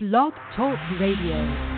Blog 0.00 0.32
Talk 0.54 0.78
Radio. 1.00 1.77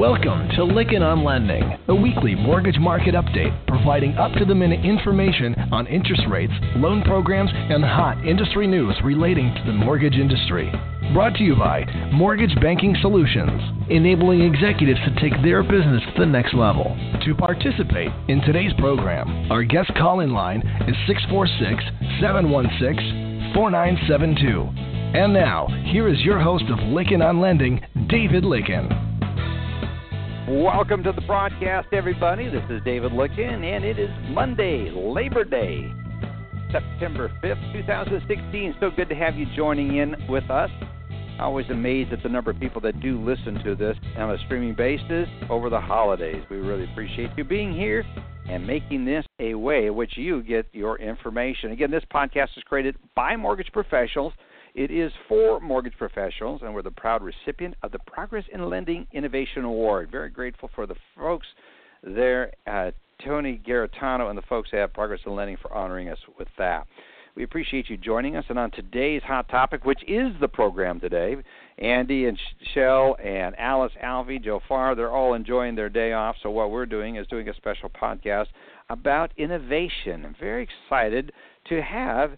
Welcome 0.00 0.48
to 0.56 0.62
Lykken 0.64 1.02
on 1.02 1.24
Lending, 1.24 1.76
a 1.88 1.94
weekly 1.94 2.34
mortgage 2.34 2.78
market 2.78 3.14
update 3.14 3.52
providing 3.66 4.14
up 4.14 4.32
to 4.38 4.46
the 4.46 4.54
minute 4.54 4.82
information 4.82 5.54
on 5.70 5.86
interest 5.88 6.22
rates, 6.26 6.54
loan 6.76 7.02
programs, 7.02 7.50
and 7.52 7.84
hot 7.84 8.16
industry 8.26 8.66
news 8.66 8.96
relating 9.04 9.54
to 9.54 9.62
the 9.66 9.74
mortgage 9.74 10.14
industry. 10.14 10.72
Brought 11.12 11.34
to 11.34 11.44
you 11.44 11.54
by 11.54 11.84
Mortgage 12.14 12.58
Banking 12.62 12.96
Solutions, 13.02 13.60
enabling 13.90 14.40
executives 14.40 15.00
to 15.04 15.20
take 15.20 15.34
their 15.42 15.62
business 15.62 16.02
to 16.14 16.20
the 16.20 16.26
next 16.26 16.54
level. 16.54 16.96
To 17.26 17.34
participate 17.34 18.10
in 18.28 18.40
today's 18.40 18.72
program, 18.78 19.52
our 19.52 19.64
guest 19.64 19.92
call 19.98 20.20
in 20.20 20.32
line 20.32 20.60
is 20.88 20.96
646 21.08 21.84
716 22.24 23.52
4972. 23.52 24.64
And 25.12 25.34
now, 25.34 25.66
here 25.92 26.08
is 26.08 26.22
your 26.22 26.40
host 26.40 26.64
of 26.70 26.78
Lykken 26.78 27.22
on 27.22 27.38
Lending, 27.38 27.82
David 28.08 28.44
Lykken. 28.44 29.09
Welcome 30.50 31.04
to 31.04 31.12
the 31.12 31.20
broadcast, 31.20 31.86
everybody. 31.92 32.50
This 32.50 32.64
is 32.70 32.82
David 32.84 33.12
Lykken, 33.12 33.62
and 33.62 33.84
it 33.84 34.00
is 34.00 34.10
Monday, 34.30 34.90
Labor 34.90 35.44
Day, 35.44 35.88
September 36.72 37.30
5th, 37.40 37.72
2016. 37.72 38.74
So 38.80 38.90
good 38.90 39.08
to 39.10 39.14
have 39.14 39.36
you 39.36 39.46
joining 39.54 39.98
in 39.98 40.16
with 40.28 40.50
us. 40.50 40.68
Always 41.38 41.66
amazed 41.70 42.12
at 42.12 42.24
the 42.24 42.28
number 42.28 42.50
of 42.50 42.58
people 42.58 42.80
that 42.80 42.98
do 42.98 43.24
listen 43.24 43.62
to 43.62 43.76
this 43.76 43.96
on 44.16 44.32
a 44.32 44.38
streaming 44.46 44.74
basis 44.74 45.28
over 45.48 45.70
the 45.70 45.80
holidays. 45.80 46.42
We 46.50 46.56
really 46.56 46.90
appreciate 46.90 47.30
you 47.36 47.44
being 47.44 47.72
here 47.72 48.04
and 48.48 48.66
making 48.66 49.04
this 49.04 49.24
a 49.38 49.54
way 49.54 49.86
in 49.86 49.94
which 49.94 50.16
you 50.16 50.42
get 50.42 50.66
your 50.72 50.98
information. 50.98 51.70
Again, 51.70 51.92
this 51.92 52.02
podcast 52.12 52.56
is 52.56 52.64
created 52.64 52.96
by 53.14 53.36
mortgage 53.36 53.70
professionals– 53.72 54.32
it 54.74 54.90
is 54.90 55.12
for 55.28 55.60
mortgage 55.60 55.96
professionals, 55.98 56.62
and 56.62 56.74
we're 56.74 56.82
the 56.82 56.90
proud 56.90 57.22
recipient 57.22 57.74
of 57.82 57.92
the 57.92 57.98
Progress 58.06 58.44
in 58.52 58.68
Lending 58.68 59.06
Innovation 59.12 59.64
Award. 59.64 60.10
Very 60.10 60.30
grateful 60.30 60.70
for 60.74 60.86
the 60.86 60.94
folks 61.16 61.46
there, 62.02 62.52
uh, 62.66 62.90
Tony 63.24 63.60
Garritano 63.66 64.28
and 64.28 64.38
the 64.38 64.42
folks 64.42 64.70
at 64.72 64.94
Progress 64.94 65.20
in 65.26 65.34
Lending 65.34 65.56
for 65.60 65.72
honoring 65.74 66.08
us 66.08 66.18
with 66.38 66.48
that. 66.58 66.86
We 67.36 67.44
appreciate 67.44 67.88
you 67.88 67.96
joining 67.96 68.36
us. 68.36 68.44
And 68.48 68.58
on 68.58 68.70
today's 68.70 69.22
hot 69.22 69.48
topic, 69.48 69.84
which 69.84 70.02
is 70.08 70.32
the 70.40 70.48
program 70.48 71.00
today, 71.00 71.36
Andy 71.78 72.26
and 72.26 72.38
Schell 72.72 73.16
and 73.22 73.54
Alice 73.58 73.92
Alvey, 74.02 74.42
Joe 74.42 74.60
Farr, 74.68 74.94
they're 74.94 75.12
all 75.12 75.34
enjoying 75.34 75.74
their 75.74 75.88
day 75.88 76.12
off. 76.12 76.36
So 76.42 76.50
what 76.50 76.70
we're 76.70 76.86
doing 76.86 77.16
is 77.16 77.26
doing 77.28 77.48
a 77.48 77.54
special 77.54 77.88
podcast 77.88 78.46
about 78.88 79.32
innovation. 79.36 80.24
I'm 80.24 80.36
very 80.40 80.68
excited 80.68 81.32
to 81.68 81.80
have 81.80 82.32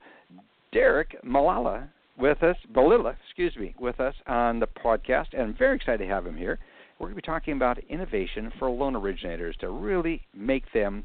Derek 0.72 1.16
Malala 1.24 1.88
with 2.22 2.42
us, 2.44 2.56
Malila, 2.72 3.16
excuse 3.26 3.56
me, 3.56 3.74
with 3.80 3.98
us 3.98 4.14
on 4.28 4.60
the 4.60 4.68
podcast, 4.68 5.26
and 5.32 5.42
I'm 5.42 5.56
very 5.58 5.74
excited 5.74 5.98
to 5.98 6.06
have 6.06 6.24
him 6.24 6.36
here. 6.36 6.60
We're 7.00 7.08
going 7.08 7.16
to 7.16 7.22
be 7.22 7.26
talking 7.26 7.54
about 7.54 7.78
innovation 7.90 8.52
for 8.60 8.70
loan 8.70 8.94
originators 8.94 9.56
to 9.60 9.70
really 9.70 10.22
make 10.32 10.62
them, 10.72 11.04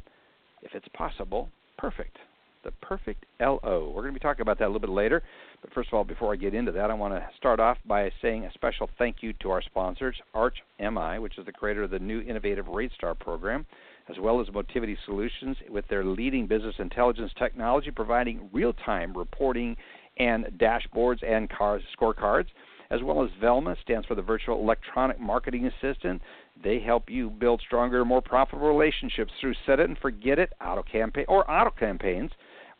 if 0.61 0.75
it's 0.75 0.87
possible, 0.93 1.49
perfect. 1.75 2.17
The 2.63 2.69
perfect 2.83 3.25
LO. 3.39 3.91
We're 3.95 4.03
going 4.03 4.13
to 4.13 4.19
be 4.19 4.23
talking 4.23 4.43
about 4.43 4.59
that 4.59 4.65
a 4.65 4.67
little 4.67 4.79
bit 4.79 4.91
later. 4.91 5.23
But 5.61 5.73
first 5.73 5.89
of 5.89 5.95
all, 5.95 6.03
before 6.03 6.33
I 6.33 6.35
get 6.35 6.53
into 6.53 6.71
that, 6.73 6.91
I 6.91 6.93
want 6.93 7.15
to 7.15 7.27
start 7.35 7.59
off 7.59 7.77
by 7.87 8.11
saying 8.21 8.45
a 8.45 8.53
special 8.53 8.87
thank 8.99 9.17
you 9.21 9.33
to 9.41 9.49
our 9.49 9.63
sponsors, 9.63 10.17
Arch 10.35 10.57
MI, 10.79 11.17
which 11.17 11.39
is 11.39 11.47
the 11.47 11.51
creator 11.51 11.81
of 11.81 11.89
the 11.89 11.97
new 11.97 12.21
innovative 12.21 12.67
RateStar 12.67 13.17
program, 13.17 13.65
as 14.07 14.17
well 14.19 14.39
as 14.39 14.47
Motivity 14.53 14.95
Solutions 15.05 15.57
with 15.67 15.87
their 15.87 16.05
leading 16.05 16.45
business 16.45 16.75
intelligence 16.77 17.31
technology, 17.39 17.89
providing 17.89 18.51
real 18.53 18.73
time 18.73 19.17
reporting 19.17 19.75
and 20.19 20.45
dashboards 20.57 21.23
and 21.27 21.49
cars, 21.49 21.81
scorecards, 21.99 22.47
as 22.89 23.01
well 23.03 23.23
as 23.23 23.29
Velma 23.41 23.75
stands 23.81 24.07
for 24.07 24.15
the 24.15 24.21
Virtual 24.21 24.59
Electronic 24.59 25.19
Marketing 25.19 25.65
Assistant. 25.67 26.21
They 26.63 26.79
help 26.79 27.09
you 27.09 27.29
build 27.29 27.61
stronger, 27.65 28.03
more 28.05 28.21
profitable 28.21 28.67
relationships 28.67 29.31
through 29.39 29.55
set 29.65 29.79
it 29.79 29.89
and 29.89 29.97
forget 29.97 30.39
it 30.39 30.53
auto 30.61 30.83
campaign 30.83 31.25
or 31.27 31.49
auto 31.49 31.71
campaigns, 31.71 32.31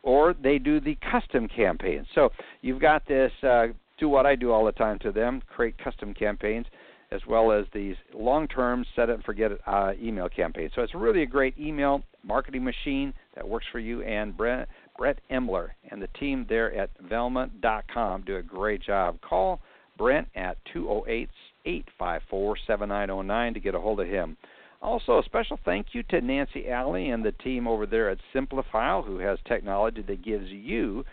or 0.03 0.33
they 0.33 0.57
do 0.57 0.79
the 0.79 0.97
custom 1.11 1.47
campaigns. 1.47 2.07
So 2.15 2.29
you've 2.61 2.81
got 2.81 3.07
this. 3.07 3.31
Uh, 3.43 3.67
do 3.99 4.09
what 4.09 4.27
I 4.27 4.35
do 4.35 4.51
all 4.51 4.63
the 4.63 4.71
time 4.71 4.99
to 4.99 5.11
them: 5.11 5.41
create 5.47 5.77
custom 5.77 6.13
campaigns 6.13 6.67
as 7.11 7.21
well 7.27 7.51
as 7.51 7.65
these 7.73 7.95
long-term 8.13 8.85
set 8.95 9.09
it 9.09 9.13
and 9.13 9.23
forget 9.23 9.51
it 9.51 9.61
uh, 9.65 9.93
email 10.01 10.27
campaigns. 10.27 10.71
So 10.75 10.81
it's 10.81 10.93
really 10.93 11.23
a 11.23 11.27
great 11.27 11.57
email 11.57 12.03
marketing 12.23 12.63
machine 12.63 13.13
that 13.35 13.47
works 13.47 13.65
for 13.71 13.79
you 13.79 14.01
and 14.01 14.35
Brent, 14.35 14.67
Brett 14.97 15.19
Emler 15.31 15.69
and 15.89 16.01
the 16.01 16.07
team 16.19 16.45
there 16.49 16.73
at 16.73 16.89
Velma.com 17.01 18.23
do 18.23 18.37
a 18.37 18.41
great 18.41 18.81
job. 18.81 19.19
Call 19.21 19.59
Brent 19.97 20.27
at 20.35 20.57
208 20.73 21.29
854 21.65 22.57
7909 22.65 23.53
to 23.53 23.59
get 23.59 23.75
a 23.75 23.79
hold 23.79 23.99
of 23.99 24.07
him. 24.07 24.37
Also, 24.81 25.19
a 25.19 25.23
special 25.23 25.59
thank 25.65 25.87
you 25.93 26.03
to 26.03 26.21
Nancy 26.21 26.69
Alley 26.69 27.09
and 27.09 27.25
the 27.25 27.31
team 27.31 27.67
over 27.67 27.85
there 27.85 28.09
at 28.09 28.19
Simplifile, 28.33 29.05
who 29.05 29.17
has 29.17 29.39
technology 29.47 30.03
that 30.03 30.23
gives 30.23 30.49
you 30.49 31.03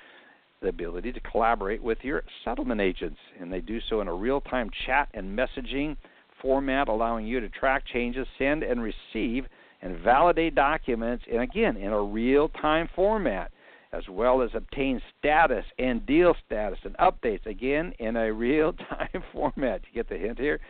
the 0.60 0.68
ability 0.68 1.12
to 1.12 1.20
collaborate 1.20 1.82
with 1.82 1.98
your 2.02 2.22
settlement 2.44 2.80
agents. 2.80 3.18
And 3.40 3.52
they 3.52 3.60
do 3.60 3.80
so 3.88 4.00
in 4.00 4.08
a 4.08 4.14
real 4.14 4.40
time 4.42 4.70
chat 4.86 5.08
and 5.14 5.36
messaging 5.36 5.96
format, 6.42 6.88
allowing 6.88 7.26
you 7.26 7.40
to 7.40 7.48
track 7.48 7.84
changes, 7.90 8.26
send 8.38 8.62
and 8.62 8.82
receive, 8.82 9.46
and 9.80 9.98
validate 9.98 10.54
documents, 10.54 11.24
and 11.30 11.42
again, 11.42 11.76
in 11.76 11.92
a 11.92 12.02
real 12.02 12.48
time 12.48 12.88
format 12.94 13.50
as 13.94 14.02
well 14.08 14.42
as 14.42 14.50
obtain 14.54 15.00
status 15.18 15.64
and 15.78 16.04
deal 16.04 16.34
status 16.44 16.78
and 16.84 16.96
updates 16.96 17.46
again 17.46 17.92
in 17.98 18.16
a 18.16 18.32
real 18.32 18.72
time 18.90 19.22
format. 19.32 19.82
You 19.88 19.94
get 19.94 20.08
the 20.08 20.18
hint 20.18 20.38
here? 20.38 20.60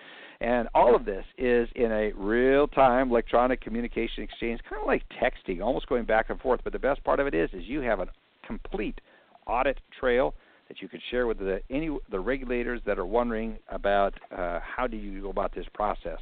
And 0.40 0.68
all 0.74 0.94
of 0.94 1.04
this 1.04 1.24
is 1.38 1.68
in 1.74 1.90
a 1.90 2.12
real 2.12 2.66
time 2.66 3.10
electronic 3.10 3.60
communication 3.60 4.24
exchange, 4.24 4.60
kind 4.68 4.80
of 4.80 4.86
like 4.86 5.02
texting, 5.22 5.62
almost 5.62 5.88
going 5.88 6.04
back 6.04 6.28
and 6.28 6.40
forth. 6.40 6.60
But 6.64 6.72
the 6.72 6.78
best 6.78 7.02
part 7.04 7.20
of 7.20 7.26
it 7.26 7.34
is 7.34 7.48
is 7.52 7.62
you 7.64 7.80
have 7.80 8.00
a 8.00 8.08
complete 8.46 9.00
audit 9.46 9.80
trail 9.98 10.34
that 10.68 10.80
you 10.80 10.88
could 10.88 11.00
share 11.10 11.26
with 11.26 11.38
the 11.38 11.60
any 11.70 11.96
the 12.10 12.20
regulators 12.20 12.80
that 12.84 12.98
are 12.98 13.06
wondering 13.06 13.58
about 13.68 14.14
uh, 14.36 14.60
how 14.60 14.86
do 14.86 14.96
you 14.96 15.22
go 15.22 15.30
about 15.30 15.54
this 15.54 15.66
process. 15.72 16.18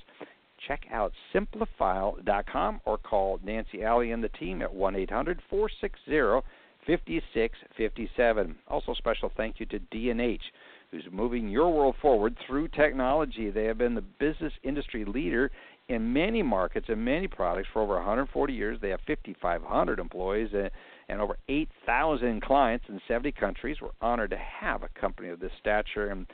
Check 0.68 0.82
out 0.92 1.12
simplifile.com 1.34 2.80
or 2.84 2.98
call 2.98 3.40
Nancy 3.42 3.82
Alley 3.82 4.12
and 4.12 4.22
the 4.22 4.28
team 4.28 4.62
at 4.62 4.72
1 4.72 4.94
800 4.94 5.40
460 5.50 6.46
5657. 6.86 8.56
Also, 8.68 8.94
special 8.94 9.30
thank 9.36 9.60
you 9.60 9.66
to 9.66 9.78
D&H, 9.78 10.42
who's 10.90 11.06
moving 11.10 11.48
your 11.48 11.72
world 11.72 11.94
forward 12.00 12.36
through 12.46 12.68
technology. 12.68 13.50
They 13.50 13.64
have 13.64 13.78
been 13.78 13.94
the 13.94 14.00
business 14.00 14.52
industry 14.62 15.04
leader 15.04 15.50
in 15.88 16.12
many 16.12 16.42
markets 16.42 16.86
and 16.88 17.04
many 17.04 17.28
products 17.28 17.68
for 17.72 17.82
over 17.82 17.94
140 17.94 18.52
years. 18.52 18.78
They 18.80 18.90
have 18.90 19.00
5,500 19.06 19.98
employees 19.98 20.50
and, 20.54 20.70
and 21.08 21.20
over 21.20 21.36
8,000 21.48 22.42
clients 22.42 22.86
in 22.88 23.00
70 23.08 23.32
countries. 23.32 23.78
We're 23.80 23.90
honored 24.00 24.30
to 24.30 24.38
have 24.38 24.82
a 24.82 24.88
company 25.00 25.28
of 25.28 25.40
this 25.40 25.52
stature. 25.60 26.10
And 26.10 26.26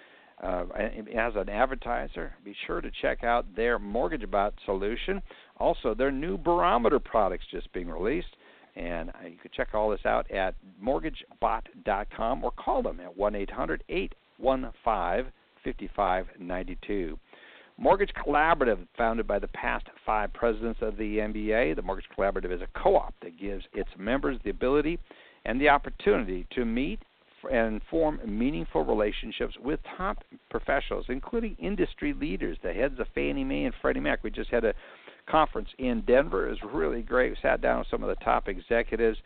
uh, 0.43 0.65
as 1.17 1.33
an 1.35 1.49
advertiser, 1.49 2.33
be 2.45 2.55
sure 2.67 2.81
to 2.81 2.91
check 3.03 3.25
out 3.25 3.45
their 3.57 3.79
MortgageBot 3.79 4.53
solution. 4.65 5.21
Also, 5.59 5.95
their 5.95 6.13
new 6.13 6.39
barometer 6.39 7.01
products 7.01 7.45
just 7.51 7.73
being 7.73 7.89
released. 7.89 8.37
And 8.77 9.11
uh, 9.11 9.27
you 9.29 9.37
can 9.37 9.51
check 9.55 9.69
all 9.75 9.91
this 9.91 10.05
out 10.05 10.31
at 10.31 10.55
mortgagebot.com 10.83 12.45
or 12.45 12.51
call 12.53 12.83
them 12.83 13.01
at 13.01 13.17
1 13.17 13.35
800 13.35 13.85
815 13.89 15.33
5592. 15.65 17.19
Mortgage 17.81 18.11
Collaborative, 18.15 18.87
founded 18.97 19.27
by 19.27 19.39
the 19.39 19.49
past 19.49 19.87
five 20.05 20.33
presidents 20.33 20.81
of 20.83 20.97
the 20.97 21.19
MBA, 21.19 21.77
the 21.77 21.83
Mortgage 21.83 22.09
Collaborative 22.17 22.53
is 22.53 22.61
a 22.61 22.67
co 22.79 22.97
op 22.97 23.15
that 23.23 23.39
gives 23.39 23.65
its 23.73 23.91
members 23.97 24.37
the 24.43 24.51
ability 24.51 24.99
and 25.45 25.61
the 25.61 25.69
opportunity 25.69 26.47
to 26.55 26.65
meet 26.65 27.01
and 27.53 27.81
form 27.89 28.21
meaningful 28.27 28.85
relationships 28.85 29.55
with 29.63 29.79
top 29.97 30.19
professionals, 30.51 31.07
including 31.09 31.57
industry 31.61 32.13
leaders, 32.13 32.59
the 32.65 32.73
heads 32.73 32.99
of 32.99 33.07
Fannie 33.15 33.45
Mae 33.45 33.65
and 33.65 33.75
Freddie 33.81 34.01
Mac. 34.01 34.25
We 34.25 34.31
just 34.31 34.51
had 34.51 34.65
a 34.65 34.75
conference 35.31 35.69
in 35.79 36.03
Denver. 36.03 36.49
Was 36.49 36.59
really 36.73 37.03
great. 37.03 37.31
We 37.31 37.37
sat 37.43 37.61
down 37.61 37.81
with 37.81 37.89
some 37.91 38.03
of 38.03 38.09
the 38.09 38.25
top 38.25 38.49
executives 38.49 39.19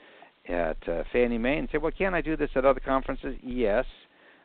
at 0.49 0.76
uh, 0.88 1.04
Fannie 1.12 1.38
Mae 1.38 1.58
and 1.58 1.69
said, 1.70 1.82
"Well, 1.82 1.93
can 1.96 2.14
I 2.14 2.20
do 2.20 2.37
this 2.37 2.50
at 2.54 2.64
other 2.64 2.81
conferences?" 2.81 3.37
Yes, 3.43 3.84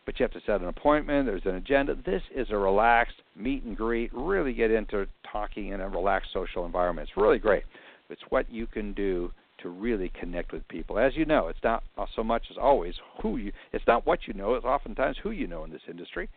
but 0.06 0.20
you 0.20 0.24
have 0.24 0.32
to 0.32 0.42
set 0.46 0.62
an 0.62 0.68
appointment. 0.68 1.26
There's 1.26 1.46
an 1.46 1.56
agenda. 1.56 1.96
This 2.06 2.22
is 2.36 2.48
a 2.50 2.58
relaxed 2.58 3.18
meet 3.36 3.64
and 3.64 3.76
greet. 3.76 4.12
Really 4.14 4.54
get 4.54 4.72
into 4.72 5.08
talking 5.32 5.70
in 5.70 5.82
a 5.82 5.90
relaxed 5.90 6.32
social 6.34 6.66
environment. 6.66 7.10
It's 7.10 7.18
really 7.18 7.40
great. 7.40 7.64
It's 8.10 8.22
what 8.30 8.50
you 8.52 8.68
can 8.68 8.94
do 8.94 9.32
to 9.62 9.70
really 9.70 10.10
connect 10.20 10.52
with 10.52 10.68
people. 10.68 11.00
As 11.00 11.16
you 11.16 11.26
know, 11.26 11.48
it's 11.48 11.64
not 11.64 11.84
so 12.16 12.24
much 12.24 12.44
as 12.52 12.58
always 12.58 12.94
who 13.22 13.38
you. 13.38 13.52
It's 13.74 13.86
not 13.88 14.06
what 14.06 14.28
you 14.28 14.34
know. 14.34 14.54
It's 14.54 14.66
oftentimes 14.66 15.18
who 15.22 15.32
you 15.32 15.48
know 15.48 15.64
in 15.64 15.72
this 15.72 15.82
industry 15.90 16.30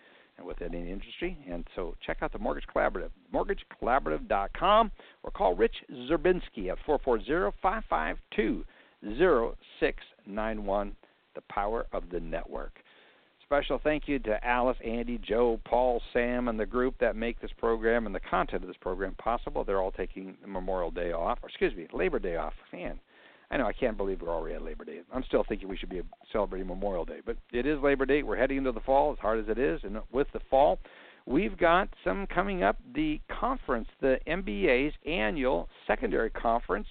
within 0.45 0.75
any 0.75 0.91
industry. 0.91 1.39
And 1.51 1.67
so 1.77 1.97
check 2.05 2.19
out 2.23 2.33
the 2.33 2.39
Mortgage 2.39 2.67
Collaborative, 2.75 3.11
mortgagecollaborative.com, 3.35 4.91
or 5.23 5.31
call 5.31 5.55
Rich 5.55 5.77
Swerbinsky 5.91 6.71
at 6.71 6.79
440-552-0691, 6.87 8.65
the 11.35 11.41
power 11.49 11.87
of 11.93 12.11
the 12.11 12.21
network. 12.21 12.79
Special 13.45 13.81
thank 13.83 14.07
you 14.07 14.21
to 14.21 14.47
Alice, 14.47 14.79
Andy, 14.85 15.19
Joe, 15.19 15.59
Paul, 15.65 16.01
Sam, 16.13 16.47
and 16.47 16.61
the 16.61 16.67
group 16.67 16.95
that 17.01 17.17
make 17.17 17.41
this 17.41 17.51
program 17.59 18.07
and 18.07 18.15
the 18.15 18.21
content 18.21 18.63
of 18.63 18.69
this 18.69 18.77
program 18.81 19.17
possible. 19.17 19.65
They're 19.65 19.81
all 19.81 19.91
taking 19.91 20.37
Memorial 20.47 20.93
Day 20.93 21.11
off, 21.11 21.41
or 21.43 21.49
excuse 21.49 21.75
me, 21.75 21.89
Labor 21.93 22.21
Day 22.21 22.37
off. 22.37 22.53
Man, 22.73 23.01
I 23.51 23.57
know 23.57 23.67
I 23.67 23.73
can't 23.73 23.97
believe 23.97 24.23
we're 24.23 24.29
already 24.29 24.55
at 24.55 24.63
Labor 24.63 24.85
Day. 24.85 25.01
I'm 25.13 25.25
still 25.25 25.45
thinking 25.49 25.69
we 25.69 25.77
should 25.77 25.89
be 25.89 26.03
celebrating 26.33 26.69
Memorial 26.69 27.05
Day, 27.05 27.19
but 27.25 27.37
it 27.53 27.67
is 27.67 27.81
Labor 27.83 28.07
Day. 28.07 28.23
We're 28.23 28.37
heading 28.37 28.59
into 28.59 28.73
the 28.73 28.81
fall, 28.81 29.13
as 29.13 29.19
hard 29.19 29.41
as 29.41 29.49
it 29.49 29.59
is, 29.59 29.81
and 29.83 29.99
with 30.13 30.29
the 30.33 30.41
fall, 30.49 30.79
we've 31.27 31.57
got 31.59 31.89
some 32.05 32.29
coming 32.29 32.63
up. 32.63 32.77
The 32.95 33.21
conference, 33.29 33.89
the 34.01 34.19
MBA's 34.29 34.95
annual 35.05 35.69
secondary 35.89 36.31
conference, 36.31 36.87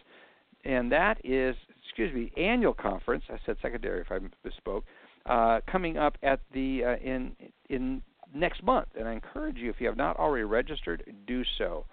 and 0.65 0.91
that 0.91 1.23
is, 1.23 1.55
excuse 1.85 2.13
me, 2.13 2.31
annual 2.35 2.73
conference. 2.73 3.23
I 3.29 3.37
said 3.45 3.55
secondary 3.61 4.01
if 4.01 4.11
I 4.11 4.19
misspoke. 4.45 4.83
Uh, 5.25 5.61
coming 5.71 5.97
up 5.97 6.17
at 6.23 6.41
the 6.53 6.83
uh, 6.83 6.95
in 7.03 7.35
in 7.69 8.01
next 8.33 8.63
month, 8.63 8.87
and 8.97 9.07
I 9.07 9.13
encourage 9.13 9.57
you 9.57 9.69
if 9.69 9.77
you 9.79 9.87
have 9.87 9.97
not 9.97 10.17
already 10.17 10.43
registered, 10.43 11.03
do 11.25 11.43
so 11.57 11.85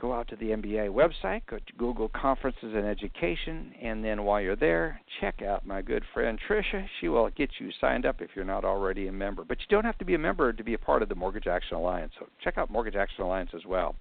go 0.00 0.12
out 0.12 0.28
to 0.28 0.36
the 0.36 0.46
MBA 0.46 0.88
website, 0.88 1.42
go 1.48 1.58
to 1.58 1.72
Google 1.76 2.08
Conferences 2.08 2.74
and 2.74 2.86
Education, 2.86 3.72
and 3.82 4.04
then 4.04 4.24
while 4.24 4.40
you're 4.40 4.56
there, 4.56 5.00
check 5.20 5.42
out 5.42 5.66
my 5.66 5.82
good 5.82 6.02
friend 6.14 6.38
Tricia. 6.48 6.86
She 7.00 7.08
will 7.08 7.28
get 7.30 7.50
you 7.58 7.70
signed 7.80 8.06
up 8.06 8.20
if 8.20 8.30
you're 8.34 8.44
not 8.44 8.64
already 8.64 9.08
a 9.08 9.12
member. 9.12 9.44
But 9.44 9.58
you 9.60 9.66
don't 9.68 9.84
have 9.84 9.98
to 9.98 10.04
be 10.04 10.14
a 10.14 10.18
member 10.18 10.52
to 10.52 10.64
be 10.64 10.74
a 10.74 10.78
part 10.78 11.02
of 11.02 11.08
the 11.08 11.14
Mortgage 11.14 11.46
Action 11.46 11.76
Alliance. 11.76 12.12
So 12.18 12.26
check 12.42 12.56
out 12.56 12.70
Mortgage 12.70 12.96
Action 12.96 13.24
Alliance 13.24 13.50
as 13.54 13.66
well. 13.66 13.94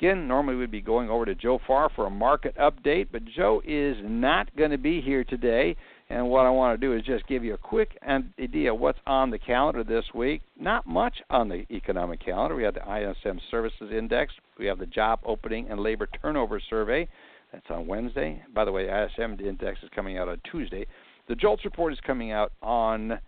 Again, 0.00 0.26
normally 0.26 0.56
we'd 0.56 0.70
be 0.70 0.80
going 0.80 1.10
over 1.10 1.26
to 1.26 1.34
Joe 1.34 1.60
Farr 1.66 1.90
for 1.94 2.06
a 2.06 2.10
market 2.10 2.56
update, 2.56 3.08
but 3.12 3.22
Joe 3.26 3.60
is 3.66 3.98
not 4.02 4.48
going 4.56 4.70
to 4.70 4.78
be 4.78 5.02
here 5.02 5.24
today. 5.24 5.76
And 6.08 6.30
what 6.30 6.46
I 6.46 6.50
want 6.50 6.80
to 6.80 6.86
do 6.86 6.94
is 6.94 7.04
just 7.04 7.26
give 7.26 7.44
you 7.44 7.52
a 7.52 7.58
quick 7.58 7.98
idea 8.38 8.74
what's 8.74 8.98
on 9.06 9.30
the 9.30 9.38
calendar 9.38 9.84
this 9.84 10.06
week. 10.14 10.40
Not 10.58 10.86
much 10.86 11.16
on 11.28 11.50
the 11.50 11.66
economic 11.70 12.24
calendar. 12.24 12.56
We 12.56 12.62
have 12.62 12.72
the 12.72 12.80
ISM 12.80 13.40
Services 13.50 13.92
Index. 13.92 14.32
We 14.58 14.64
have 14.64 14.78
the 14.78 14.86
Job 14.86 15.20
Opening 15.26 15.68
and 15.68 15.80
Labor 15.80 16.08
Turnover 16.22 16.62
Survey. 16.70 17.06
That's 17.52 17.66
on 17.68 17.86
Wednesday. 17.86 18.42
By 18.54 18.64
the 18.64 18.72
way, 18.72 18.88
ISM 18.88 19.38
Index 19.38 19.82
is 19.82 19.90
coming 19.94 20.16
out 20.16 20.30
on 20.30 20.40
Tuesday. 20.50 20.86
The 21.28 21.34
JOLTS 21.34 21.66
report 21.66 21.92
is 21.92 21.98
coming 22.06 22.32
out 22.32 22.52
on 22.62 23.20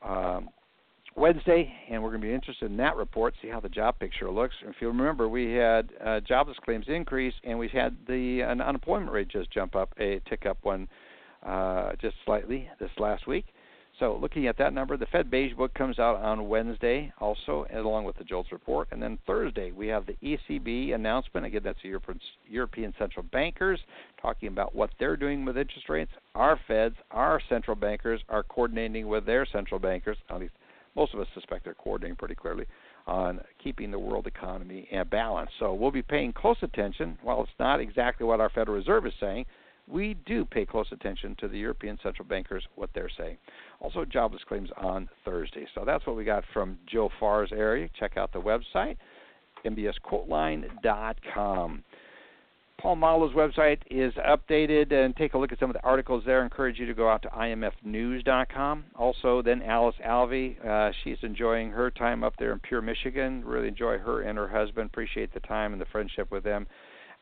um, 0.00 0.48
Wednesday, 1.16 1.72
and 1.88 2.02
we're 2.02 2.10
going 2.10 2.20
to 2.20 2.26
be 2.26 2.34
interested 2.34 2.70
in 2.70 2.76
that 2.78 2.96
report, 2.96 3.34
see 3.40 3.48
how 3.48 3.60
the 3.60 3.68
job 3.68 3.98
picture 4.00 4.30
looks. 4.30 4.54
If 4.66 4.76
you 4.80 4.88
remember, 4.88 5.28
we 5.28 5.52
had 5.52 5.90
uh, 6.04 6.20
jobless 6.20 6.56
claims 6.64 6.86
increase, 6.88 7.34
and 7.44 7.56
we 7.56 7.68
had 7.68 7.96
the 8.08 8.42
uh, 8.42 8.62
unemployment 8.62 9.12
rate 9.12 9.28
just 9.28 9.50
jump 9.52 9.76
up, 9.76 9.92
a 9.98 10.20
tick 10.28 10.44
up 10.44 10.58
one 10.62 10.88
uh, 11.44 11.92
just 12.00 12.16
slightly 12.24 12.68
this 12.80 12.90
last 12.98 13.28
week. 13.28 13.46
So, 14.00 14.18
looking 14.20 14.48
at 14.48 14.58
that 14.58 14.74
number, 14.74 14.96
the 14.96 15.06
Fed 15.06 15.30
Beige 15.30 15.54
Book 15.54 15.72
comes 15.74 16.00
out 16.00 16.16
on 16.16 16.48
Wednesday, 16.48 17.12
also 17.20 17.64
along 17.72 18.02
with 18.04 18.16
the 18.16 18.24
JOLTS 18.24 18.50
report, 18.50 18.88
and 18.90 19.00
then 19.00 19.20
Thursday 19.24 19.70
we 19.70 19.86
have 19.86 20.04
the 20.06 20.16
ECB 20.20 20.96
announcement. 20.96 21.46
Again, 21.46 21.60
that's 21.62 21.78
the 21.84 21.96
European 22.48 22.92
central 22.98 23.24
bankers 23.30 23.78
talking 24.20 24.48
about 24.48 24.74
what 24.74 24.90
they're 24.98 25.16
doing 25.16 25.44
with 25.44 25.56
interest 25.56 25.88
rates. 25.88 26.10
Our 26.34 26.58
Feds, 26.66 26.96
our 27.12 27.40
central 27.48 27.76
bankers, 27.76 28.20
are 28.28 28.42
coordinating 28.42 29.06
with 29.06 29.26
their 29.26 29.46
central 29.46 29.78
bankers. 29.78 30.16
At 30.28 30.40
least 30.40 30.54
most 30.96 31.14
of 31.14 31.20
us 31.20 31.28
suspect 31.34 31.64
they're 31.64 31.74
coordinating 31.74 32.16
pretty 32.16 32.34
clearly 32.34 32.66
on 33.06 33.40
keeping 33.62 33.90
the 33.90 33.98
world 33.98 34.26
economy 34.26 34.88
uh, 34.92 35.00
in 35.00 35.08
balance. 35.08 35.50
So 35.58 35.72
we'll 35.74 35.90
be 35.90 36.02
paying 36.02 36.32
close 36.32 36.56
attention. 36.62 37.18
While 37.22 37.42
it's 37.42 37.50
not 37.58 37.80
exactly 37.80 38.26
what 38.26 38.40
our 38.40 38.50
Federal 38.50 38.76
Reserve 38.76 39.06
is 39.06 39.12
saying, 39.20 39.46
we 39.86 40.16
do 40.24 40.46
pay 40.46 40.64
close 40.64 40.86
attention 40.92 41.36
to 41.40 41.48
the 41.48 41.58
European 41.58 41.98
central 42.02 42.26
bankers, 42.26 42.64
what 42.74 42.88
they're 42.94 43.10
saying. 43.18 43.36
Also, 43.80 44.06
jobless 44.06 44.40
claims 44.48 44.70
on 44.78 45.10
Thursday. 45.24 45.66
So 45.74 45.84
that's 45.84 46.06
what 46.06 46.16
we 46.16 46.24
got 46.24 46.42
from 46.54 46.78
Joe 46.90 47.10
Farr's 47.20 47.52
area. 47.52 47.90
Check 47.98 48.16
out 48.16 48.32
the 48.32 48.40
website, 48.40 48.96
mbsquoteline.com. 49.66 51.84
Paul 52.80 52.96
Muolo's 52.96 53.32
website 53.32 53.78
is 53.90 54.12
updated 54.14 54.92
and 54.92 55.16
take 55.16 55.34
a 55.34 55.38
look 55.38 55.52
at 55.52 55.58
some 55.58 55.70
of 55.70 55.74
the 55.74 55.82
articles 55.82 56.22
there. 56.26 56.42
I 56.42 56.44
encourage 56.44 56.78
you 56.78 56.86
to 56.86 56.94
go 56.94 57.08
out 57.08 57.22
to 57.22 57.28
imfnews.com. 57.28 58.84
Also, 58.94 59.42
then 59.42 59.62
Alice 59.62 59.94
Alvey, 60.04 60.62
uh, 60.64 60.92
she's 61.02 61.16
enjoying 61.22 61.70
her 61.70 61.90
time 61.90 62.22
up 62.22 62.34
there 62.38 62.52
in 62.52 62.58
Pure, 62.60 62.82
Michigan. 62.82 63.42
Really 63.44 63.68
enjoy 63.68 63.98
her 63.98 64.22
and 64.22 64.36
her 64.36 64.48
husband. 64.48 64.90
Appreciate 64.90 65.32
the 65.32 65.40
time 65.40 65.72
and 65.72 65.80
the 65.80 65.86
friendship 65.86 66.30
with 66.30 66.44
them. 66.44 66.66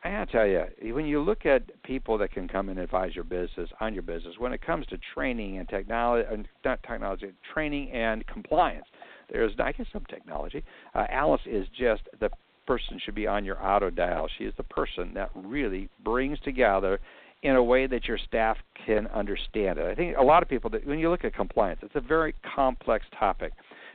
I 0.03 0.09
gotta 0.11 0.31
tell 0.31 0.45
you, 0.45 0.93
when 0.93 1.05
you 1.05 1.21
look 1.21 1.45
at 1.45 1.81
people 1.83 2.17
that 2.17 2.33
can 2.33 2.49
come 2.49 2.67
and 2.67 2.77
advise 2.77 3.15
your 3.15 3.23
business 3.23 3.69
on 3.79 3.93
your 3.93 4.03
business, 4.03 4.35
when 4.37 4.51
it 4.51 4.61
comes 4.61 4.85
to 4.87 4.97
training 5.13 5.59
and 5.59 5.69
technology, 5.69 6.27
uh, 6.29 6.43
not 6.65 6.83
technology, 6.83 7.31
training 7.53 7.89
and 7.91 8.27
compliance, 8.27 8.85
there's 9.31 9.53
I 9.59 9.71
guess 9.71 9.87
some 9.93 10.03
technology. 10.09 10.61
Uh, 10.93 11.05
Alice 11.09 11.41
is 11.45 11.65
just 11.69 12.01
the 12.19 12.29
person 12.65 12.99
should 13.03 13.15
be 13.15 13.27
on 13.27 13.45
your 13.45 13.63
auto 13.63 13.89
dial. 13.89 14.27
She 14.37 14.45
is 14.45 14.53
the 14.57 14.63
person 14.63 15.13
that 15.15 15.29
really 15.35 15.89
brings 16.03 16.39
together 16.39 16.99
in 17.43 17.55
a 17.55 17.63
way 17.63 17.87
that 17.87 18.05
your 18.05 18.17
staff 18.17 18.57
can 18.85 19.07
understand 19.07 19.77
it. 19.77 19.85
I 19.85 19.95
think 19.95 20.15
a 20.17 20.23
lot 20.23 20.43
of 20.43 20.49
people 20.49 20.69
that 20.71 20.87
when 20.87 20.99
you 20.99 21.09
look 21.09 21.25
at 21.25 21.35
compliance, 21.35 21.81
it's 21.83 21.95
a 21.95 22.01
very 22.01 22.33
complex 22.55 23.05
topic. 23.17 23.51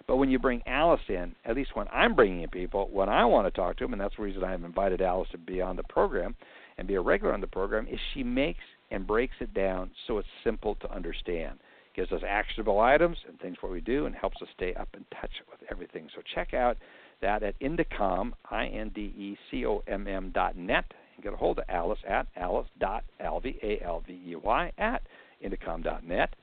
But 0.06 0.17
when 0.17 0.31
you 0.31 0.38
bring 0.38 0.62
Alice 0.67 1.00
in, 1.09 1.35
at 1.44 1.56
least 1.56 1.75
when 1.75 1.87
I'm 1.93 2.15
bringing 2.15 2.43
in 2.43 2.49
people, 2.49 2.88
when 2.93 3.09
I 3.09 3.25
want 3.25 3.47
to 3.47 3.50
talk 3.50 3.76
to 3.79 3.85
them, 3.85 3.93
and 3.93 4.00
that's 4.00 4.17
the 4.17 4.23
reason 4.23 4.44
I've 4.44 4.65
invited 4.65 5.03
Alice 5.03 5.29
to 5.32 5.38
be 5.38 5.61
on 5.61 5.76
the 5.76 5.82
program 5.85 6.35
and 6.79 6.87
be 6.87 6.94
a 6.94 7.00
regular 7.00 7.35
on 7.35 7.41
the 7.41 7.47
program, 7.47 7.87
is 7.88 7.99
she 8.14 8.23
makes 8.23 8.64
and 8.91 9.06
breaks 9.06 9.35
it 9.41 9.53
down 9.53 9.91
so 10.06 10.19
it's 10.19 10.29
simple 10.44 10.76
to 10.76 10.91
understand. 10.94 11.59
Gives 11.94 12.12
us 12.12 12.23
actionable 12.26 12.81
items 12.81 13.19
and 13.29 13.38
things 13.41 13.56
what 13.61 13.73
we 13.73 13.81
do, 13.81 14.06
and 14.06 14.14
helps 14.14 14.41
us 14.41 14.49
stay 14.55 14.73
up 14.75 14.88
in 14.94 15.05
touch 15.21 15.32
with 15.50 15.61
everything. 15.71 16.09
So 16.14 16.23
check 16.35 16.55
out 16.55 16.76
that 17.20 17.43
at 17.43 17.59
Indecomm, 17.61 18.32
I-N-D-E-C-O-M-M 18.50 20.31
dot 20.35 20.56
net. 20.56 20.85
And 21.15 21.25
get 21.25 21.32
a 21.32 21.37
hold 21.37 21.59
of 21.59 21.65
Alice 21.69 21.99
at 22.09 22.26
alice.alvey, 22.37 23.62
A-L-V-E-Y, 23.62 24.73
at 24.79 25.03
Indecomm 25.44 25.85
dot 25.85 26.05
net. 26.05 26.35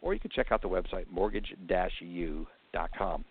Or 0.00 0.14
you 0.14 0.20
can 0.20 0.30
check 0.30 0.52
out 0.52 0.62
the 0.62 0.68
website 0.68 1.10
mortgage-u 1.10 2.46
dot 2.72 2.90
com. 2.96 3.24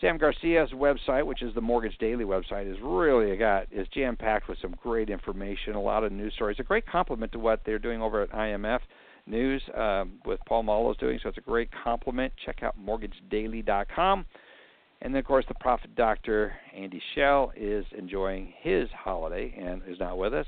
Sam 0.00 0.16
Garcia's 0.16 0.70
website, 0.72 1.26
which 1.26 1.42
is 1.42 1.52
the 1.54 1.60
Mortgage 1.60 1.98
Daily 1.98 2.24
website, 2.24 2.70
is 2.70 2.78
really 2.82 3.36
got 3.36 3.66
is 3.72 3.86
jam 3.88 4.16
packed 4.16 4.48
with 4.48 4.58
some 4.62 4.76
great 4.80 5.10
information, 5.10 5.74
a 5.74 5.80
lot 5.80 6.04
of 6.04 6.12
news 6.12 6.32
stories. 6.34 6.56
A 6.60 6.62
great 6.62 6.86
compliment 6.86 7.32
to 7.32 7.38
what 7.38 7.62
they're 7.66 7.80
doing 7.80 8.00
over 8.00 8.22
at 8.22 8.30
IMF 8.30 8.80
News 9.26 9.60
um, 9.76 10.20
with 10.24 10.38
Paul 10.46 10.62
Muolo's 10.62 10.96
doing. 10.98 11.18
So 11.22 11.28
it's 11.28 11.38
a 11.38 11.42
great 11.42 11.68
compliment. 11.84 12.32
Check 12.44 12.62
out 12.62 12.76
mortgagedaily.com. 12.80 14.24
And 15.00 15.14
then, 15.14 15.20
of 15.20 15.26
course, 15.26 15.44
the 15.46 15.54
Profit 15.54 15.94
Doctor 15.94 16.54
Andy 16.74 17.00
Schell 17.14 17.52
is 17.56 17.84
enjoying 17.96 18.52
his 18.60 18.88
holiday 18.90 19.54
and 19.56 19.82
is 19.86 20.00
not 20.00 20.18
with 20.18 20.34
us. 20.34 20.46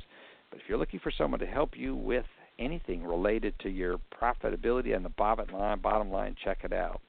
But 0.50 0.59
if 0.59 0.64
you're 0.69 0.78
looking 0.78 1.00
for 1.00 1.12
someone 1.16 1.40
to 1.40 1.47
help 1.47 1.76
you 1.76 1.95
with 1.95 2.26
anything 2.59 3.04
related 3.04 3.54
to 3.61 3.69
your 3.69 3.99
profitability 4.21 4.95
and 4.95 5.04
the 5.04 5.11
bottom 5.11 5.47
line, 5.54 5.80
bottom 5.80 6.11
line, 6.11 6.35
check 6.45 6.59
it 6.64 6.73
out. 6.73 7.00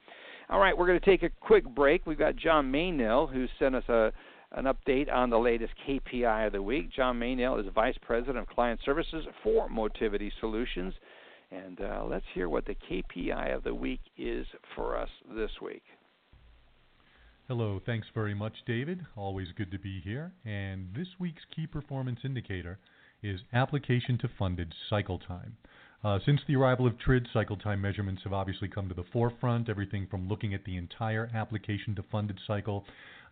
All 0.49 0.59
right, 0.59 0.77
we're 0.77 0.87
going 0.87 0.99
to 0.99 1.05
take 1.05 1.23
a 1.23 1.29
quick 1.39 1.65
break. 1.75 2.05
We've 2.05 2.19
got 2.19 2.35
John 2.35 2.71
Maynell 2.71 3.31
who 3.31 3.47
sent 3.57 3.75
us 3.75 3.87
a 3.89 4.11
an 4.53 4.65
update 4.65 5.11
on 5.11 5.29
the 5.29 5.39
latest 5.39 5.71
KPI 5.87 6.47
of 6.47 6.51
the 6.51 6.61
week. 6.61 6.91
John 6.93 7.17
Maynell 7.17 7.57
is 7.57 7.71
Vice 7.73 7.95
President 8.01 8.37
of 8.37 8.47
Client 8.47 8.81
Services 8.83 9.25
for 9.43 9.69
Motivity 9.69 10.29
Solutions. 10.41 10.93
And 11.51 11.79
uh, 11.81 12.03
let's 12.05 12.25
hear 12.33 12.49
what 12.49 12.65
the 12.65 12.75
KPI 12.89 13.55
of 13.55 13.63
the 13.63 13.73
week 13.73 14.01
is 14.17 14.45
for 14.75 14.97
us 14.97 15.09
this 15.33 15.51
week. 15.61 15.83
Hello, 17.51 17.81
thanks 17.85 18.07
very 18.13 18.33
much, 18.33 18.53
David. 18.65 19.05
Always 19.17 19.49
good 19.57 19.71
to 19.71 19.77
be 19.77 19.99
here. 19.99 20.31
And 20.45 20.87
this 20.95 21.09
week's 21.19 21.41
key 21.53 21.67
performance 21.67 22.21
indicator 22.23 22.79
is 23.21 23.41
application 23.51 24.17
to 24.19 24.29
funded 24.39 24.73
cycle 24.89 25.19
time. 25.19 25.57
Uh, 26.01 26.17
since 26.25 26.39
the 26.47 26.55
arrival 26.55 26.87
of 26.87 26.97
TRID, 26.97 27.27
cycle 27.33 27.57
time 27.57 27.81
measurements 27.81 28.21
have 28.23 28.31
obviously 28.31 28.69
come 28.69 28.87
to 28.87 28.95
the 28.95 29.03
forefront, 29.11 29.67
everything 29.67 30.07
from 30.09 30.29
looking 30.29 30.53
at 30.53 30.63
the 30.63 30.77
entire 30.77 31.29
application 31.35 31.93
to 31.95 32.03
funded 32.09 32.39
cycle 32.47 32.85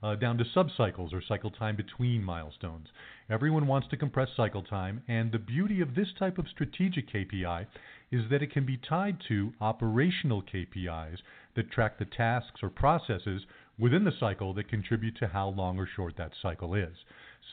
uh, 0.04 0.16
down 0.16 0.38
to 0.38 0.44
subcycles 0.54 1.14
or 1.14 1.22
cycle 1.26 1.50
time 1.52 1.78
between 1.78 2.22
milestones. 2.22 2.88
Everyone 3.30 3.68
wants 3.68 3.88
to 3.88 3.98
compress 3.98 4.28
cycle 4.36 4.64
time, 4.64 5.02
and 5.08 5.32
the 5.32 5.40
beauty 5.40 5.80
of 5.80 5.96
this 5.96 6.10
type 6.20 6.38
of 6.38 6.48
strategic 6.50 7.10
KPI 7.10 7.66
is 8.12 8.24
that 8.30 8.42
it 8.42 8.52
can 8.52 8.66
be 8.66 8.78
tied 8.78 9.18
to 9.30 9.54
operational 9.62 10.44
KPIs 10.44 11.20
that 11.56 11.72
track 11.72 11.98
the 11.98 12.06
tasks 12.06 12.62
or 12.62 12.70
processes 12.70 13.44
within 13.80 14.04
the 14.04 14.12
cycle 14.20 14.54
that 14.54 14.70
contribute 14.70 15.18
to 15.18 15.28
how 15.28 15.50
long 15.50 15.80
or 15.80 15.88
short 15.96 16.16
that 16.18 16.32
cycle 16.42 16.76
is. 16.76 16.96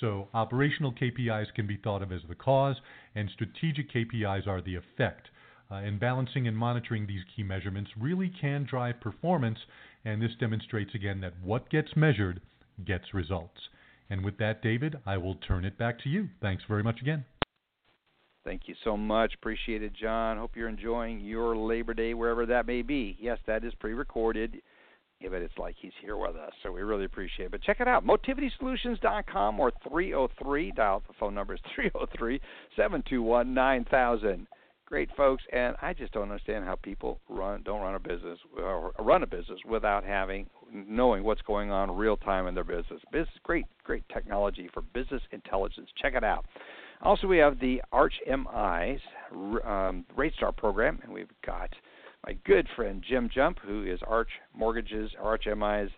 So 0.01 0.29
operational 0.35 0.93
KPIs 0.93 1.55
can 1.55 1.67
be 1.67 1.77
thought 1.77 2.03
of 2.03 2.13
as 2.13 2.23
the 2.29 2.35
cause, 2.35 2.77
and 3.15 3.31
strategic 3.31 3.91
KPIs 3.93 4.47
are 4.47 4.61
the 4.61 4.75
effect. 4.75 5.29
Uh, 5.71 5.77
and 5.77 5.99
balancing 5.99 6.47
and 6.47 6.57
monitoring 6.57 7.07
these 7.07 7.23
key 7.35 7.43
measurements 7.43 7.91
really 7.99 8.31
can 8.41 8.65
drive 8.65 9.01
performance 9.01 9.59
And 10.05 10.23
this 10.23 10.31
demonstrates 10.39 10.95
again 10.95 11.21
that 11.23 11.35
what 11.43 11.69
gets 11.69 11.97
measured 11.97 12.41
gets 12.85 13.13
results. 13.13 13.59
And 14.09 14.25
with 14.25 14.39
that, 14.39 14.63
David, 14.63 14.95
I 15.05 15.17
will 15.17 15.35
turn 15.35 15.65
it 15.65 15.77
back 15.77 15.99
to 16.05 16.09
you. 16.09 16.29
Thanks 16.41 16.63
very 16.69 16.85
much 16.85 17.01
again. 17.01 17.25
Thank 18.45 18.69
you 18.69 18.77
so 18.85 18.97
much. 18.97 19.35
Appreciate 19.35 19.83
it, 19.83 19.93
John. 19.93 20.37
Hope 20.37 20.53
you're 20.55 20.69
enjoying 20.69 21.19
your 21.19 21.57
Labor 21.57 21.95
Day 21.95 22.15
wherever 22.15 22.47
that 22.47 22.65
may 22.65 22.83
be. 22.83 23.17
Yes, 23.21 23.39
that 23.49 23.65
is 23.65 23.75
pre 23.75 23.93
recorded. 23.93 24.63
Yeah, 25.21 25.31
but 25.31 25.41
it's 25.41 25.57
like 25.59 25.77
he's 25.81 25.93
here 26.03 26.17
with 26.17 26.37
us, 26.37 26.53
so 26.63 26.71
we 26.71 26.83
really 26.83 27.07
appreciate 27.07 27.47
it. 27.47 27.53
But 27.53 27.63
check 27.63 27.81
it 27.81 27.89
out, 27.89 28.05
motivitysolutions.com 28.05 29.59
or 29.59 29.73
303, 29.89 30.73
dial 30.73 31.03
the 31.07 31.15
phone 31.19 31.35
number 31.35 31.55
is 31.55 31.61
303 31.75 32.41
721 32.77 33.55
9000. 33.55 34.47
Great 34.85 35.09
folks, 35.17 35.43
and 35.53 35.75
I 35.83 35.95
just 35.95 36.13
don't 36.13 36.31
understand 36.31 36.65
how 36.65 36.77
people 36.77 37.19
run 37.29 37.63
don't 37.65 37.81
run 37.81 37.97
a 37.97 37.99
business 37.99 38.39
or 38.57 38.93
run 39.01 39.25
a 39.25 39.27
business 39.27 39.59
without 39.69 40.05
having 40.05 40.47
knowing 40.73 41.25
what's 41.25 41.43
going 41.43 41.73
on 41.73 41.91
real 41.91 42.17
time 42.17 42.47
in 42.47 42.55
their 42.55 42.63
business. 42.63 43.01
Business 43.11 43.35
great 43.43 43.65
great 43.83 44.05
technology 44.13 44.71
for 44.73 44.83
business 44.83 45.23
intelligence. 45.33 45.89
Check 46.01 46.15
it 46.15 46.23
out. 46.23 46.45
Also, 47.03 47.27
we 47.27 47.39
have 47.39 47.61
the 47.61 47.83
Arch 47.93 48.15
MI's 48.27 49.01
um, 49.33 50.05
RateStar 50.17 50.57
program, 50.57 50.99
and 51.03 51.13
we've 51.13 51.31
got 51.45 51.71
my 52.27 52.37
good 52.45 52.67
friend 52.75 53.05
Jim 53.07 53.31
Jump, 53.33 53.59
who 53.61 53.85
is 53.85 54.01
Arch 54.07 54.31
Mortgages, 54.55 55.11
Arch 55.21 55.47
MI's 55.47 55.91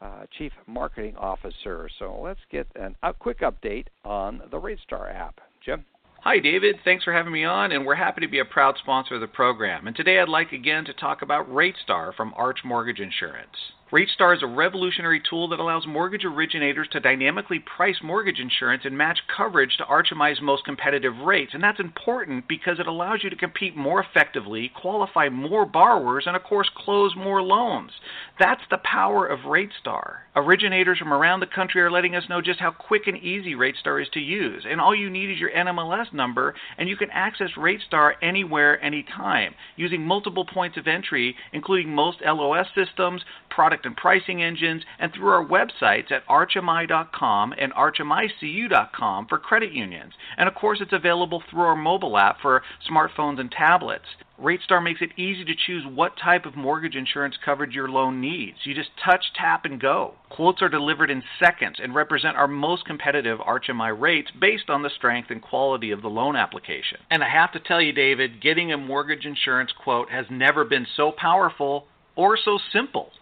uh, 0.00 0.24
Chief 0.38 0.52
Marketing 0.66 1.16
Officer. 1.16 1.88
So 1.98 2.20
let's 2.22 2.40
get 2.50 2.66
an, 2.76 2.96
a 3.02 3.12
quick 3.12 3.40
update 3.40 3.86
on 4.04 4.42
the 4.50 4.60
RateStar 4.60 5.14
app. 5.14 5.40
Jim? 5.64 5.84
Hi, 6.22 6.38
David. 6.38 6.76
Thanks 6.84 7.04
for 7.04 7.12
having 7.12 7.32
me 7.32 7.44
on, 7.44 7.72
and 7.72 7.84
we're 7.84 7.94
happy 7.94 8.22
to 8.22 8.28
be 8.28 8.38
a 8.38 8.44
proud 8.44 8.76
sponsor 8.78 9.16
of 9.16 9.20
the 9.20 9.26
program. 9.26 9.86
And 9.86 9.94
today 9.94 10.18
I'd 10.18 10.28
like 10.28 10.52
again 10.52 10.84
to 10.86 10.94
talk 10.94 11.20
about 11.20 11.50
RateStar 11.50 12.14
from 12.14 12.32
Arch 12.36 12.60
Mortgage 12.64 13.00
Insurance. 13.00 13.73
RateStar 13.92 14.34
is 14.34 14.42
a 14.42 14.46
revolutionary 14.46 15.20
tool 15.28 15.46
that 15.48 15.60
allows 15.60 15.86
mortgage 15.86 16.24
originators 16.24 16.88
to 16.92 17.00
dynamically 17.00 17.58
price 17.58 17.96
mortgage 18.02 18.40
insurance 18.40 18.82
and 18.86 18.96
match 18.96 19.18
coverage 19.36 19.76
to 19.76 19.84
Arch 19.84 20.08
most 20.40 20.64
competitive 20.64 21.12
rates. 21.18 21.52
And 21.52 21.62
that's 21.62 21.78
important 21.78 22.48
because 22.48 22.80
it 22.80 22.86
allows 22.86 23.20
you 23.22 23.28
to 23.28 23.36
compete 23.36 23.76
more 23.76 24.02
effectively, 24.02 24.72
qualify 24.80 25.28
more 25.28 25.66
borrowers, 25.66 26.24
and 26.26 26.34
of 26.34 26.42
course, 26.44 26.68
close 26.74 27.14
more 27.14 27.42
loans. 27.42 27.90
That's 28.38 28.62
the 28.70 28.78
power 28.78 29.26
of 29.26 29.40
RateStar. 29.40 30.16
Originators 30.34 30.98
from 30.98 31.12
around 31.12 31.40
the 31.40 31.46
country 31.46 31.82
are 31.82 31.90
letting 31.90 32.16
us 32.16 32.24
know 32.28 32.40
just 32.40 32.60
how 32.60 32.70
quick 32.72 33.02
and 33.06 33.18
easy 33.18 33.54
RateStar 33.54 34.02
is 34.02 34.08
to 34.14 34.20
use. 34.20 34.64
And 34.68 34.80
all 34.80 34.94
you 34.94 35.10
need 35.10 35.30
is 35.30 35.38
your 35.38 35.50
NMLS 35.50 36.12
number, 36.12 36.54
and 36.78 36.88
you 36.88 36.96
can 36.96 37.10
access 37.10 37.50
RateStar 37.56 38.14
anywhere, 38.22 38.82
anytime, 38.82 39.54
using 39.76 40.02
multiple 40.02 40.46
points 40.46 40.78
of 40.78 40.88
entry, 40.88 41.36
including 41.52 41.94
most 41.94 42.18
LOS 42.24 42.66
systems, 42.74 43.22
product 43.50 43.73
and 43.84 43.96
pricing 43.96 44.42
engines, 44.42 44.82
and 44.98 45.12
through 45.12 45.28
our 45.28 45.44
websites 45.44 46.12
at 46.12 46.26
archmi.com 46.26 47.54
and 47.58 47.72
archmicu.com 47.74 49.26
for 49.26 49.38
credit 49.38 49.72
unions. 49.72 50.12
And 50.36 50.48
of 50.48 50.54
course, 50.54 50.78
it's 50.80 50.92
available 50.92 51.42
through 51.50 51.62
our 51.62 51.76
mobile 51.76 52.16
app 52.16 52.40
for 52.40 52.62
smartphones 52.88 53.40
and 53.40 53.50
tablets. 53.50 54.06
RateStar 54.40 54.82
makes 54.82 55.00
it 55.00 55.16
easy 55.16 55.44
to 55.44 55.54
choose 55.54 55.84
what 55.86 56.16
type 56.16 56.44
of 56.44 56.56
mortgage 56.56 56.96
insurance 56.96 57.36
coverage 57.44 57.72
your 57.72 57.88
loan 57.88 58.20
needs. 58.20 58.58
You 58.64 58.74
just 58.74 58.90
touch, 59.04 59.24
tap, 59.34 59.64
and 59.64 59.80
go. 59.80 60.14
Quotes 60.28 60.60
are 60.60 60.68
delivered 60.68 61.08
in 61.08 61.22
seconds 61.38 61.78
and 61.80 61.94
represent 61.94 62.36
our 62.36 62.48
most 62.48 62.84
competitive 62.84 63.38
ArchMI 63.38 63.98
rates 63.98 64.32
based 64.40 64.68
on 64.68 64.82
the 64.82 64.90
strength 64.90 65.30
and 65.30 65.40
quality 65.40 65.92
of 65.92 66.02
the 66.02 66.08
loan 66.08 66.34
application. 66.34 66.98
And 67.10 67.22
I 67.22 67.28
have 67.28 67.52
to 67.52 67.60
tell 67.60 67.80
you, 67.80 67.92
David, 67.92 68.42
getting 68.42 68.72
a 68.72 68.76
mortgage 68.76 69.24
insurance 69.24 69.70
quote 69.72 70.10
has 70.10 70.26
never 70.30 70.64
been 70.64 70.86
so 70.96 71.12
powerful 71.12 71.86
or 72.16 72.36
so 72.36 72.58
simple. 72.72 73.12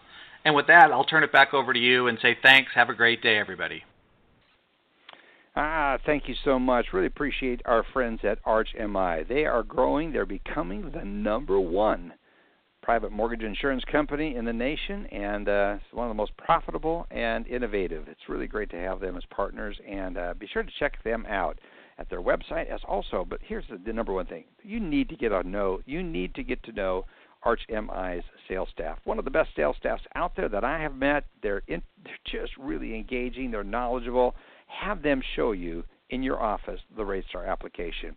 And 0.45 0.55
with 0.55 0.67
that, 0.67 0.91
I'll 0.91 1.05
turn 1.05 1.23
it 1.23 1.31
back 1.31 1.53
over 1.53 1.73
to 1.73 1.79
you 1.79 2.07
and 2.07 2.17
say 2.21 2.37
thanks. 2.41 2.71
Have 2.75 2.89
a 2.89 2.93
great 2.93 3.21
day, 3.21 3.37
everybody. 3.37 3.83
Ah, 5.55 5.97
thank 6.05 6.27
you 6.27 6.35
so 6.43 6.57
much. 6.57 6.87
Really 6.93 7.07
appreciate 7.07 7.61
our 7.65 7.83
friends 7.93 8.21
at 8.23 8.39
Arch 8.43 8.69
MI. 8.77 9.23
They 9.27 9.45
are 9.45 9.63
growing. 9.63 10.11
They're 10.11 10.25
becoming 10.25 10.91
the 10.91 11.05
number 11.05 11.59
one 11.59 12.13
private 12.81 13.11
mortgage 13.11 13.43
insurance 13.43 13.83
company 13.89 14.35
in 14.35 14.43
the 14.43 14.53
nation, 14.53 15.05
and 15.07 15.47
uh, 15.47 15.77
one 15.91 16.05
of 16.05 16.09
the 16.09 16.15
most 16.15 16.35
profitable 16.37 17.07
and 17.11 17.47
innovative. 17.47 18.07
It's 18.09 18.27
really 18.27 18.45
great 18.45 18.69
to 18.71 18.75
have 18.75 18.99
them 18.99 19.15
as 19.15 19.23
partners, 19.29 19.77
and 19.87 20.17
uh, 20.17 20.33
be 20.37 20.47
sure 20.51 20.63
to 20.63 20.71
check 20.79 21.01
them 21.03 21.25
out 21.29 21.59
at 21.97 22.09
their 22.09 22.21
website 22.21 22.67
as 22.67 22.81
also. 22.85 23.25
But 23.27 23.39
here's 23.41 23.63
the, 23.69 23.77
the 23.77 23.93
number 23.93 24.11
one 24.11 24.25
thing: 24.25 24.43
you 24.63 24.79
need 24.79 25.07
to 25.09 25.15
get 25.15 25.29
to 25.29 25.47
know. 25.47 25.79
You 25.85 26.03
need 26.03 26.35
to 26.35 26.43
get 26.43 26.61
to 26.63 26.71
know 26.73 27.05
Arch 27.45 27.61
MI's 27.69 28.23
sales 28.47 28.69
staff. 28.71 28.99
One 29.03 29.19
of 29.19 29.25
the 29.25 29.31
best 29.31 29.49
sales 29.55 29.75
staffs 29.79 30.03
out 30.15 30.35
there 30.35 30.49
that 30.49 30.63
I 30.63 30.79
have 30.79 30.95
met. 30.95 31.25
They're 31.41 31.63
in, 31.67 31.81
they're 32.03 32.41
just 32.41 32.53
really 32.57 32.95
engaging. 32.95 33.51
They're 33.51 33.63
knowledgeable 33.63 34.35
have 34.81 35.01
them 35.01 35.21
show 35.35 35.51
you 35.51 35.83
in 36.09 36.23
your 36.23 36.41
office 36.41 36.79
the 36.95 37.03
RateStar 37.03 37.47
application. 37.47 38.15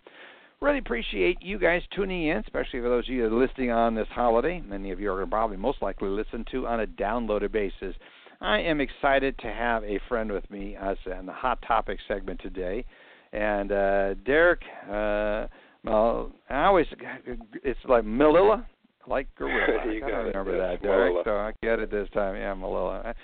Really 0.60 0.78
appreciate 0.78 1.42
you 1.42 1.58
guys 1.58 1.82
tuning 1.94 2.28
in, 2.28 2.38
especially 2.38 2.80
for 2.80 2.88
those 2.88 3.04
of 3.04 3.14
you 3.14 3.22
that 3.22 3.34
are 3.34 3.38
listening 3.38 3.70
on 3.70 3.94
this 3.94 4.08
holiday. 4.10 4.60
Many 4.60 4.90
of 4.90 5.00
you 5.00 5.12
are 5.12 5.26
probably 5.26 5.58
most 5.58 5.82
likely 5.82 6.08
listen 6.08 6.44
to 6.52 6.66
on 6.66 6.80
a 6.80 6.86
downloaded 6.86 7.52
basis. 7.52 7.94
I 8.40 8.60
am 8.60 8.80
excited 8.80 9.38
to 9.38 9.48
have 9.48 9.84
a 9.84 10.00
friend 10.08 10.32
with 10.32 10.50
me 10.50 10.76
us 10.76 10.98
in 11.06 11.26
the 11.26 11.32
hot 11.32 11.58
topic 11.66 11.98
segment 12.08 12.40
today, 12.42 12.84
and 13.32 13.72
uh, 13.72 14.14
Derek. 14.24 14.62
Uh, 14.90 15.46
well, 15.84 16.32
I 16.50 16.64
always 16.64 16.86
it's 17.62 17.78
like 17.86 18.04
Malila, 18.04 18.64
like 19.08 19.28
gorilla. 19.38 19.80
I 19.80 19.98
gotta 20.00 20.24
remember 20.24 20.58
that, 20.58 20.82
Derek. 20.82 21.24
So 21.24 21.36
I 21.36 21.52
get 21.62 21.78
it 21.78 21.90
this 21.90 22.08
time. 22.14 22.36
Yeah, 22.36 22.54
Malila 22.54 23.14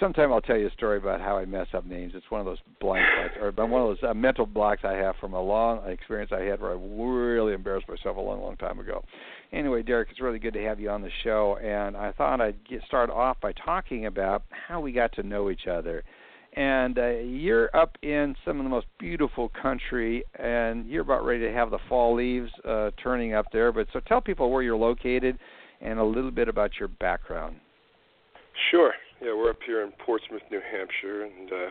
sometime 0.00 0.32
I'll 0.32 0.40
tell 0.40 0.56
you 0.56 0.66
a 0.66 0.72
story 0.72 0.98
about 0.98 1.20
how 1.20 1.36
I 1.36 1.44
mess 1.44 1.68
up 1.72 1.86
names. 1.86 2.12
It's 2.14 2.30
one 2.30 2.40
of 2.40 2.44
those 2.44 2.58
blind 2.80 3.06
spots, 3.12 3.34
or 3.40 3.66
one 3.66 3.82
of 3.82 3.88
those 3.88 4.10
uh, 4.10 4.14
mental 4.14 4.46
blocks 4.46 4.82
I 4.84 4.94
have 4.94 5.14
from 5.20 5.34
a 5.34 5.40
long 5.40 5.88
experience 5.88 6.32
I 6.34 6.42
had 6.42 6.60
where 6.60 6.72
I 6.72 6.74
really 6.74 7.52
embarrassed 7.52 7.88
myself 7.88 8.16
a 8.16 8.20
long, 8.20 8.40
long 8.40 8.56
time 8.56 8.80
ago. 8.80 9.04
Anyway, 9.52 9.82
Derek, 9.82 10.08
it's 10.10 10.20
really 10.20 10.38
good 10.38 10.54
to 10.54 10.62
have 10.64 10.80
you 10.80 10.90
on 10.90 11.02
the 11.02 11.10
show, 11.22 11.56
and 11.62 11.96
I 11.96 12.12
thought 12.12 12.40
I'd 12.40 12.68
get 12.68 12.82
start 12.86 13.10
off 13.10 13.40
by 13.40 13.52
talking 13.52 14.06
about 14.06 14.42
how 14.50 14.80
we 14.80 14.92
got 14.92 15.12
to 15.14 15.22
know 15.22 15.50
each 15.50 15.66
other. 15.70 16.02
And 16.56 16.98
uh, 16.98 17.08
you're 17.18 17.74
up 17.76 17.98
in 18.02 18.34
some 18.44 18.58
of 18.58 18.64
the 18.64 18.70
most 18.70 18.86
beautiful 18.98 19.50
country, 19.60 20.24
and 20.38 20.86
you're 20.88 21.02
about 21.02 21.24
ready 21.24 21.40
to 21.40 21.52
have 21.52 21.70
the 21.70 21.78
fall 21.86 22.14
leaves 22.14 22.50
uh, 22.66 22.90
turning 23.02 23.34
up 23.34 23.46
there. 23.52 23.72
But 23.72 23.88
so 23.92 24.00
tell 24.00 24.22
people 24.22 24.50
where 24.50 24.62
you're 24.62 24.76
located 24.76 25.38
and 25.82 25.98
a 25.98 26.04
little 26.04 26.30
bit 26.30 26.48
about 26.48 26.72
your 26.78 26.88
background. 26.88 27.56
Sure. 28.70 28.92
Yeah, 29.20 29.34
we're 29.36 29.50
up 29.50 29.58
here 29.66 29.82
in 29.82 29.92
Portsmouth, 30.04 30.42
New 30.50 30.60
Hampshire, 30.60 31.24
and 31.24 31.52
uh, 31.52 31.70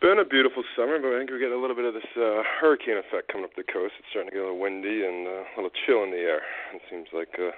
been 0.00 0.18
a 0.18 0.24
beautiful 0.24 0.62
summer, 0.76 0.98
but 0.98 1.12
I 1.12 1.18
think 1.18 1.30
we're 1.30 1.38
getting 1.38 1.58
a 1.58 1.60
little 1.60 1.76
bit 1.76 1.84
of 1.84 1.94
this 1.94 2.08
uh, 2.16 2.42
hurricane 2.60 2.96
effect 2.96 3.28
coming 3.28 3.44
up 3.44 3.52
the 3.56 3.64
coast. 3.64 3.92
It's 3.98 4.08
starting 4.10 4.30
to 4.30 4.34
get 4.36 4.40
a 4.40 4.48
little 4.48 4.60
windy 4.60 5.04
and 5.04 5.28
uh, 5.28 5.44
a 5.44 5.54
little 5.56 5.76
chill 5.84 6.04
in 6.04 6.10
the 6.10 6.24
air. 6.24 6.40
It 6.72 6.80
seems 6.88 7.08
like 7.12 7.36
uh, 7.36 7.52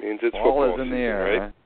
means 0.00 0.20
it's 0.22 0.32
fall 0.32 0.56
football 0.56 0.80
is 0.80 0.80
in 0.80 0.86
season, 0.88 0.96
the 0.96 1.04
air. 1.04 1.24
right? 1.24 1.52
Huh? 1.52 1.57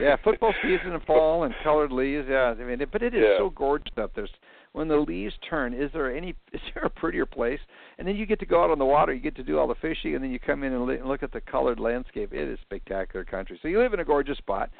Yeah, 0.00 0.16
football 0.22 0.54
season 0.62 0.92
and 0.92 1.02
fall 1.04 1.44
and 1.44 1.54
colored 1.62 1.92
leaves. 1.92 2.26
Yeah, 2.28 2.54
I 2.58 2.64
mean, 2.64 2.80
it, 2.80 2.90
but 2.90 3.02
it 3.02 3.14
is 3.14 3.22
yeah. 3.22 3.38
so 3.38 3.50
gorgeous 3.50 3.92
up 3.96 4.14
there 4.14 4.28
when 4.76 4.88
the 4.88 4.96
leaves 4.96 5.32
turn, 5.48 5.72
is 5.72 5.90
there 5.94 6.14
any 6.14 6.30
is 6.52 6.60
there 6.74 6.84
a 6.84 6.90
prettier 6.90 7.24
place? 7.24 7.58
And 7.98 8.06
then 8.06 8.14
you 8.14 8.26
get 8.26 8.38
to 8.40 8.46
go 8.46 8.62
out 8.62 8.70
on 8.70 8.78
the 8.78 8.84
water, 8.84 9.14
you 9.14 9.20
get 9.20 9.34
to 9.36 9.42
do 9.42 9.58
all 9.58 9.66
the 9.66 9.74
fishing, 9.76 10.14
and 10.14 10.22
then 10.22 10.30
you 10.30 10.38
come 10.38 10.62
in 10.62 10.74
and 10.74 10.86
look 11.06 11.22
at 11.22 11.32
the 11.32 11.40
colored 11.40 11.80
landscape. 11.80 12.34
It 12.34 12.46
is 12.46 12.58
spectacular 12.60 13.24
country. 13.24 13.58
So 13.62 13.68
you 13.68 13.80
live 13.80 13.94
in 13.94 14.00
a 14.00 14.04
gorgeous 14.04 14.38
spot. 14.38 14.70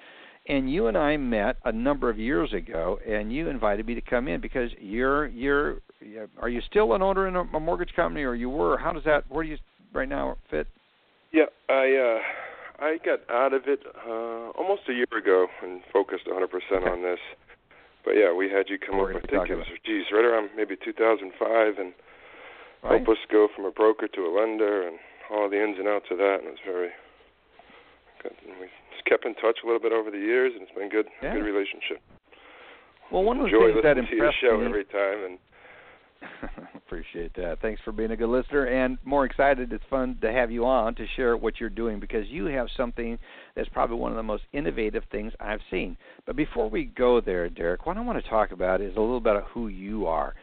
And 0.48 0.70
you 0.70 0.86
and 0.86 0.96
I 0.96 1.16
met 1.16 1.56
a 1.64 1.72
number 1.72 2.08
of 2.08 2.20
years 2.20 2.52
ago, 2.52 3.00
and 3.04 3.34
you 3.34 3.48
invited 3.48 3.84
me 3.84 3.96
to 3.96 4.00
come 4.00 4.28
in 4.28 4.40
because 4.40 4.70
you're 4.78 5.26
you're 5.26 5.78
are 6.40 6.48
you 6.48 6.60
still 6.70 6.92
an 6.92 7.02
owner 7.02 7.26
in 7.26 7.34
a, 7.34 7.40
a 7.40 7.58
mortgage 7.58 7.92
company, 7.96 8.22
or 8.22 8.36
you 8.36 8.48
were? 8.48 8.78
How 8.78 8.92
does 8.92 9.02
that? 9.04 9.24
Where 9.28 9.42
do 9.42 9.50
you 9.50 9.56
right 9.92 10.08
now 10.08 10.36
fit? 10.48 10.68
Yeah, 11.32 11.46
I 11.68 11.72
uh 11.96 12.18
I 12.78 12.98
got 13.04 13.20
out 13.30 13.52
of 13.52 13.62
it 13.66 13.80
uh 14.06 14.50
almost 14.52 14.82
a 14.88 14.92
year 14.92 15.08
ago 15.16 15.46
and 15.62 15.80
focused 15.92 16.26
100% 16.26 16.44
on 16.86 17.02
this. 17.02 17.20
But 18.04 18.14
yeah, 18.14 18.32
we 18.32 18.48
had 18.48 18.70
you 18.70 18.78
come 18.78 18.98
We're 18.98 19.18
up. 19.18 19.24
I 19.24 19.26
think 19.26 19.50
it 19.50 19.56
was, 19.56 19.66
geez, 19.84 20.06
right 20.14 20.24
around 20.24 20.50
maybe 20.56 20.76
2005, 20.78 21.26
and 21.78 21.90
right. 22.82 23.02
help 23.02 23.08
us 23.10 23.18
go 23.26 23.48
from 23.50 23.64
a 23.66 23.72
broker 23.72 24.06
to 24.06 24.20
a 24.22 24.30
lender 24.30 24.86
and 24.86 24.98
all 25.28 25.50
the 25.50 25.58
ins 25.58 25.76
and 25.78 25.88
outs 25.88 26.06
of 26.14 26.18
that. 26.18 26.38
And 26.38 26.46
it 26.46 26.54
was 26.54 26.62
very 26.64 26.94
good. 28.22 28.38
And 28.46 28.62
we 28.62 28.70
just 28.94 29.04
kept 29.10 29.26
in 29.26 29.34
touch 29.34 29.58
a 29.62 29.66
little 29.66 29.82
bit 29.82 29.90
over 29.90 30.14
the 30.14 30.22
years, 30.22 30.52
and 30.54 30.62
it's 30.62 30.76
been 30.76 30.88
good, 30.88 31.10
yeah. 31.18 31.34
good 31.34 31.42
relationship. 31.42 31.98
Well, 33.10 33.26
one 33.26 33.42
of 33.42 33.50
the 33.50 33.50
Enjoy 33.50 33.74
things 33.74 33.82
that 33.82 33.98
listening 33.98 34.06
to 34.06 34.16
your 34.16 34.30
impressed 34.30 34.42
show 34.42 34.58
me. 34.58 34.66
every 34.70 34.86
time, 34.86 35.18
and 35.26 35.38
Appreciate 36.74 37.34
that. 37.34 37.58
Thanks 37.60 37.80
for 37.84 37.92
being 37.92 38.10
a 38.10 38.16
good 38.16 38.28
listener 38.28 38.64
and 38.66 38.98
more 39.04 39.24
excited. 39.24 39.72
It's 39.72 39.84
fun 39.90 40.18
to 40.22 40.32
have 40.32 40.50
you 40.50 40.64
on 40.64 40.94
to 40.96 41.06
share 41.16 41.36
what 41.36 41.60
you're 41.60 41.70
doing 41.70 42.00
because 42.00 42.26
you 42.28 42.46
have 42.46 42.68
something 42.76 43.18
that's 43.54 43.68
probably 43.70 43.96
one 43.96 44.12
of 44.12 44.16
the 44.16 44.22
most 44.22 44.44
innovative 44.52 45.04
things 45.10 45.32
I've 45.40 45.60
seen. 45.70 45.96
But 46.26 46.36
before 46.36 46.70
we 46.70 46.84
go 46.84 47.20
there, 47.20 47.48
Derek, 47.48 47.86
what 47.86 47.96
I 47.96 48.00
want 48.00 48.22
to 48.22 48.30
talk 48.30 48.50
about 48.52 48.80
is 48.80 48.96
a 48.96 49.00
little 49.00 49.20
bit 49.20 49.36
of 49.36 49.44
who 49.44 49.68
you 49.68 50.06
are. 50.06 50.34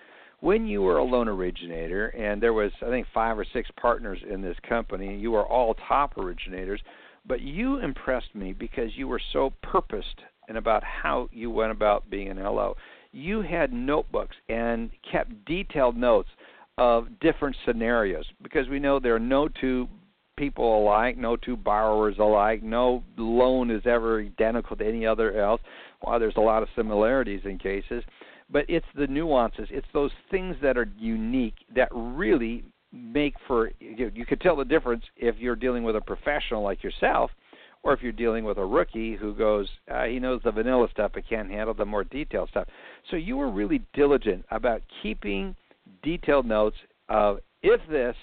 When 0.42 0.68
you 0.68 0.82
were 0.82 0.98
a 0.98 1.03
loan 1.03 1.30
originator 1.30 2.08
and 2.10 2.42
there 2.42 2.53
was 2.53 2.72
I 2.82 2.89
think 2.89 3.08
5 3.13 3.39
or 3.39 3.46
6 3.51 3.70
partners 3.80 4.20
in 4.30 4.42
this 4.42 4.58
company, 4.68 5.18
you 5.18 5.32
were 5.32 5.46
all 5.46 5.75
top 5.88 6.18
originators. 6.18 6.82
But 7.25 7.42
you 7.42 7.80
impressed 7.80 8.36
me 8.36 8.51
because 8.51 8.89
you 8.96 9.08
were 9.08 9.22
so 9.32 9.53
purposed 9.63 10.22
and 10.50 10.58
about 10.58 10.84
how 10.84 11.30
you 11.32 11.50
went 11.50 11.72
about 11.72 12.10
being 12.10 12.30
an 12.30 12.38
LO. 12.38 12.75
You 13.13 13.41
had 13.41 13.72
notebooks 13.72 14.36
and 14.50 14.89
kept 15.10 15.46
detailed 15.46 15.96
notes 15.96 16.29
of 16.77 17.08
different 17.22 17.55
scenarios 17.65 18.25
because 18.41 18.67
we 18.67 18.79
know 18.79 19.00
there 19.00 19.15
are 19.15 19.20
no 19.20 19.48
two 19.48 19.88
people 20.36 20.82
alike, 20.82 21.15
no 21.15 21.36
two 21.36 21.55
borrowers 21.55 22.15
alike, 22.20 22.63
no 22.63 23.03
loan 23.17 23.70
is 23.70 23.84
ever 23.86 24.20
identical 24.20 24.75
to 24.75 24.88
any 24.88 25.05
other 25.05 25.39
else. 25.39 25.62
While 26.01 26.20
there's 26.20 26.38
a 26.38 26.41
lot 26.41 26.63
of 26.63 26.70
similarities 26.75 27.41
in 27.46 27.60
cases, 27.60 28.03
but 28.50 28.65
it's 28.67 28.86
the 28.96 29.08
nuances, 29.08 29.67
it's 29.72 29.88
those 29.93 30.12
things 30.32 30.55
that 30.62 30.77
are 30.77 30.89
unique 30.98 31.55
that 31.75 31.89
really 31.91 32.63
make 32.91 33.36
for 33.48 33.72
you, 33.79 34.12
you 34.13 34.25
could 34.25 34.41
tell 34.41 34.55
the 34.55 34.65
difference 34.65 35.03
if 35.15 35.38
you're 35.38 35.55
dealing 35.55 35.84
with 35.84 35.96
a 35.96 36.01
professional 36.01 36.63
like 36.63 36.84
yourself 36.84 37.32
or 37.83 37.93
if 37.93 38.01
you're 38.01 38.11
dealing 38.11 38.45
with 38.45 38.57
a 38.57 38.65
rookie 38.65 39.15
who 39.15 39.33
goes, 39.33 39.67
uh, 39.91 40.05
he 40.05 40.19
knows 40.19 40.41
the 40.43 40.51
vanilla 40.51 40.87
stuff 40.91 41.11
but 41.13 41.27
can't 41.27 41.49
handle 41.49 41.73
the 41.73 41.85
more 41.85 42.03
detailed 42.03 42.49
stuff. 42.49 42.67
So 43.11 43.17
you 43.17 43.37
were 43.37 43.51
really 43.51 43.81
diligent 43.93 44.45
about 44.51 44.81
keeping 45.01 45.55
detailed 46.01 46.45
notes 46.45 46.77
of 47.09 47.39
if 47.61 47.81
this, 47.89 48.15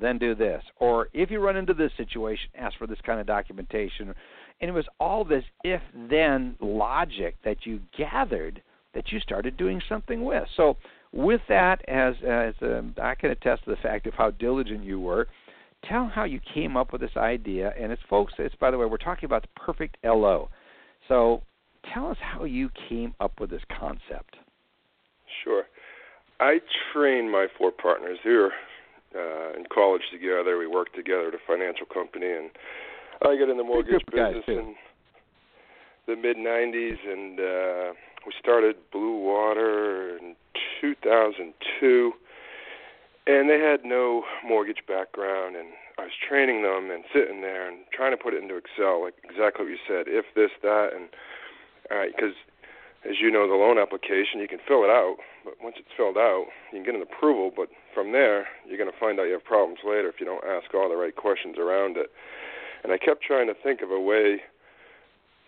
then 0.00 0.18
do 0.18 0.34
this, 0.34 0.62
or 0.76 1.08
if 1.14 1.30
you 1.30 1.40
run 1.40 1.56
into 1.56 1.74
this 1.74 1.90
situation, 1.96 2.50
ask 2.54 2.76
for 2.76 2.86
this 2.86 2.98
kind 3.04 3.20
of 3.20 3.26
documentation. 3.26 4.14
And 4.60 4.68
it 4.68 4.72
was 4.72 4.84
all 5.00 5.24
this 5.24 5.44
if 5.64 5.80
then 6.10 6.56
logic 6.60 7.36
that 7.44 7.64
you 7.64 7.80
gathered 7.96 8.62
that 8.94 9.10
you 9.10 9.20
started 9.20 9.56
doing 9.56 9.80
something 9.88 10.24
with. 10.24 10.44
So 10.56 10.76
with 11.12 11.40
that, 11.48 11.86
as 11.88 12.14
as 12.26 12.54
um, 12.62 12.94
I 13.00 13.14
can 13.14 13.30
attest 13.30 13.64
to 13.64 13.70
the 13.70 13.76
fact 13.76 14.06
of 14.06 14.14
how 14.14 14.30
diligent 14.32 14.84
you 14.84 15.00
were, 15.00 15.26
tell 15.84 16.06
how 16.06 16.24
you 16.24 16.40
came 16.54 16.76
up 16.76 16.92
with 16.92 17.00
this 17.00 17.16
idea. 17.16 17.72
And 17.78 17.92
it's 17.92 18.02
folks, 18.08 18.32
it's 18.38 18.54
by 18.56 18.70
the 18.70 18.78
way, 18.78 18.86
we're 18.86 18.96
talking 18.96 19.26
about 19.26 19.42
the 19.42 19.60
perfect 19.60 19.96
LO. 20.04 20.48
So 21.08 21.42
tell 21.92 22.10
us 22.10 22.16
how 22.20 22.44
you 22.44 22.70
came 22.88 23.14
up 23.20 23.40
with 23.40 23.50
this 23.50 23.62
concept. 23.78 24.36
Sure. 25.44 25.64
I 26.40 26.58
trained 26.92 27.30
my 27.30 27.46
four 27.56 27.72
partners. 27.72 28.18
We 28.24 28.34
were 28.34 28.52
uh, 29.14 29.56
in 29.56 29.64
college 29.72 30.02
together. 30.12 30.58
We 30.58 30.66
worked 30.66 30.94
together 30.94 31.28
at 31.28 31.34
a 31.34 31.38
financial 31.46 31.86
company, 31.86 32.30
and 32.30 32.50
I 33.22 33.36
got 33.36 33.50
in 33.50 33.56
the 33.56 33.64
mortgage 33.64 34.04
business 34.10 34.44
in 34.46 34.74
the 36.06 36.16
mid 36.16 36.36
'90s, 36.36 36.96
and 37.06 37.40
uh, 37.40 37.94
we 38.26 38.32
started 38.38 38.76
Blue 38.92 39.18
Water 39.18 40.18
in 40.18 40.36
2002 40.80 42.12
and 43.28 43.50
they 43.50 43.60
had 43.60 43.84
no 43.84 44.24
mortgage 44.42 44.82
background 44.88 45.54
and 45.54 45.68
I 46.00 46.08
was 46.08 46.16
training 46.16 46.62
them 46.64 46.90
and 46.90 47.04
sitting 47.12 47.42
there 47.42 47.68
and 47.68 47.84
trying 47.92 48.16
to 48.16 48.16
put 48.16 48.32
it 48.32 48.42
into 48.42 48.56
Excel 48.56 49.04
like 49.04 49.14
exactly 49.22 49.68
what 49.68 49.70
you 49.70 49.82
said 49.86 50.08
if 50.08 50.24
this 50.34 50.50
that 50.62 50.96
and 50.96 51.12
all 51.92 51.98
right 51.98 52.10
because 52.16 52.34
as 53.04 53.20
you 53.20 53.30
know 53.30 53.46
the 53.46 53.54
loan 53.54 53.78
application 53.78 54.40
you 54.40 54.48
can 54.48 54.64
fill 54.66 54.82
it 54.82 54.90
out 54.90 55.20
but 55.44 55.54
once 55.62 55.76
it's 55.78 55.92
filled 55.94 56.16
out 56.16 56.48
you 56.72 56.80
can 56.80 56.84
get 56.88 56.96
an 56.96 57.04
approval 57.04 57.52
but 57.54 57.68
from 57.92 58.12
there 58.12 58.48
you're 58.66 58.80
going 58.80 58.90
to 58.90 58.98
find 58.98 59.20
out 59.20 59.28
you 59.28 59.36
have 59.36 59.44
problems 59.44 59.84
later 59.84 60.08
if 60.08 60.16
you 60.18 60.26
don't 60.26 60.44
ask 60.48 60.72
all 60.72 60.88
the 60.88 60.96
right 60.96 61.14
questions 61.14 61.56
around 61.60 61.96
it. 61.96 62.10
And 62.82 62.92
I 62.92 62.98
kept 62.98 63.22
trying 63.22 63.48
to 63.48 63.54
think 63.54 63.82
of 63.82 63.90
a 63.90 64.00
way 64.00 64.40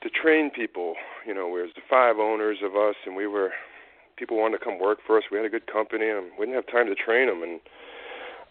to 0.03 0.11
train 0.11 0.51
people 0.51 0.97
you 1.25 1.33
know 1.33 1.49
there's 1.57 1.73
the 1.75 1.87
five 1.89 2.21
owners 2.21 2.59
of 2.61 2.77
us 2.77 2.97
and 3.07 3.17
we 3.17 3.27
were 3.27 3.53
people 4.21 4.37
wanted 4.37 4.61
to 4.61 4.65
come 4.65 4.77
work 4.77 5.01
for 5.09 5.17
us. 5.17 5.25
We 5.33 5.41
had 5.41 5.49
a 5.49 5.51
good 5.51 5.65
company, 5.65 6.05
and 6.05 6.29
we 6.37 6.45
didn't 6.45 6.61
have 6.61 6.69
time 6.69 6.93
to 6.93 6.95
train 6.95 7.33
them. 7.33 7.41
And 7.41 7.57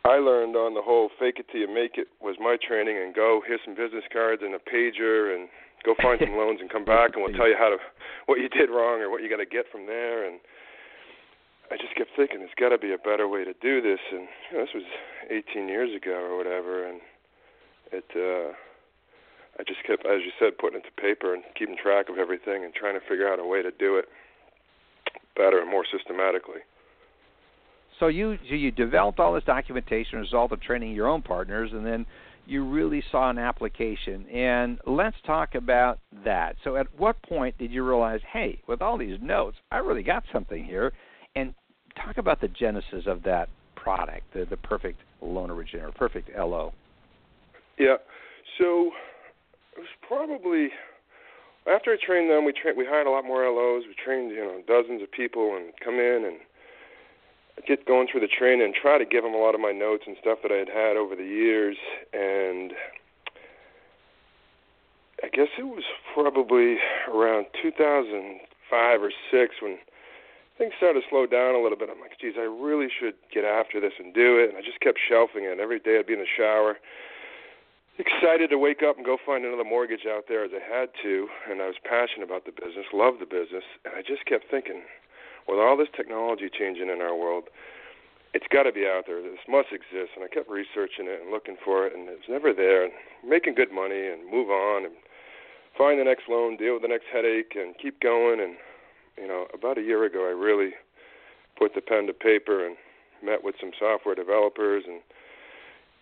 I 0.02 0.18
learned 0.18 0.58
on 0.58 0.74
the 0.74 0.82
whole 0.82 1.14
"fake 1.22 1.38
it 1.38 1.46
till 1.54 1.62
you 1.62 1.70
make 1.70 2.02
it" 2.02 2.10
was 2.18 2.42
my 2.42 2.58
training. 2.58 2.98
And 2.98 3.14
go 3.14 3.46
here's 3.46 3.62
some 3.64 3.78
business 3.78 4.04
cards 4.12 4.42
and 4.42 4.58
a 4.58 4.60
pager, 4.60 5.30
and 5.30 5.48
go 5.86 5.94
find 6.02 6.18
some 6.26 6.34
loans 6.34 6.58
and 6.60 6.74
come 6.74 6.84
back, 6.84 7.14
and 7.14 7.22
we'll 7.22 7.38
tell 7.38 7.48
you 7.48 7.56
how 7.56 7.70
to 7.70 7.78
what 8.26 8.42
you 8.42 8.50
did 8.50 8.74
wrong 8.74 9.06
or 9.06 9.14
what 9.14 9.22
you 9.22 9.30
got 9.30 9.38
to 9.38 9.46
get 9.46 9.70
from 9.72 9.86
there. 9.86 10.26
And 10.26 10.42
I 11.70 11.78
just 11.78 11.94
kept 11.94 12.18
thinking 12.18 12.42
there's 12.42 12.58
got 12.58 12.74
to 12.74 12.82
be 12.82 12.92
a 12.92 12.98
better 12.98 13.30
way 13.30 13.46
to 13.46 13.54
do 13.62 13.80
this. 13.80 14.02
And 14.10 14.26
you 14.50 14.58
know, 14.58 14.66
this 14.66 14.74
was 14.74 14.90
18 15.30 15.70
years 15.70 15.94
ago 15.94 16.18
or 16.18 16.36
whatever, 16.36 16.90
and 16.90 17.00
it. 17.94 18.10
uh 18.18 18.58
I 19.60 19.64
just 19.68 19.84
kept, 19.84 20.06
as 20.08 20.24
you 20.24 20.32
said, 20.40 20.58
putting 20.58 20.80
it 20.80 20.88
to 20.88 21.02
paper 21.02 21.36
and 21.36 21.44
keeping 21.52 21.76
track 21.76 22.08
of 22.08 22.18
everything 22.18 22.64
and 22.64 22.74
trying 22.74 22.96
to 22.96 23.04
figure 23.04 23.28
out 23.28 23.44
a 23.44 23.46
way 23.46 23.62
to 23.62 23.72
do 23.72 23.98
it 23.98 24.08
better 25.36 25.60
and 25.62 25.70
more 25.70 25.86
systematically. 25.92 26.62
So 28.00 28.08
you 28.08 28.38
so 28.48 28.56
you 28.56 28.72
developed 28.72 29.20
all 29.20 29.34
this 29.34 29.44
documentation, 29.44 30.20
as 30.20 30.24
a 30.24 30.38
result 30.38 30.52
of 30.52 30.62
training 30.62 30.94
your 30.94 31.08
own 31.08 31.22
partners, 31.22 31.72
and 31.74 31.86
then 31.86 32.06
you 32.46 32.66
really 32.66 33.04
saw 33.12 33.30
an 33.30 33.38
application. 33.38 34.26
And 34.28 34.80
let's 34.88 35.18
talk 35.26 35.56
about 35.56 36.00
that. 36.26 36.56
So 36.64 36.78
at 36.78 36.88
what 36.98 37.22
point 37.22 37.58
did 37.58 37.72
you 37.72 37.86
realize, 37.86 38.22
hey, 38.32 38.60
with 38.68 38.82
all 38.82 38.98
these 38.98 39.20
notes, 39.22 39.58
I 39.72 39.78
really 39.78 40.04
got 40.04 40.24
something 40.34 40.64
here? 40.64 40.94
And 41.36 41.54
talk 42.04 42.18
about 42.18 42.42
the 42.42 42.48
genesis 42.48 43.04
of 43.06 43.24
that 43.24 43.50
product, 43.76 44.34
the 44.34 44.46
the 44.46 44.58
perfect 44.58 45.00
loan 45.22 45.52
originator, 45.52 45.92
perfect 45.92 46.30
LO. 46.38 46.74
Yeah. 47.78 47.98
So 48.58 48.92
it 49.76 49.80
was 49.80 49.88
probably 50.08 50.70
after 51.68 51.92
I 51.92 51.98
trained 51.98 52.30
them, 52.30 52.46
we 52.46 52.54
tra- 52.54 52.74
we 52.76 52.86
hired 52.86 53.08
a 53.08 53.12
lot 53.12 53.26
more 53.26 53.44
LOs. 53.44 53.84
We 53.88 53.96
trained 53.96 54.32
you 54.32 54.44
know 54.44 54.62
dozens 54.68 55.02
of 55.02 55.12
people 55.12 55.56
and 55.56 55.74
come 55.84 55.96
in 55.96 56.24
and 56.26 56.38
get 57.68 57.86
going 57.86 58.08
through 58.10 58.22
the 58.22 58.28
training 58.28 58.64
and 58.64 58.74
try 58.74 58.98
to 58.98 59.06
give 59.06 59.24
them 59.24 59.34
a 59.34 59.38
lot 59.38 59.56
of 59.56 59.62
my 59.62 59.72
notes 59.72 60.04
and 60.08 60.16
stuff 60.22 60.40
that 60.44 60.52
I 60.52 60.58
had 60.58 60.70
had 60.70 60.96
over 60.96 61.16
the 61.16 61.26
years. 61.26 61.78
And 62.14 62.74
I 65.24 65.28
guess 65.28 65.50
it 65.58 65.68
was 65.68 65.84
probably 66.14 66.78
around 67.12 67.48
2005 67.62 69.04
or 69.04 69.12
six 69.32 69.56
when 69.62 69.78
things 70.58 70.74
started 70.78 71.02
to 71.02 71.08
slow 71.10 71.26
down 71.26 71.56
a 71.56 71.62
little 71.62 71.78
bit. 71.78 71.90
I'm 71.92 72.00
like, 72.00 72.20
geez, 72.20 72.36
I 72.38 72.48
really 72.48 72.88
should 72.88 73.16
get 73.34 73.44
after 73.44 73.80
this 73.80 73.94
and 74.00 74.14
do 74.14 74.40
it. 74.40 74.50
And 74.50 74.58
I 74.58 74.62
just 74.62 74.80
kept 74.80 75.00
shelving 75.00 75.44
it. 75.44 75.60
Every 75.60 75.80
day 75.80 76.00
I'd 76.00 76.08
be 76.08 76.14
in 76.14 76.20
the 76.20 76.36
shower 76.38 76.78
excited 78.00 78.50
to 78.50 78.58
wake 78.58 78.82
up 78.82 78.98
and 78.98 79.06
go 79.06 79.18
find 79.24 79.46
another 79.46 79.64
mortgage 79.64 80.08
out 80.08 80.26
there 80.28 80.44
as 80.44 80.52
I 80.56 80.64
had 80.64 80.90
to, 81.04 81.28
and 81.50 81.62
I 81.62 81.68
was 81.68 81.76
passionate 81.84 82.26
about 82.26 82.46
the 82.46 82.52
business, 82.52 82.88
loved 82.94 83.20
the 83.20 83.28
business, 83.30 83.64
and 83.86 83.94
I 83.96 84.02
just 84.02 84.26
kept 84.26 84.50
thinking, 84.50 84.82
with 85.48 85.60
all 85.60 85.76
this 85.76 85.90
technology 85.96 86.50
changing 86.50 86.90
in 86.90 87.02
our 87.02 87.16
world, 87.16 87.50
it's 88.34 88.46
got 88.54 88.64
to 88.64 88.72
be 88.72 88.86
out 88.86 89.06
there. 89.08 89.22
This 89.22 89.42
must 89.50 89.74
exist, 89.74 90.14
and 90.16 90.24
I 90.24 90.30
kept 90.30 90.50
researching 90.50 91.10
it 91.10 91.22
and 91.22 91.32
looking 91.32 91.58
for 91.64 91.88
it, 91.88 91.94
and 91.98 92.08
it 92.08 92.22
was 92.22 92.30
never 92.30 92.54
there. 92.54 92.84
And 92.86 92.94
making 93.26 93.56
good 93.56 93.74
money 93.74 94.08
and 94.08 94.30
move 94.30 94.50
on 94.50 94.86
and 94.86 94.94
find 95.78 96.00
the 96.00 96.04
next 96.04 96.30
loan, 96.30 96.58
deal 96.58 96.74
with 96.74 96.84
the 96.84 96.94
next 96.94 97.10
headache, 97.12 97.58
and 97.58 97.74
keep 97.82 98.00
going. 98.00 98.40
And 98.40 98.56
you 99.18 99.28
know, 99.28 99.48
about 99.54 99.78
a 99.78 99.82
year 99.82 100.06
ago, 100.06 100.30
I 100.30 100.32
really 100.32 100.78
put 101.58 101.74
the 101.74 101.82
pen 101.82 102.06
to 102.08 102.14
paper 102.14 102.66
and 102.66 102.78
met 103.24 103.44
with 103.44 103.56
some 103.60 103.72
software 103.78 104.16
developers 104.16 104.84
and 104.88 105.02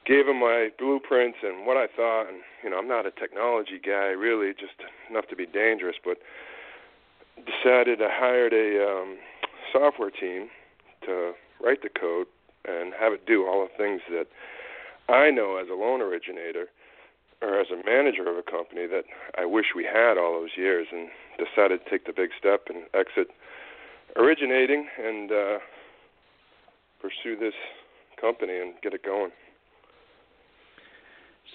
gave 0.08 0.28
him 0.28 0.40
my 0.40 0.70
blueprints 0.80 1.40
and 1.44 1.68
what 1.68 1.78
I 1.78 1.88
thought. 1.88 2.28
And 2.30 2.40
you 2.64 2.70
know, 2.70 2.78
I'm 2.78 2.88
not 2.88 3.06
a 3.06 3.12
technology 3.12 3.80
guy 3.84 4.16
really, 4.16 4.54
just 4.54 4.80
enough 5.10 5.28
to 5.30 5.36
be 5.36 5.46
dangerous. 5.46 5.98
But 6.04 6.18
decided 7.38 8.02
I 8.02 8.10
hired 8.10 8.54
a 8.54 8.82
um, 8.82 9.18
software 9.72 10.10
team 10.10 10.50
to 11.06 11.34
write 11.62 11.84
the 11.84 11.90
code 11.90 12.28
and 12.66 12.94
have 13.00 13.14
it 13.14 13.26
do 13.28 13.46
all 13.46 13.68
the 13.68 13.78
things 13.78 14.02
that 14.10 14.28
I 15.10 15.30
know 15.30 15.58
as 15.58 15.68
a 15.70 15.76
loan 15.76 16.02
originator 16.02 16.68
or 17.42 17.62
as 17.62 17.68
a 17.72 17.86
manager 17.86 18.28
of 18.30 18.38
a 18.38 18.42
company 18.42 18.88
that 18.88 19.04
I 19.38 19.46
wish 19.46 19.68
we 19.76 19.84
had 19.84 20.18
all 20.18 20.34
those 20.34 20.58
years, 20.58 20.88
and 20.92 21.10
decided 21.38 21.84
to 21.84 21.90
take 21.90 22.06
the 22.06 22.14
big 22.14 22.32
step 22.38 22.66
and 22.68 22.86
exit 22.94 23.28
originating 24.16 24.88
and 24.98 25.32
uh, 25.32 25.58
pursue 27.00 27.38
this 27.40 27.54
company 28.20 28.58
and 28.58 28.74
get 28.82 28.94
it 28.94 29.04
going. 29.04 29.32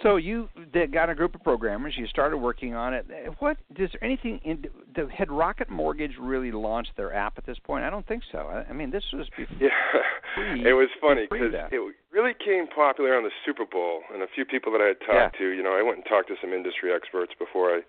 So 0.03 0.17
you 0.17 0.49
got 0.93 1.11
a 1.11 1.15
group 1.15 1.35
of 1.35 1.43
programmers. 1.43 1.95
You 1.97 2.07
started 2.07 2.39
working 2.39 2.75
on 2.75 2.95
it. 2.95 3.07
What 3.39 3.59
is 3.77 3.91
there 3.93 4.03
anything 4.03 4.41
in? 4.45 4.65
Had 5.11 5.31
Rocket 5.31 5.69
Mortgage 5.69 6.13
really 6.19 6.51
launched 6.51 6.93
their 6.97 7.13
app 7.13 7.37
at 7.37 7.47
this 7.47 7.59
point? 7.59 7.85
I 7.85 7.91
don't 7.91 8.07
think 8.07 8.23
so. 8.33 8.39
I, 8.69 8.73
mean, 8.73 8.91
this 8.91 9.05
was 9.13 9.29
before. 9.37 9.57
Yeah, 9.61 9.69
pre, 10.35 10.65
it 10.65 10.73
was 10.73 10.89
funny 11.01 11.29
because 11.31 11.53
it 11.53 11.95
really 12.11 12.33
came 12.33 12.67
popular 12.67 13.15
on 13.15 13.23
the 13.23 13.31
Super 13.45 13.67
Bowl, 13.67 14.01
and 14.13 14.23
a 14.23 14.27
few 14.35 14.47
people 14.47 14.73
that 14.73 14.81
I 14.81 14.97
had 14.97 15.01
talked 15.05 15.37
yeah. 15.37 15.45
to. 15.45 15.53
You 15.53 15.63
know, 15.63 15.77
I 15.77 15.83
went 15.83 15.99
and 15.99 16.07
talked 16.09 16.29
to 16.29 16.37
some 16.41 16.53
industry 16.53 16.91
experts 16.91 17.33
before 17.39 17.69
I 17.69 17.81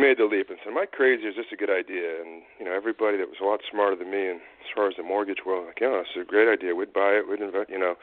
made 0.00 0.16
the 0.16 0.24
leap 0.24 0.48
and 0.48 0.58
said, 0.64 0.72
"Am 0.72 0.78
I 0.78 0.86
crazy? 0.86 1.28
Is 1.28 1.36
this 1.36 1.52
a 1.52 1.56
good 1.56 1.68
idea?" 1.68 2.22
And 2.22 2.42
you 2.58 2.64
know, 2.64 2.72
everybody 2.72 3.18
that 3.18 3.28
was 3.28 3.38
a 3.42 3.44
lot 3.44 3.60
smarter 3.70 3.94
than 3.94 4.10
me, 4.10 4.32
and 4.32 4.40
as 4.64 4.72
far 4.74 4.88
as 4.88 4.96
the 4.96 5.04
mortgage 5.04 5.44
world, 5.44 5.66
like, 5.66 5.80
yeah, 5.80 6.00
it's 6.00 6.16
a 6.16 6.24
great 6.24 6.48
idea. 6.48 6.74
We'd 6.74 6.96
buy 6.96 7.20
it. 7.20 7.28
We'd 7.28 7.44
invest. 7.44 7.68
You 7.68 7.78
know. 7.78 7.94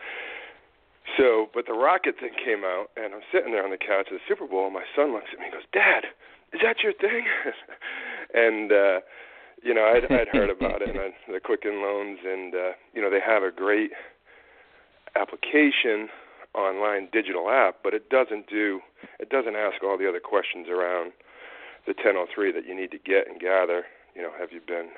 So, 1.15 1.47
but 1.53 1.65
the 1.65 1.73
rocket 1.73 2.19
thing 2.19 2.33
came 2.35 2.63
out, 2.65 2.91
and 2.97 3.13
I'm 3.13 3.23
sitting 3.31 3.51
there 3.51 3.63
on 3.63 3.71
the 3.71 3.77
couch 3.77 4.07
at 4.11 4.19
the 4.19 4.25
Super 4.27 4.45
Bowl, 4.45 4.65
and 4.65 4.73
my 4.73 4.83
son 4.95 5.13
looks 5.13 5.31
at 5.31 5.39
me 5.39 5.45
and 5.45 5.53
goes, 5.53 5.69
"Dad, 5.71 6.03
is 6.51 6.59
that 6.63 6.83
your 6.83 6.93
thing?" 6.93 7.25
and 8.33 8.71
uh, 8.71 8.99
you 9.63 9.73
know, 9.73 9.85
I'd, 9.85 10.05
I'd 10.11 10.27
heard 10.27 10.49
about 10.49 10.81
it, 10.81 10.89
and 10.89 10.99
I, 10.99 11.09
the 11.31 11.39
Quicken 11.39 11.81
Loans, 11.81 12.19
and 12.25 12.53
uh, 12.53 12.71
you 12.93 13.01
know, 13.01 13.09
they 13.09 13.21
have 13.23 13.43
a 13.43 13.51
great 13.51 13.91
application 15.15 16.09
online 16.53 17.09
digital 17.11 17.49
app, 17.49 17.77
but 17.83 17.93
it 17.93 18.09
doesn't 18.09 18.47
do 18.49 18.81
it 19.19 19.29
doesn't 19.29 19.55
ask 19.55 19.83
all 19.83 19.97
the 19.97 20.09
other 20.09 20.19
questions 20.19 20.67
around 20.69 21.11
the 21.85 21.93
1003 21.93 22.51
that 22.51 22.65
you 22.65 22.75
need 22.75 22.91
to 22.91 22.97
get 22.97 23.29
and 23.29 23.39
gather. 23.39 23.85
You 24.15 24.23
know, 24.23 24.31
have 24.37 24.51
you 24.51 24.61
been 24.65 24.89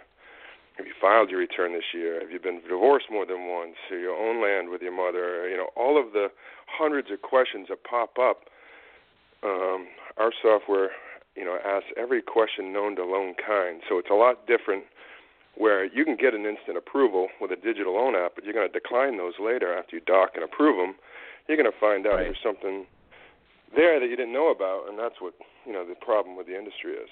have 0.79 0.87
you 0.87 0.95
filed 0.95 1.29
your 1.29 1.39
return 1.39 1.73
this 1.73 1.91
year? 1.93 2.21
Have 2.21 2.31
you 2.31 2.39
been 2.39 2.61
divorced 2.63 3.11
more 3.11 3.25
than 3.25 3.51
once? 3.51 3.75
Or 3.91 3.97
your 3.99 4.15
own 4.15 4.41
land 4.41 4.69
with 4.71 4.81
your 4.81 4.95
mother? 4.95 5.43
You 5.49 5.57
know, 5.57 5.67
all 5.75 5.99
of 5.99 6.13
the 6.13 6.31
hundreds 6.71 7.11
of 7.11 7.21
questions 7.21 7.67
that 7.67 7.83
pop 7.83 8.15
up. 8.15 8.47
Um, 9.43 9.91
our 10.15 10.31
software, 10.41 10.91
you 11.35 11.43
know, 11.43 11.59
asks 11.59 11.91
every 11.99 12.21
question 12.21 12.71
known 12.71 12.95
to 12.95 13.03
loan 13.03 13.35
kind. 13.35 13.83
So 13.89 13.99
it's 13.99 14.09
a 14.09 14.15
lot 14.15 14.47
different 14.47 14.85
where 15.59 15.83
you 15.83 16.05
can 16.05 16.15
get 16.15 16.33
an 16.33 16.45
instant 16.47 16.77
approval 16.77 17.27
with 17.41 17.51
a 17.51 17.59
digital 17.59 17.95
loan 17.95 18.15
app, 18.15 18.35
but 18.35 18.45
you're 18.45 18.55
going 18.55 18.67
to 18.67 18.71
decline 18.71 19.17
those 19.17 19.35
later 19.35 19.75
after 19.75 19.97
you 19.97 20.01
doc 20.07 20.31
and 20.35 20.43
approve 20.45 20.79
them. 20.79 20.95
You're 21.47 21.59
going 21.59 21.69
to 21.69 21.79
find 21.79 22.07
out 22.07 22.23
right. 22.23 22.31
there's 22.31 22.39
something 22.39 22.87
there 23.75 23.99
that 23.99 24.07
you 24.07 24.15
didn't 24.15 24.31
know 24.31 24.49
about, 24.49 24.87
and 24.87 24.97
that's 24.97 25.19
what 25.19 25.33
you 25.67 25.73
know 25.73 25.83
the 25.83 25.95
problem 25.99 26.37
with 26.37 26.47
the 26.47 26.55
industry 26.55 26.93
is. 26.93 27.11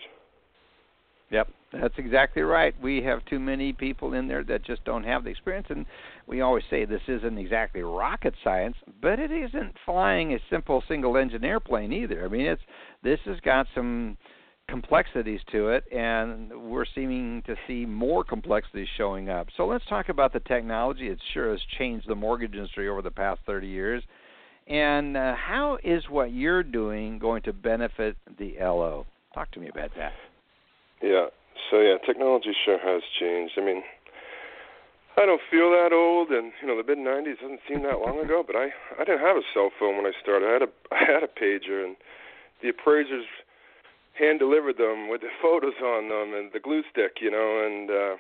Yep, 1.30 1.50
that's 1.74 1.94
exactly 1.98 2.42
right. 2.42 2.74
We 2.82 3.02
have 3.04 3.26
too 3.26 3.40
many 3.40 3.74
people 3.74 4.14
in 4.14 4.28
there 4.28 4.44
that 4.46 4.64
just 4.64 4.84
don't 4.86 5.04
have 5.04 5.26
the 5.26 5.30
experience, 5.30 5.68
and 5.70 5.86
we 6.26 6.40
always 6.40 6.64
say 6.70 6.86
this 6.86 7.02
isn't 7.08 7.38
exactly 7.38 7.82
rocket 7.82 8.34
science, 8.44 8.78
but 9.02 9.20
it 9.20 9.32
isn't 9.32 9.76
flying 9.86 10.34
a 10.34 10.40
simple 10.50 10.84
single-engine 10.88 11.44
airplane 11.44 11.92
either. 11.92 12.24
I 12.24 12.30
mean, 12.30 12.46
it's 12.46 12.62
this 13.04 13.20
has 13.26 13.40
got 13.42 13.68
some 13.76 14.18
complexities 14.70 15.42
to 15.52 15.70
it, 15.70 15.84
and 15.92 16.70
we're 16.70 16.86
seeming 16.96 17.42
to 17.46 17.56
see 17.68 17.86
more 17.86 18.24
complexities 18.24 18.88
showing 18.98 19.30
up. 19.30 19.48
So 19.58 19.66
let's 19.66 19.86
talk 19.88 20.10
about 20.10 20.34
the 20.34 20.42
technology. 20.42 21.08
It 21.08 21.20
sure 21.34 21.52
has 21.52 21.62
changed 21.78 22.08
the 22.08 22.16
mortgage 22.16 22.54
industry 22.54 22.88
over 22.88 23.02
the 23.02 23.12
past 23.12 23.42
30 23.46 23.68
years. 23.68 24.04
And 24.68 25.16
uh, 25.16 25.36
how 25.36 25.78
is 25.84 26.04
what 26.10 26.34
you're 26.34 26.64
doing 26.64 27.20
going 27.20 27.42
to 27.44 27.54
benefit 27.54 28.18
the 28.38 28.56
LO? 28.60 29.06
Talk 29.34 29.52
to 29.52 29.60
me 29.60 29.70
about 29.70 29.92
that. 29.96 30.12
Yeah. 31.02 31.28
So 31.70 31.82
yeah, 31.82 31.98
technology 32.06 32.54
sure 32.66 32.80
has 32.80 33.02
changed. 33.20 33.54
I 33.58 33.62
mean, 33.62 33.84
I 35.18 35.26
don't 35.26 35.42
feel 35.50 35.72
that 35.72 35.90
old, 35.92 36.30
and 36.30 36.54
you 36.62 36.68
know, 36.68 36.78
the 36.78 36.86
mid 36.86 37.00
'90s 37.00 37.42
doesn't 37.42 37.62
seem 37.68 37.84
that 37.84 38.00
long 38.00 38.20
ago. 38.20 38.44
But 38.46 38.56
I, 38.56 38.70
I 39.00 39.04
didn't 39.04 39.26
have 39.26 39.38
a 39.38 39.46
cell 39.54 39.72
phone 39.80 39.98
when 39.98 40.06
I 40.06 40.14
started. 40.22 40.48
I 40.48 40.54
had 40.54 40.62
a, 40.62 40.72
I 40.92 41.00
had 41.12 41.24
a 41.24 41.32
pager, 41.32 41.84
and 41.84 41.96
the 42.62 42.70
appraisers 42.70 43.26
hand 44.18 44.40
delivered 44.40 44.78
them 44.78 45.10
with 45.10 45.22
the 45.22 45.34
photos 45.42 45.78
on 45.84 46.10
them 46.10 46.34
and 46.34 46.52
the 46.54 46.60
glue 46.60 46.84
stick, 46.92 47.18
you 47.22 47.32
know, 47.32 47.62
and 47.66 47.90
uh, 47.90 48.16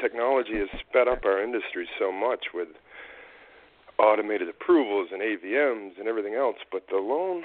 technology 0.00 0.58
has 0.58 0.68
sped 0.80 1.08
up 1.08 1.24
our 1.24 1.42
industry 1.42 1.88
so 1.98 2.12
much 2.12 2.46
with 2.54 2.68
automated 3.98 4.48
approvals 4.48 5.08
and 5.12 5.22
AVMs 5.22 5.98
and 5.98 6.06
everything 6.08 6.34
else. 6.34 6.56
But 6.70 6.84
the 6.90 6.98
loan, 6.98 7.42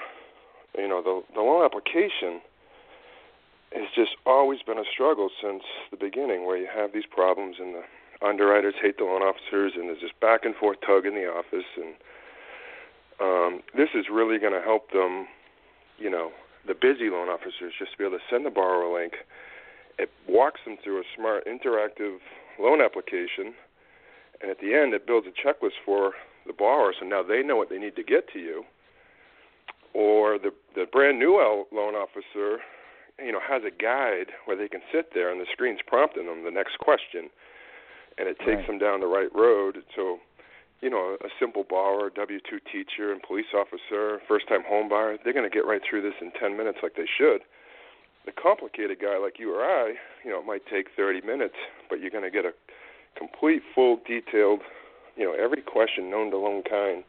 you 0.76 0.88
know, 0.88 1.02
the 1.02 1.22
the 1.34 1.40
loan 1.40 1.64
application 1.64 2.40
has 3.74 3.88
just 3.94 4.16
always 4.26 4.60
been 4.62 4.78
a 4.78 4.84
struggle 4.90 5.30
since 5.42 5.62
the 5.90 5.96
beginning, 5.96 6.46
where 6.46 6.56
you 6.56 6.68
have 6.72 6.92
these 6.92 7.06
problems 7.10 7.56
and 7.58 7.74
the 7.74 7.82
underwriters 8.24 8.74
hate 8.80 8.98
the 8.98 9.04
loan 9.04 9.22
officers, 9.22 9.72
and 9.74 9.88
there's 9.88 10.00
this 10.00 10.10
back 10.20 10.44
and 10.44 10.54
forth 10.54 10.78
tug 10.86 11.06
in 11.06 11.14
the 11.14 11.26
office, 11.26 11.66
and 11.76 11.94
um, 13.20 13.62
this 13.76 13.90
is 13.94 14.06
really 14.10 14.38
going 14.38 14.52
to 14.52 14.60
help 14.60 14.90
them, 14.92 15.26
you 15.98 16.10
know, 16.10 16.30
the 16.66 16.74
busy 16.74 17.10
loan 17.10 17.28
officers 17.28 17.72
just 17.78 17.92
to 17.92 17.98
be 17.98 18.04
able 18.04 18.16
to 18.16 18.24
send 18.30 18.46
the 18.46 18.50
borrower 18.50 18.84
a 18.84 18.94
link. 18.94 19.14
It 19.98 20.10
walks 20.28 20.60
them 20.64 20.76
through 20.82 21.00
a 21.00 21.04
smart 21.16 21.44
interactive 21.46 22.18
loan 22.60 22.80
application, 22.80 23.54
and 24.40 24.50
at 24.50 24.60
the 24.60 24.74
end, 24.74 24.94
it 24.94 25.06
builds 25.06 25.26
a 25.26 25.34
checklist 25.34 25.78
for 25.84 26.12
the 26.46 26.52
borrower, 26.52 26.92
so 26.98 27.06
now 27.06 27.22
they 27.22 27.42
know 27.42 27.56
what 27.56 27.70
they 27.70 27.78
need 27.78 27.96
to 27.96 28.02
get 28.02 28.32
to 28.32 28.38
you. 28.38 28.64
Or 29.94 30.38
the 30.38 30.52
the 30.74 30.86
brand 30.90 31.18
new 31.18 31.34
loan 31.70 31.94
officer, 31.94 32.62
you 33.18 33.32
know, 33.32 33.40
has 33.40 33.62
a 33.64 33.70
guide 33.70 34.32
where 34.46 34.56
they 34.56 34.68
can 34.68 34.80
sit 34.92 35.14
there 35.14 35.30
and 35.30 35.40
the 35.40 35.46
screen's 35.52 35.80
prompting 35.86 36.26
them 36.26 36.44
the 36.44 36.50
next 36.50 36.78
question, 36.78 37.30
and 38.18 38.28
it 38.28 38.38
takes 38.38 38.62
Right. 38.62 38.66
them 38.66 38.78
down 38.78 39.00
the 39.00 39.06
right 39.06 39.32
road. 39.34 39.82
So 39.94 40.20
you 40.82 40.90
know, 40.90 41.16
a 41.22 41.28
simple 41.38 41.62
borrower, 41.62 42.10
W 42.10 42.40
two 42.40 42.58
teacher, 42.58 43.12
and 43.12 43.22
police 43.22 43.54
officer, 43.54 44.20
first 44.26 44.48
time 44.48 44.64
home 44.66 44.88
buyer, 44.88 45.16
they're 45.22 45.32
going 45.32 45.48
to 45.48 45.54
get 45.54 45.64
right 45.64 45.80
through 45.88 46.02
this 46.02 46.14
in 46.20 46.32
10 46.32 46.56
minutes 46.56 46.78
like 46.82 46.96
they 46.96 47.06
should. 47.06 47.42
The 48.26 48.32
complicated 48.32 48.98
guy 49.00 49.16
like 49.16 49.38
you 49.38 49.54
or 49.54 49.62
I, 49.62 49.94
you 50.24 50.30
know, 50.30 50.40
it 50.40 50.46
might 50.46 50.66
take 50.66 50.88
30 50.96 51.20
minutes, 51.20 51.54
but 51.88 52.00
you're 52.00 52.10
going 52.10 52.24
to 52.24 52.30
get 52.30 52.44
a 52.44 52.52
complete, 53.16 53.62
full, 53.74 54.00
detailed, 54.06 54.60
you 55.16 55.24
know, 55.24 55.34
every 55.34 55.62
question 55.62 56.10
known 56.10 56.32
to 56.32 56.36
loan 56.38 56.64
kind 56.68 57.04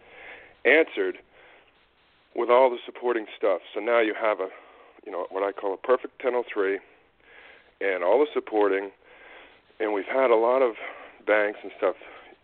answered 0.66 1.18
with 2.36 2.50
all 2.52 2.70
the 2.70 2.78
supporting 2.86 3.26
stuff. 3.36 3.62
So 3.74 3.80
now 3.80 4.02
you 4.02 4.14
have 4.20 4.40
a, 4.40 4.50
you 5.06 5.12
know, 5.12 5.26
what 5.30 5.44
I 5.44 5.52
call 5.52 5.74
a 5.74 5.78
perfect 5.78 6.24
1003 6.24 6.80
and 7.82 8.04
all 8.04 8.20
the 8.20 8.28
supporting. 8.34 8.92
And 9.80 9.94
we've 9.94 10.06
had 10.06 10.32
a 10.32 10.36
lot 10.36 10.62
of 10.62 10.76
banks 11.26 11.60
and 11.64 11.72
stuff 11.78 11.96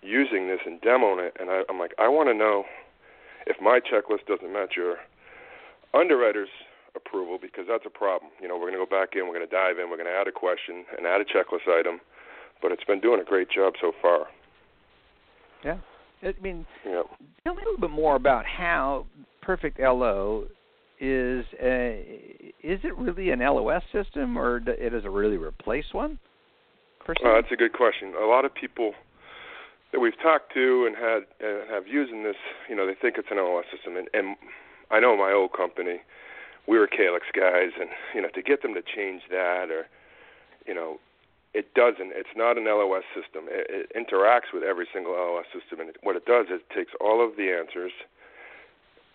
using 0.02 0.48
this 0.48 0.60
and 0.66 0.82
demoing 0.82 1.28
it, 1.28 1.36
and 1.40 1.50
I, 1.50 1.62
I'm 1.70 1.78
like, 1.78 1.94
I 2.00 2.08
want 2.08 2.30
to 2.30 2.34
know 2.34 2.64
if 3.46 3.58
my 3.62 3.80
checklist 3.80 4.26
doesn't 4.28 4.52
match 4.52 4.74
your 4.78 4.96
underwriter's 5.94 6.50
approval 6.96 7.38
because 7.42 7.66
that's 7.68 7.84
a 7.86 7.90
problem. 7.90 8.32
You 8.42 8.48
know, 8.48 8.56
we're 8.56 8.72
going 8.72 8.80
to 8.80 8.86
go 8.86 8.90
back 8.90 9.16
in, 9.16 9.28
we're 9.28 9.36
going 9.36 9.48
to 9.48 9.54
dive 9.54 9.78
in, 9.78 9.90
we're 9.90 9.98
going 9.98 10.10
to 10.10 10.16
add 10.16 10.28
a 10.28 10.32
question 10.32 10.86
and 10.98 11.06
add 11.06 11.22
a 11.22 11.26
checklist 11.26 11.68
item, 11.68 12.00
but 12.62 12.72
it's 12.72 12.84
been 12.84 13.00
doing 13.00 13.22
a 13.22 13.24
great 13.24 13.50
job 13.50 13.74
so 13.82 13.92
far. 14.02 14.28
Yeah. 15.64 15.78
I 16.24 16.34
mean, 16.42 16.66
Yeah. 16.86 17.04
tell 17.44 17.56
me 17.56 17.62
a 17.62 17.66
little 17.66 17.80
bit 17.80 17.92
more 17.92 18.16
about 18.16 18.46
how 18.46 19.06
Perfect 19.42 19.80
LO 19.80 20.46
is. 21.00 21.46
Uh, 21.62 22.50
is 22.62 22.80
it 22.84 22.98
really 22.98 23.32
an 23.32 23.40
LOS 23.40 23.84
system, 23.92 24.38
or 24.38 24.60
does 24.60 24.76
it 24.80 25.10
really 25.10 25.38
replace 25.38 25.94
one? 25.94 26.20
Uh, 27.26 27.42
that's 27.42 27.52
a 27.52 27.56
good 27.56 27.74
question. 27.74 28.14
A 28.22 28.26
lot 28.26 28.46
of 28.46 28.54
people 28.54 28.94
that 29.92 30.00
we've 30.00 30.18
talked 30.22 30.54
to 30.54 30.86
and 30.86 30.96
had 30.96 31.24
and 31.40 31.70
have 31.70 31.88
using 31.88 32.24
this, 32.24 32.36
you 32.70 32.76
know, 32.76 32.86
they 32.86 32.94
think 32.94 33.16
it's 33.18 33.30
an 33.32 33.38
LOS 33.38 33.66
system, 33.74 33.98
and, 33.98 34.08
and 34.14 34.36
I 34.92 35.00
know 35.00 35.18
my 35.18 35.32
old 35.32 35.54
company, 35.54 36.02
we 36.68 36.78
were 36.78 36.88
Calyx 36.88 37.26
guys, 37.34 37.72
and 37.80 37.90
you 38.14 38.22
know, 38.22 38.30
to 38.36 38.42
get 38.42 38.62
them 38.62 38.74
to 38.76 38.82
change 38.82 39.24
that 39.32 39.72
or, 39.72 39.88
you 40.68 40.76
know, 40.76 41.00
it 41.54 41.74
doesn't. 41.74 42.14
It's 42.14 42.36
not 42.36 42.58
an 42.58 42.66
LOS 42.66 43.04
system. 43.16 43.46
It, 43.50 43.90
it 43.90 43.92
interacts 43.98 44.54
with 44.54 44.62
every 44.62 44.86
single 44.94 45.14
LOS 45.14 45.46
system, 45.50 45.80
and 45.80 45.90
it, 45.90 45.98
what 46.04 46.16
it 46.16 46.26
does 46.26 46.48
is 46.48 46.62
it 46.62 46.76
takes 46.76 46.92
all 47.02 47.26
of 47.26 47.38
the 47.38 47.50
answers 47.50 47.92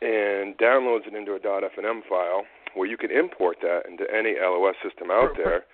and 0.04 0.56
downloads 0.58 1.06
it 1.06 1.14
into 1.14 1.32
a 1.32 1.40
.fnm 1.40 2.00
file 2.08 2.44
where 2.74 2.86
you 2.88 2.96
can 2.96 3.10
import 3.10 3.56
that 3.62 3.82
into 3.88 4.04
any 4.12 4.34
LOS 4.40 4.74
system 4.84 5.10
out 5.10 5.30
there. 5.36 5.64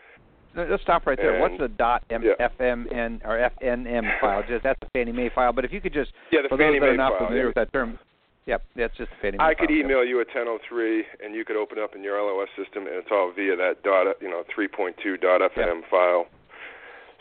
Let's 0.55 0.83
stop 0.83 1.07
right 1.07 1.17
there. 1.19 1.41
What's 1.41 1.53
And- 1.53 1.61
the 1.61 1.69
dot 1.69 2.03
M- 2.11 2.23
yeah. 2.23 2.35
FMN 2.59 3.21
or 3.25 3.39
FNM 3.39 4.21
file? 4.21 4.43
Just 4.49 4.63
that's 4.65 4.79
a 4.83 4.87
Fannie 4.93 5.13
Mae 5.13 5.29
file. 5.35 5.53
But 5.53 5.65
if 5.65 5.73
you 5.73 5.81
could 5.81 5.93
just 5.93 6.13
Yeah, 6.31 6.43
the 6.43 6.49
for 6.49 6.59
Fannie 6.59 6.79
those 6.79 6.89
that 6.89 6.95
are 6.95 6.97
not 6.97 7.13
file, 7.19 7.27
familiar 7.29 7.43
yeah. 7.43 7.47
with 7.47 7.55
that 7.57 7.73
term, 7.73 7.99
yep, 8.47 8.63
that's 8.77 8.97
just 8.97 9.11
Fannie 9.23 9.39
Mae 9.39 9.45
I 9.45 9.55
file. 9.55 9.67
could 9.67 9.71
email 9.71 10.05
you 10.05 10.21
a 10.21 10.25
1003, 10.25 11.05
and 11.25 11.35
you 11.35 11.45
could 11.45 11.57
open 11.57 11.79
up 11.79 11.95
in 11.95 12.03
your 12.03 12.21
LOS 12.21 12.49
system, 12.59 12.87
and 12.87 12.97
it's 12.97 13.11
all 13.11 13.31
via 13.35 13.57
that 13.57 13.83
dot, 13.83 14.07
you 14.21 14.29
know, 14.29 14.43
3.2.fnm 14.55 15.83
file. 15.89 16.27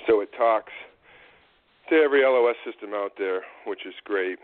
So 0.07 0.21
it 0.21 0.29
talks 0.35 0.73
to 1.89 1.95
every 1.95 2.23
LOS 2.25 2.55
system 2.65 2.93
out 2.93 3.13
there, 3.17 3.43
which 3.65 3.85
is 3.85 3.93
great. 4.05 4.39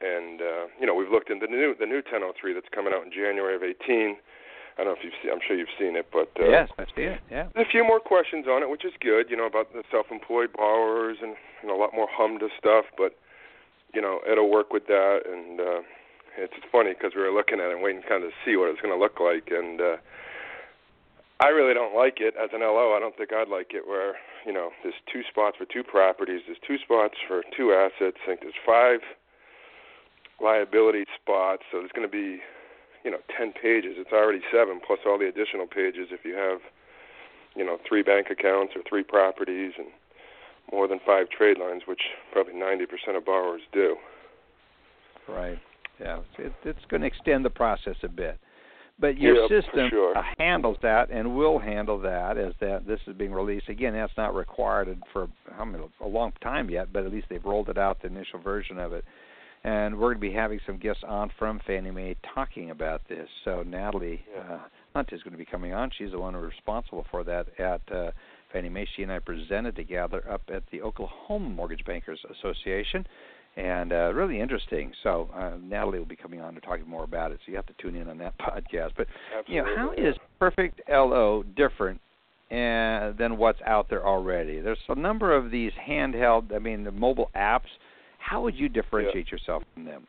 And 0.00 0.40
uh, 0.42 0.66
you 0.78 0.86
know, 0.86 0.94
we've 0.94 1.10
looked 1.10 1.30
into 1.30 1.46
the 1.46 1.52
new 1.52 1.74
the 1.78 1.86
new 1.86 2.04
1003 2.04 2.52
that's 2.52 2.68
coming 2.74 2.92
out 2.92 3.04
in 3.04 3.10
January 3.12 3.56
of 3.56 3.62
18. 3.62 4.16
I 4.76 4.84
don't 4.84 4.92
know 4.92 4.96
if 4.98 5.02
you've 5.02 5.16
seen. 5.24 5.32
I'm 5.32 5.40
sure 5.40 5.56
you've 5.56 5.72
seen 5.80 5.96
it, 5.96 6.12
but 6.12 6.28
uh, 6.36 6.48
Yes, 6.52 6.68
I 6.76 6.84
see 6.92 7.08
it. 7.08 7.20
Yeah. 7.30 7.48
there's 7.54 7.66
a 7.66 7.70
few 7.72 7.80
more 7.82 7.98
questions 7.98 8.44
on 8.44 8.62
it, 8.62 8.68
which 8.68 8.84
is 8.84 8.92
good. 9.00 9.30
You 9.30 9.36
know 9.36 9.46
about 9.46 9.72
the 9.72 9.82
self-employed 9.90 10.52
borrowers 10.52 11.16
and 11.22 11.32
you 11.62 11.68
know 11.68 11.76
a 11.76 11.80
lot 11.80 11.94
more 11.94 12.08
HMDA 12.12 12.48
stuff, 12.58 12.84
but 12.98 13.16
you 13.94 14.02
know 14.02 14.20
it'll 14.30 14.50
work 14.50 14.72
with 14.72 14.86
that. 14.88 15.24
And 15.24 15.60
uh, 15.60 15.80
it's 16.36 16.52
funny 16.70 16.92
because 16.92 17.12
we 17.16 17.22
were 17.22 17.32
looking 17.32 17.58
at 17.60 17.72
it 17.72 17.80
and 17.80 17.82
waiting 17.82 18.02
kind 18.04 18.22
of 18.22 18.30
to 18.30 18.36
see 18.44 18.56
what 18.56 18.68
it's 18.68 18.80
going 18.84 18.92
to 18.92 19.00
look 19.00 19.16
like. 19.18 19.48
And 19.48 19.80
uh, 19.80 19.96
I 21.40 21.48
really 21.48 21.72
don't 21.72 21.96
like 21.96 22.20
it 22.20 22.34
as 22.36 22.50
an 22.52 22.60
LO. 22.60 22.92
I 22.92 23.00
don't 23.00 23.16
think 23.16 23.32
I'd 23.32 23.48
like 23.48 23.72
it 23.72 23.88
where 23.88 24.16
you 24.44 24.52
know 24.52 24.70
there's 24.84 25.00
two 25.10 25.22
spots 25.24 25.56
for 25.56 25.64
two 25.64 25.82
properties, 25.82 26.42
there's 26.44 26.60
two 26.66 26.76
spots 26.84 27.14
for 27.26 27.42
two 27.56 27.72
assets. 27.72 28.20
I 28.24 28.26
think 28.26 28.40
there's 28.44 28.60
five 28.60 29.00
liability 30.42 31.04
spots, 31.20 31.62
so 31.70 31.78
there's 31.78 31.92
going 31.94 32.08
to 32.08 32.12
be 32.12 32.40
you 33.04 33.10
know 33.10 33.18
10 33.36 33.52
pages. 33.52 33.94
It's 33.96 34.12
already 34.12 34.40
seven 34.52 34.80
plus 34.84 35.00
all 35.06 35.18
the 35.18 35.28
additional 35.28 35.66
pages 35.66 36.08
if 36.10 36.24
you 36.24 36.34
have 36.34 36.60
you 37.54 37.64
know 37.64 37.78
three 37.88 38.02
bank 38.02 38.28
accounts 38.30 38.74
or 38.76 38.82
three 38.88 39.02
properties 39.02 39.72
and 39.78 39.88
more 40.72 40.88
than 40.88 40.98
five 41.06 41.28
trade 41.30 41.58
lines, 41.58 41.82
which 41.86 42.00
probably 42.32 42.54
90% 42.54 43.16
of 43.16 43.24
borrowers 43.24 43.62
do. 43.72 43.96
Right. 45.28 45.58
Yeah. 46.00 46.20
It, 46.38 46.52
it's 46.64 46.84
going 46.88 47.02
to 47.02 47.06
extend 47.06 47.44
the 47.44 47.50
process 47.50 47.96
a 48.02 48.08
bit. 48.08 48.38
But 48.98 49.18
your 49.18 49.46
for 49.46 49.60
system 49.60 49.90
sure. 49.90 50.16
uh, 50.16 50.22
handles 50.38 50.78
that 50.82 51.10
and 51.10 51.36
will 51.36 51.58
handle 51.58 51.98
that 52.00 52.38
as 52.38 52.54
that 52.60 52.86
this 52.86 52.98
is 53.06 53.14
being 53.14 53.32
released. 53.32 53.68
Again, 53.68 53.92
that's 53.92 54.12
not 54.16 54.34
required 54.34 54.88
for 55.12 55.28
how 55.54 55.66
many, 55.66 55.84
a 56.00 56.08
long 56.08 56.32
time 56.42 56.70
yet, 56.70 56.92
but 56.92 57.04
at 57.04 57.12
least 57.12 57.26
they've 57.28 57.44
rolled 57.44 57.68
it 57.68 57.76
out 57.76 58.00
the 58.00 58.08
initial 58.08 58.40
version 58.40 58.78
of 58.78 58.94
it. 58.94 59.04
And 59.66 59.98
we're 59.98 60.14
going 60.14 60.18
to 60.18 60.20
be 60.20 60.32
having 60.32 60.60
some 60.64 60.78
guests 60.78 61.02
on 61.06 61.28
from 61.40 61.60
Fannie 61.66 61.90
Mae 61.90 62.14
talking 62.32 62.70
about 62.70 63.02
this. 63.08 63.28
So 63.44 63.64
Natalie 63.66 64.24
uh, 64.38 64.58
Hunt 64.94 65.08
is 65.10 65.20
going 65.24 65.32
to 65.32 65.38
be 65.38 65.44
coming 65.44 65.74
on. 65.74 65.90
She's 65.98 66.12
the 66.12 66.20
one 66.20 66.36
responsible 66.36 67.04
for 67.10 67.24
that 67.24 67.48
at 67.58 67.80
uh, 67.92 68.12
Fannie 68.52 68.68
Mae. 68.68 68.86
She 68.94 69.02
and 69.02 69.10
I 69.10 69.18
presented 69.18 69.74
together 69.74 70.22
up 70.30 70.42
at 70.54 70.62
the 70.70 70.82
Oklahoma 70.82 71.48
Mortgage 71.48 71.84
Bankers 71.84 72.20
Association, 72.38 73.04
and 73.56 73.92
uh, 73.92 74.12
really 74.14 74.40
interesting. 74.40 74.92
So 75.02 75.28
uh, 75.34 75.56
Natalie 75.60 75.98
will 75.98 76.06
be 76.06 76.14
coming 76.14 76.40
on 76.40 76.54
to 76.54 76.60
talk 76.60 76.86
more 76.86 77.02
about 77.02 77.32
it. 77.32 77.40
So 77.44 77.50
you 77.50 77.56
have 77.56 77.66
to 77.66 77.74
tune 77.82 77.96
in 77.96 78.08
on 78.08 78.18
that 78.18 78.38
podcast. 78.38 78.92
But 78.96 79.08
Absolutely. 79.36 79.54
you 79.56 79.62
know, 79.62 79.76
how 79.76 79.92
is 79.94 80.14
Perfect 80.38 80.80
LO 80.88 81.42
different 81.56 82.00
uh, 82.52 83.18
than 83.18 83.36
what's 83.36 83.60
out 83.66 83.90
there 83.90 84.06
already? 84.06 84.60
There's 84.60 84.78
a 84.88 84.94
number 84.94 85.34
of 85.34 85.50
these 85.50 85.72
handheld, 85.88 86.54
I 86.54 86.60
mean, 86.60 86.84
the 86.84 86.92
mobile 86.92 87.32
apps. 87.34 87.66
How 88.26 88.42
would 88.42 88.56
you 88.56 88.68
differentiate 88.68 89.26
yeah. 89.28 89.32
yourself 89.32 89.62
from 89.72 89.84
them? 89.84 90.06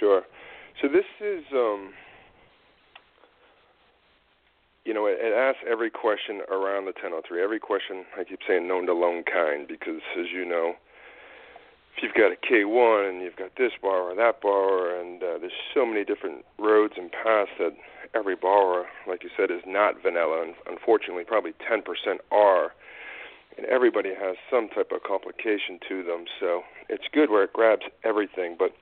Sure. 0.00 0.22
So 0.80 0.88
this 0.88 1.04
is, 1.20 1.44
um, 1.52 1.92
you 4.86 4.94
know, 4.94 5.04
it, 5.04 5.18
it 5.20 5.34
asks 5.34 5.60
every 5.70 5.90
question 5.90 6.40
around 6.50 6.86
the 6.86 6.96
1003. 6.96 7.42
Every 7.42 7.60
question, 7.60 8.04
I 8.18 8.24
keep 8.24 8.40
saying 8.48 8.66
known 8.66 8.86
to 8.86 8.94
loan 8.94 9.22
kind, 9.22 9.68
because 9.68 10.00
as 10.18 10.26
you 10.32 10.46
know, 10.46 10.72
if 11.94 12.02
you've 12.02 12.14
got 12.14 12.32
a 12.32 12.40
K1 12.40 13.10
and 13.10 13.20
you've 13.20 13.36
got 13.36 13.50
this 13.58 13.72
borrower, 13.82 14.14
that 14.14 14.40
borrower, 14.40 14.98
and 14.98 15.22
uh, 15.22 15.38
there's 15.38 15.52
so 15.74 15.84
many 15.84 16.04
different 16.04 16.44
roads 16.58 16.94
and 16.96 17.12
paths 17.12 17.50
that 17.58 17.76
every 18.14 18.34
borrower, 18.34 18.86
like 19.06 19.22
you 19.22 19.30
said, 19.36 19.50
is 19.50 19.62
not 19.66 20.02
vanilla, 20.02 20.42
and 20.42 20.54
unfortunately, 20.66 21.24
probably 21.24 21.52
10% 21.70 21.84
are. 22.32 22.72
And 23.56 23.66
everybody 23.66 24.10
has 24.10 24.36
some 24.50 24.68
type 24.68 24.90
of 24.92 25.02
complication 25.04 25.78
to 25.88 26.02
them, 26.02 26.24
so 26.40 26.62
it's 26.88 27.04
good 27.12 27.30
where 27.30 27.44
it 27.44 27.52
grabs 27.52 27.84
everything. 28.02 28.56
But 28.58 28.74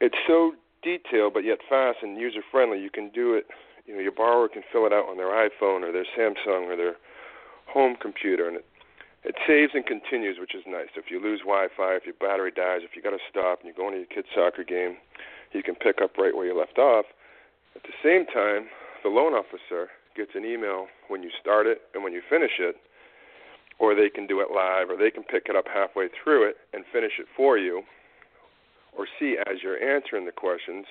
it's 0.00 0.18
so 0.26 0.52
detailed, 0.82 1.34
but 1.34 1.44
yet 1.44 1.58
fast 1.68 1.98
and 2.02 2.16
user 2.16 2.40
friendly. 2.50 2.80
You 2.80 2.90
can 2.90 3.10
do 3.10 3.34
it. 3.34 3.46
You 3.86 3.94
know, 3.94 4.00
your 4.00 4.12
borrower 4.12 4.48
can 4.48 4.62
fill 4.70 4.86
it 4.86 4.92
out 4.92 5.08
on 5.08 5.16
their 5.16 5.32
iPhone 5.32 5.82
or 5.82 5.90
their 5.90 6.06
Samsung 6.16 6.70
or 6.70 6.76
their 6.76 6.94
home 7.66 7.96
computer, 8.00 8.46
and 8.46 8.56
it 8.58 8.66
it 9.24 9.34
saves 9.46 9.72
and 9.74 9.84
continues, 9.84 10.38
which 10.38 10.54
is 10.54 10.62
nice. 10.66 10.88
If 10.94 11.10
you 11.10 11.20
lose 11.20 11.40
Wi-Fi, 11.40 11.96
if 11.96 12.06
your 12.06 12.14
battery 12.20 12.52
dies, 12.54 12.80
if 12.84 12.94
you 12.94 13.02
got 13.02 13.10
to 13.10 13.24
stop 13.28 13.60
and 13.60 13.66
you're 13.66 13.76
going 13.76 13.92
to 13.92 13.98
your 13.98 14.06
kid's 14.06 14.28
soccer 14.34 14.62
game, 14.62 14.96
you 15.52 15.62
can 15.62 15.74
pick 15.74 16.00
up 16.00 16.16
right 16.16 16.34
where 16.34 16.46
you 16.46 16.56
left 16.56 16.78
off. 16.78 17.06
At 17.74 17.82
the 17.82 17.96
same 18.02 18.26
time, 18.26 18.68
the 19.02 19.10
loan 19.10 19.34
officer 19.34 19.90
gets 20.14 20.32
an 20.34 20.44
email 20.44 20.86
when 21.08 21.22
you 21.22 21.30
start 21.40 21.66
it 21.66 21.82
and 21.94 22.04
when 22.04 22.12
you 22.12 22.22
finish 22.28 22.58
it, 22.58 22.76
or 23.78 23.94
they 23.94 24.08
can 24.08 24.26
do 24.26 24.40
it 24.40 24.50
live, 24.50 24.90
or 24.90 24.96
they 24.96 25.10
can 25.10 25.22
pick 25.22 25.46
it 25.48 25.56
up 25.56 25.66
halfway 25.72 26.08
through 26.08 26.48
it 26.48 26.56
and 26.72 26.84
finish 26.92 27.12
it 27.18 27.26
for 27.36 27.56
you, 27.58 27.82
or 28.96 29.06
see 29.18 29.36
as 29.46 29.62
you're 29.62 29.78
answering 29.78 30.26
the 30.26 30.32
questions. 30.32 30.86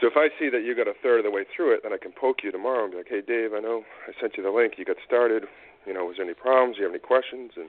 So 0.00 0.06
if 0.06 0.16
I 0.16 0.30
see 0.38 0.48
that 0.48 0.62
you 0.62 0.74
got 0.74 0.88
a 0.88 0.94
third 1.02 1.18
of 1.18 1.24
the 1.24 1.30
way 1.30 1.44
through 1.44 1.74
it, 1.74 1.82
then 1.82 1.92
I 1.92 1.98
can 1.98 2.12
poke 2.12 2.42
you 2.42 2.52
tomorrow 2.52 2.84
and 2.84 2.92
be 2.92 2.98
like, 2.98 3.08
"Hey, 3.08 3.20
Dave, 3.20 3.52
I 3.52 3.60
know 3.60 3.84
I 4.06 4.12
sent 4.20 4.36
you 4.36 4.42
the 4.42 4.50
link. 4.50 4.78
You 4.78 4.84
got 4.84 4.96
started. 5.04 5.48
You 5.86 5.92
know, 5.92 6.06
was 6.06 6.16
there 6.16 6.24
any 6.24 6.34
problems? 6.34 6.76
Do 6.76 6.82
you 6.82 6.86
have 6.86 6.94
any 6.94 7.02
questions?" 7.02 7.52
And 7.56 7.68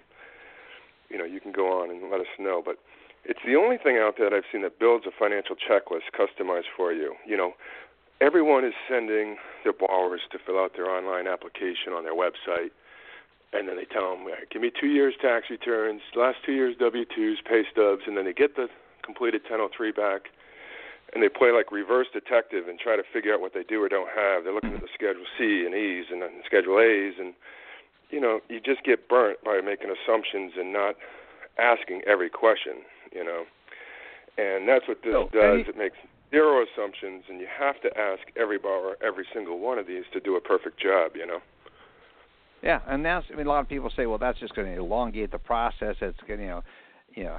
you 1.10 1.17
know, 1.17 1.25
you 1.25 1.39
can 1.41 1.52
go 1.52 1.67
on 1.82 1.89
and 1.89 2.10
let 2.12 2.21
us 2.21 2.30
know. 2.38 2.62
But 2.63 2.78
it's 3.25 3.41
the 3.45 3.56
only 3.56 3.78
thing 3.78 3.97
out 3.97 4.15
there 4.17 4.30
that 4.30 4.36
I've 4.36 4.45
seen 4.52 4.62
that 4.62 4.80
builds 4.80 5.06
a 5.06 5.12
financial 5.12 5.56
checklist 5.56 6.13
customized 6.13 6.69
for 6.78 6.93
you. 6.93 7.15
You 7.25 7.36
know, 7.36 7.56
everyone 8.21 8.63
is 8.63 8.73
sending 8.88 9.38
their 9.63 9.73
borrowers 9.73 10.21
to 10.32 10.39
fill 10.39 10.60
out 10.60 10.73
their 10.75 10.89
online 10.89 11.28
application 11.28 11.93
on 11.93 12.04
their 12.04 12.15
website, 12.15 12.71
and 13.54 13.68
then 13.68 13.76
they 13.76 13.86
tell 13.86 14.16
them, 14.16 14.28
"Give 14.50 14.62
me 14.62 14.70
two 14.70 14.88
years 14.88 15.16
tax 15.18 15.50
returns, 15.50 16.02
last 16.16 16.44
two 16.44 16.54
years 16.54 16.76
W-2s, 16.78 17.42
pay 17.42 17.66
stubs," 17.72 18.04
and 18.06 18.16
then 18.16 18.26
they 18.26 18.34
get 18.34 18.56
the 18.56 18.70
completed 19.02 19.44
1003 19.44 19.92
back, 19.92 20.30
and 21.14 21.24
they 21.24 21.30
play 21.30 21.52
like 21.52 21.72
reverse 21.72 22.08
detective 22.14 22.68
and 22.68 22.80
try 22.80 22.96
to 22.96 23.04
figure 23.04 23.34
out 23.34 23.42
what 23.42 23.54
they 23.54 23.64
do 23.64 23.82
or 23.82 23.90
don't 23.90 24.10
have. 24.10 24.44
They're 24.44 24.54
looking 24.54 24.76
at 24.76 24.82
the 24.82 24.94
Schedule 24.94 25.26
C 25.38 25.66
and 25.66 25.74
E's 25.74 26.12
and 26.12 26.22
then 26.22 26.44
Schedule 26.46 26.80
A's, 26.80 27.18
and 27.18 27.34
you 28.12 28.20
know, 28.20 28.42
you 28.50 28.60
just 28.60 28.84
get 28.84 29.08
burnt 29.08 29.44
by 29.44 29.62
making 29.62 29.90
assumptions 29.90 30.54
and 30.58 30.72
not 30.72 30.96
asking 31.58 32.04
every 32.06 32.30
question. 32.30 32.86
You 33.12 33.24
know, 33.24 33.46
and 34.38 34.68
that's 34.68 34.88
what 34.88 35.02
this 35.02 35.14
so, 35.14 35.30
does. 35.34 35.68
It 35.68 35.76
makes 35.76 35.98
zero 36.30 36.64
assumptions, 36.64 37.24
and 37.28 37.40
you 37.40 37.48
have 37.48 37.82
to 37.82 37.98
ask 37.98 38.22
every 38.36 38.60
borrower 38.60 38.98
every 39.02 39.26
single 39.34 39.58
one 39.58 39.80
of 39.80 39.88
these 39.88 40.04
to 40.14 40.20
do 40.20 40.36
a 40.36 40.42
perfect 40.42 40.80
job. 40.80 41.16
You 41.16 41.26
know. 41.26 41.42
Yeah, 42.62 42.82
and 42.88 43.04
that's 43.06 43.26
I 43.32 43.38
mean 43.38 43.48
a 43.48 43.50
lot 43.50 43.62
of 43.62 43.69
people 43.69 43.91
say, 43.95 44.06
well, 44.06 44.17
that's 44.17 44.39
just 44.39 44.56
going 44.56 44.74
to 44.74 44.80
elongate 44.80 45.32
the 45.32 45.39
process. 45.39 45.95
It's 46.02 46.17
going 46.28 46.39
to, 46.39 46.45
you 46.45 46.52
know, 46.52 46.62
you 47.15 47.24
know. 47.26 47.38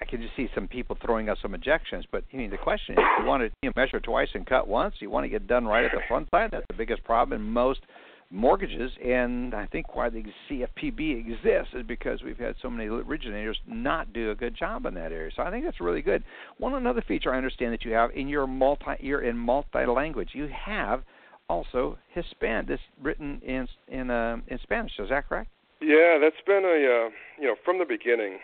I 0.00 0.04
can 0.04 0.20
just 0.20 0.34
see 0.34 0.48
some 0.52 0.66
people 0.66 0.98
throwing 1.00 1.28
out 1.28 1.38
some 1.40 1.54
objections, 1.54 2.04
but 2.10 2.24
I 2.32 2.36
mean 2.36 2.50
the 2.50 2.56
question 2.56 2.94
is, 2.94 3.04
you 3.20 3.24
want 3.24 3.42
to 3.42 3.50
you 3.62 3.68
know, 3.68 3.72
measure 3.76 4.00
twice 4.00 4.28
and 4.34 4.44
cut 4.44 4.66
once. 4.66 4.96
You 4.98 5.10
want 5.10 5.24
to 5.24 5.28
get 5.28 5.46
done 5.46 5.64
right 5.64 5.84
at 5.84 5.92
the 5.92 6.00
front 6.08 6.28
side. 6.30 6.50
That's 6.50 6.66
the 6.68 6.74
biggest 6.74 7.04
problem 7.04 7.40
in 7.40 7.52
most 7.52 7.80
mortgages, 8.30 8.90
and 9.04 9.54
I 9.54 9.66
think 9.66 9.94
why 9.94 10.10
the 10.10 10.24
CFPB 10.50 11.20
exists 11.20 11.74
is 11.74 11.86
because 11.86 12.22
we've 12.22 12.38
had 12.38 12.56
so 12.60 12.68
many 12.68 12.88
originators 12.88 13.58
not 13.66 14.12
do 14.12 14.30
a 14.30 14.34
good 14.34 14.56
job 14.56 14.86
in 14.86 14.94
that 14.94 15.12
area. 15.12 15.30
So 15.36 15.42
I 15.42 15.50
think 15.50 15.64
that's 15.64 15.80
really 15.80 16.02
good. 16.02 16.24
One 16.58 16.74
another 16.74 17.04
feature 17.06 17.32
I 17.32 17.36
understand 17.36 17.72
that 17.72 17.84
you 17.84 17.92
have 17.92 18.10
in 18.14 18.28
your 18.28 18.46
multi 18.46 18.96
you're 19.00 19.22
in 19.22 19.36
multi 19.36 19.86
language. 19.86 20.30
You 20.32 20.48
have 20.48 21.02
also 21.48 21.98
Hispanic, 22.12 22.68
this 22.68 22.80
written 23.00 23.40
in 23.44 23.68
in 23.88 24.10
uh, 24.10 24.38
in 24.48 24.58
Spanish. 24.62 24.92
Is 24.98 25.10
that 25.10 25.28
correct? 25.28 25.50
Yeah, 25.80 26.18
that's 26.20 26.40
been 26.46 26.64
a 26.64 27.06
uh, 27.06 27.10
you 27.40 27.46
know 27.46 27.56
from 27.64 27.78
the 27.78 27.84
beginning. 27.84 28.38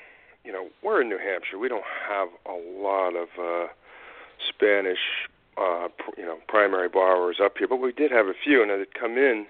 You 0.45 0.53
know, 0.53 0.69
we're 0.83 1.03
in 1.03 1.09
New 1.09 1.19
Hampshire. 1.19 1.59
We 1.59 1.69
don't 1.69 1.85
have 2.09 2.29
a 2.47 2.83
lot 2.83 3.15
of 3.15 3.29
uh, 3.39 3.69
Spanish, 4.49 4.99
uh, 5.57 5.87
pr- 5.97 6.19
you 6.19 6.27
know, 6.27 6.39
primary 6.49 6.89
borrowers 6.89 7.37
up 7.41 7.59
here, 7.59 7.69
but 7.69 7.77
we 7.77 7.93
did 7.93 8.11
have 8.11 8.27
a 8.27 8.35
few, 8.43 8.61
and 8.61 8.69
they'd 8.69 8.93
come 8.93 9.13
in 9.13 9.47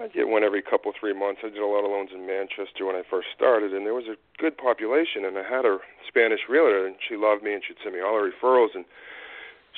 I 0.00 0.08
get 0.08 0.28
one 0.28 0.42
every 0.42 0.62
couple 0.62 0.90
three 0.98 1.12
months. 1.12 1.42
I 1.44 1.48
did 1.48 1.62
a 1.62 1.66
lot 1.66 1.84
of 1.84 1.90
loans 1.90 2.10
in 2.14 2.26
Manchester 2.26 2.86
when 2.86 2.96
I 2.96 3.02
first 3.08 3.28
started, 3.34 3.72
and 3.72 3.86
there 3.86 3.94
was 3.94 4.10
a 4.10 4.16
good 4.40 4.56
population. 4.56 5.24
And 5.24 5.38
I 5.38 5.44
had 5.44 5.64
a 5.64 5.78
Spanish 6.08 6.48
realtor, 6.48 6.86
and 6.86 6.96
she 6.98 7.16
loved 7.16 7.42
me, 7.42 7.52
and 7.54 7.62
she'd 7.62 7.76
send 7.82 7.94
me 7.94 8.00
all 8.00 8.18
her 8.18 8.26
referrals, 8.26 8.74
and 8.74 8.84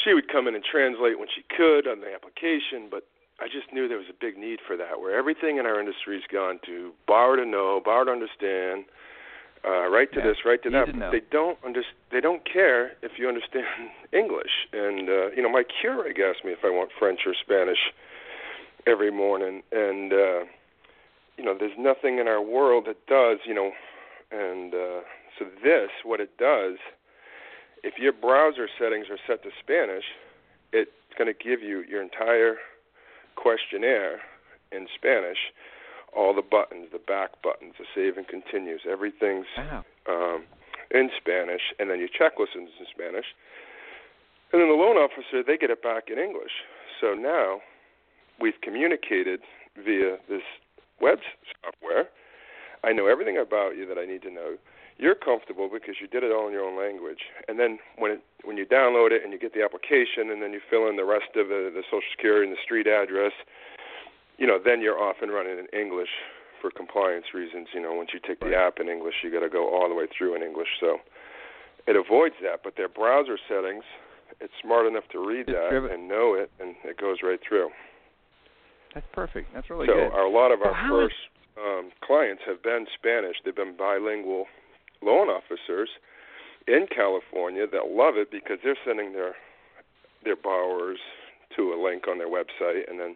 she 0.02 0.14
would 0.14 0.28
come 0.28 0.48
in 0.48 0.54
and 0.54 0.64
translate 0.64 1.18
when 1.18 1.28
she 1.34 1.42
could 1.54 1.86
on 1.86 2.00
the 2.00 2.12
application. 2.12 2.88
But 2.90 3.06
I 3.40 3.46
just 3.46 3.72
knew 3.72 3.88
there 3.88 3.98
was 3.98 4.10
a 4.10 4.18
big 4.18 4.36
need 4.38 4.60
for 4.66 4.76
that, 4.76 5.00
where 5.00 5.16
everything 5.16 5.58
in 5.58 5.66
our 5.66 5.78
industry's 5.78 6.24
gone 6.30 6.60
to 6.66 6.92
borrow 7.06 7.36
to 7.36 7.46
know, 7.46 7.80
borrow 7.84 8.04
to 8.04 8.10
understand, 8.12 8.84
uh, 9.64 9.88
right 9.88 10.12
to 10.12 10.20
yeah, 10.20 10.26
this, 10.26 10.36
right 10.44 10.62
to 10.62 10.70
that. 10.70 10.86
To 10.86 11.10
they 11.10 11.22
don't 11.30 11.58
under, 11.64 11.82
they 12.12 12.20
don't 12.20 12.42
care 12.44 12.92
if 13.02 13.12
you 13.18 13.28
understand 13.28 13.66
English. 14.12 14.68
And 14.72 15.08
uh, 15.08 15.30
you 15.36 15.42
know, 15.42 15.50
my 15.50 15.64
Keurig 15.64 16.18
asked 16.20 16.44
me 16.44 16.52
if 16.52 16.64
I 16.64 16.70
want 16.70 16.90
French 16.98 17.20
or 17.26 17.34
Spanish 17.34 17.92
every 18.86 19.10
morning, 19.10 19.62
and 19.72 20.12
uh, 20.12 20.40
you 21.36 21.44
know, 21.44 21.56
there's 21.58 21.76
nothing 21.78 22.18
in 22.18 22.28
our 22.28 22.42
world 22.42 22.86
that 22.86 23.06
does, 23.06 23.38
you 23.46 23.54
know, 23.54 23.72
and 24.30 24.74
uh, 24.74 25.00
so 25.38 25.46
this, 25.62 25.90
what 26.04 26.20
it 26.20 26.36
does, 26.38 26.76
if 27.84 27.98
your 27.98 28.12
browser 28.12 28.66
settings 28.80 29.06
are 29.10 29.20
set 29.28 29.42
to 29.44 29.50
Spanish, 29.60 30.04
it's 30.72 30.90
going 31.18 31.28
to 31.28 31.36
give 31.36 31.60
you 31.60 31.84
your 31.84 32.00
entire 32.02 32.56
questionnaire 33.36 34.20
in 34.72 34.88
Spanish, 34.94 35.52
all 36.16 36.34
the 36.34 36.42
buttons, 36.42 36.88
the 36.92 36.98
back 36.98 37.30
buttons, 37.42 37.74
the 37.78 37.84
save 37.94 38.16
and 38.16 38.26
continues, 38.26 38.80
everything's 38.90 39.46
wow. 39.58 39.84
um, 40.08 40.44
in 40.90 41.10
Spanish, 41.16 41.60
and 41.78 41.90
then 41.90 41.98
your 41.98 42.08
checklist 42.08 42.56
is 42.56 42.72
in 42.80 42.86
Spanish. 42.90 43.26
And 44.52 44.62
then 44.62 44.68
the 44.68 44.80
loan 44.80 44.96
officer, 44.96 45.42
they 45.46 45.58
get 45.58 45.70
it 45.70 45.82
back 45.82 46.04
in 46.08 46.18
English. 46.18 46.64
So 47.00 47.12
now 47.12 47.60
we've 48.40 48.60
communicated 48.62 49.40
via 49.76 50.16
this 50.28 50.42
web 51.00 51.18
software. 51.60 52.08
I 52.82 52.92
know 52.92 53.06
everything 53.06 53.36
about 53.36 53.76
you 53.76 53.86
that 53.86 53.98
I 53.98 54.06
need 54.06 54.22
to 54.22 54.30
know. 54.30 54.56
You're 54.96 55.16
comfortable 55.18 55.68
because 55.72 55.96
you 56.00 56.06
did 56.06 56.22
it 56.22 56.30
all 56.30 56.46
in 56.46 56.52
your 56.52 56.62
own 56.62 56.78
language. 56.78 57.26
And 57.48 57.58
then 57.58 57.78
when 57.98 58.12
it, 58.12 58.20
when 58.44 58.56
you 58.56 58.64
download 58.64 59.10
it 59.10 59.22
and 59.24 59.32
you 59.32 59.38
get 59.38 59.52
the 59.52 59.62
application 59.64 60.30
and 60.30 60.40
then 60.40 60.52
you 60.52 60.60
fill 60.70 60.88
in 60.88 60.96
the 60.96 61.04
rest 61.04 61.34
of 61.34 61.48
the, 61.48 61.70
the 61.74 61.82
social 61.90 62.06
security 62.14 62.46
and 62.46 62.54
the 62.54 62.62
street 62.62 62.86
address, 62.86 63.32
you 64.38 64.46
know, 64.46 64.58
then 64.62 64.80
you're 64.80 64.98
off 64.98 65.16
and 65.20 65.32
running 65.32 65.58
in 65.58 65.66
English 65.74 66.10
for 66.60 66.70
compliance 66.70 67.26
reasons. 67.34 67.68
You 67.74 67.82
know, 67.82 67.92
once 67.92 68.10
you 68.14 68.20
take 68.22 68.40
the 68.40 68.54
app 68.54 68.78
in 68.78 68.88
English, 68.88 69.14
you 69.22 69.30
got 69.32 69.40
to 69.40 69.50
go 69.50 69.66
all 69.68 69.88
the 69.88 69.94
way 69.94 70.06
through 70.16 70.36
in 70.36 70.42
English. 70.42 70.78
So 70.78 70.98
it 71.86 71.96
avoids 71.96 72.34
that. 72.42 72.62
But 72.62 72.76
their 72.76 72.88
browser 72.88 73.36
settings, 73.48 73.84
it's 74.40 74.54
smart 74.62 74.86
enough 74.86 75.04
to 75.12 75.18
read 75.18 75.48
It's 75.50 75.58
that 75.58 75.70
driven- 75.70 75.90
and 75.90 76.08
know 76.08 76.34
it, 76.34 76.50
and 76.60 76.74
it 76.84 76.98
goes 76.98 77.18
right 77.22 77.40
through. 77.46 77.70
That's 78.94 79.06
perfect. 79.12 79.52
That's 79.52 79.68
really 79.70 79.86
good. 79.86 79.98
so 79.98 80.08
good. 80.10 80.14
our, 80.14 80.24
a 80.24 80.30
lot 80.30 80.52
of 80.52 80.62
our 80.62 80.74
first 80.88 81.18
um, 81.58 81.90
clients 82.02 82.42
have 82.46 82.62
been 82.62 82.86
Spanish. 82.94 83.36
They've 83.44 83.54
been 83.54 83.76
bilingual 83.76 84.46
loan 85.04 85.28
officers 85.28 85.88
in 86.66 86.86
California 86.94 87.66
that 87.70 87.92
love 87.92 88.16
it 88.16 88.30
because 88.30 88.58
they're 88.64 88.78
sending 88.84 89.12
their 89.12 89.34
their 90.24 90.36
borrowers 90.36 90.98
to 91.56 91.72
a 91.72 91.78
link 91.80 92.08
on 92.08 92.18
their 92.18 92.28
website, 92.28 92.88
and 92.88 92.98
then 92.98 93.14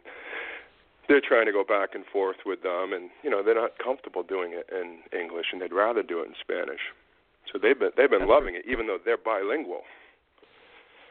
they're 1.09 1.23
trying 1.27 1.47
to 1.47 1.53
go 1.53 1.65
back 1.65 1.95
and 1.95 2.05
forth 2.13 2.37
with 2.45 2.63
them, 2.63 2.93
and 2.93 3.11
you 3.23 3.31
know 3.31 3.43
they're 3.43 3.55
not 3.55 3.73
comfortable 3.83 4.23
doing 4.23 4.53
it 4.53 4.69
in 4.71 4.99
English, 5.19 5.47
and 5.53 5.61
they'd 5.63 5.73
rather 5.73 6.03
do 6.03 6.21
it 6.21 6.29
in 6.29 6.35
Spanish. 6.41 6.81
So 7.51 7.59
they've 7.59 7.79
been 7.79 7.91
they've 7.97 8.11
been 8.11 8.29
loving 8.29 8.55
it, 8.55 8.65
even 8.71 8.87
though 8.87 8.99
they're 9.03 9.17
bilingual. 9.17 9.83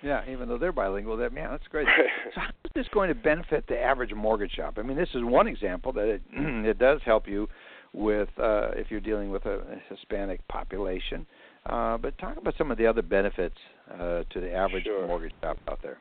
Yeah, 0.04 0.22
even 0.30 0.48
though 0.48 0.60
they're 0.60 0.72
bilingual, 0.72 1.18
that 1.18 1.34
man, 1.34 1.50
that's 1.50 1.68
great. 1.68 1.88
so 2.36 2.42
how 2.42 2.50
is 2.66 2.72
this 2.76 2.88
going 2.94 3.10
to 3.10 3.16
benefit 3.16 3.66
the 3.68 3.80
average 3.80 4.14
mortgage 4.14 4.52
shop? 4.52 4.76
I 4.78 4.84
mean, 4.84 4.96
this 4.96 5.10
is 5.16 5.24
one 5.24 5.48
example 5.48 5.92
that 5.94 6.08
it 6.08 6.22
it 6.32 6.78
does 6.78 7.02
help 7.04 7.28
you 7.28 7.48
with 7.94 8.30
uh, 8.38 8.70
if 8.76 8.90
you're 8.90 9.00
dealing 9.00 9.32
with 9.32 9.46
a 9.46 9.62
Hispanic 9.90 10.46
population. 10.48 11.26
Uh, 11.66 11.98
but 11.98 12.18
talk 12.18 12.38
about 12.38 12.54
some 12.58 12.72
of 12.72 12.78
the 12.78 12.86
other 12.86 13.02
benefits 13.02 13.58
uh, 13.94 14.24
to 14.32 14.40
the 14.40 14.52
average 14.52 14.86
sure. 14.86 15.06
mortgage 15.08 15.34
shop 15.42 15.58
out 15.68 15.80
there. 15.82 15.98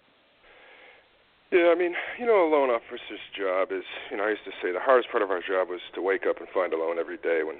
Yeah, 1.51 1.71
I 1.71 1.79
mean, 1.79 1.95
you 2.19 2.27
know, 2.27 2.47
a 2.47 2.51
loan 2.51 2.71
officer's 2.71 3.23
job 3.37 3.71
is, 3.71 3.85
you 4.11 4.17
know, 4.17 4.25
I 4.25 4.31
used 4.31 4.45
to 4.45 4.51
say 4.63 4.73
the 4.73 4.81
hardest 4.81 5.11
part 5.11 5.23
of 5.23 5.31
our 5.31 5.41
job 5.41 5.69
was 5.69 5.81
to 5.95 6.03
wake 6.03 6.27
up 6.29 6.39
and 6.39 6.49
find 6.53 6.73
a 6.73 6.77
loan 6.77 6.99
every 6.99 7.19
day 7.19 7.43
when 7.47 7.57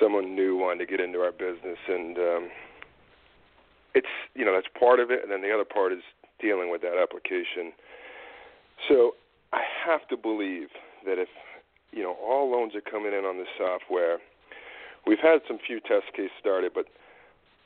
someone 0.00 0.34
new 0.34 0.56
wanted 0.56 0.78
to 0.78 0.86
get 0.86 1.00
into 1.00 1.18
our 1.18 1.32
business, 1.32 1.78
and 1.88 2.16
um, 2.18 2.48
it's, 3.94 4.14
you 4.34 4.44
know, 4.44 4.54
that's 4.54 4.70
part 4.78 5.00
of 5.00 5.10
it, 5.10 5.20
and 5.22 5.30
then 5.30 5.42
the 5.42 5.52
other 5.52 5.64
part 5.64 5.92
is 5.92 6.02
dealing 6.40 6.70
with 6.70 6.82
that 6.82 6.98
application. 7.00 7.72
So 8.88 9.14
I 9.52 9.62
have 9.86 10.06
to 10.08 10.16
believe 10.16 10.68
that 11.04 11.18
if, 11.18 11.28
you 11.94 12.02
know, 12.02 12.16
all 12.20 12.50
loans 12.50 12.74
are 12.74 12.82
coming 12.82 13.12
in 13.12 13.24
on 13.24 13.38
this 13.38 13.48
software, 13.56 14.18
we've 15.06 15.22
had 15.22 15.40
some 15.46 15.58
few 15.64 15.78
test 15.80 16.10
cases 16.12 16.34
started, 16.40 16.72
but 16.74 16.86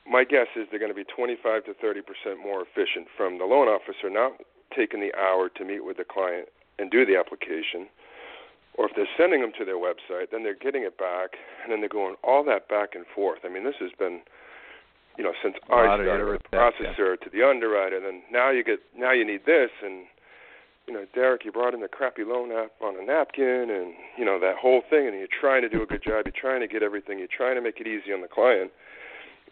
my 0.06 0.24
guess 0.24 0.48
is 0.56 0.68
they're 0.70 0.80
going 0.80 0.92
to 0.92 0.96
be 0.96 1.04
25 1.04 1.64
to 1.64 1.74
30 1.74 2.00
percent 2.02 2.36
more 2.42 2.62
efficient 2.62 3.08
from 3.16 3.38
the 3.38 3.44
loan 3.44 3.68
officer 3.68 4.08
not 4.10 4.32
taking 4.76 5.00
the 5.00 5.12
hour 5.16 5.48
to 5.48 5.64
meet 5.64 5.84
with 5.84 5.96
the 5.96 6.04
client 6.04 6.48
and 6.78 6.90
do 6.90 7.04
the 7.04 7.16
application, 7.16 7.88
or 8.76 8.86
if 8.86 8.92
they're 8.94 9.08
sending 9.16 9.40
them 9.40 9.52
to 9.58 9.64
their 9.64 9.80
website, 9.80 10.30
then 10.30 10.44
they're 10.44 10.54
getting 10.54 10.84
it 10.84 10.96
back, 10.98 11.40
and 11.62 11.72
then 11.72 11.80
they're 11.80 11.88
going 11.88 12.14
all 12.22 12.44
that 12.44 12.68
back 12.68 12.94
and 12.94 13.04
forth. 13.14 13.40
I 13.44 13.48
mean, 13.48 13.64
this 13.64 13.74
has 13.80 13.90
been, 13.98 14.20
you 15.16 15.24
know, 15.24 15.32
since 15.42 15.56
I 15.66 15.98
started 15.98 16.06
the 16.06 16.56
processor 16.56 17.16
yeah. 17.16 17.24
to 17.24 17.30
the 17.32 17.42
underwriter, 17.42 17.96
and 17.96 18.04
then 18.04 18.22
now 18.30 18.50
you 18.50 18.62
get 18.62 18.80
now 18.96 19.12
you 19.12 19.24
need 19.24 19.46
this, 19.46 19.70
and 19.82 20.04
you 20.88 20.94
know, 20.94 21.04
Derek, 21.14 21.44
you 21.44 21.52
brought 21.52 21.74
in 21.74 21.80
the 21.80 21.88
crappy 21.88 22.24
loan 22.24 22.50
app 22.50 22.72
on 22.80 22.98
a 22.98 23.04
napkin, 23.04 23.68
and 23.68 23.92
you 24.16 24.24
know 24.24 24.40
that 24.40 24.56
whole 24.56 24.80
thing, 24.88 25.06
and 25.06 25.14
you're 25.18 25.28
trying 25.28 25.60
to 25.60 25.68
do 25.68 25.82
a 25.82 25.86
good 25.86 26.02
job, 26.02 26.24
you're 26.24 26.32
trying 26.32 26.60
to 26.60 26.66
get 26.66 26.82
everything, 26.82 27.18
you're 27.18 27.28
trying 27.28 27.56
to 27.56 27.60
make 27.60 27.78
it 27.78 27.86
easy 27.86 28.10
on 28.10 28.22
the 28.22 28.28
client. 28.28 28.72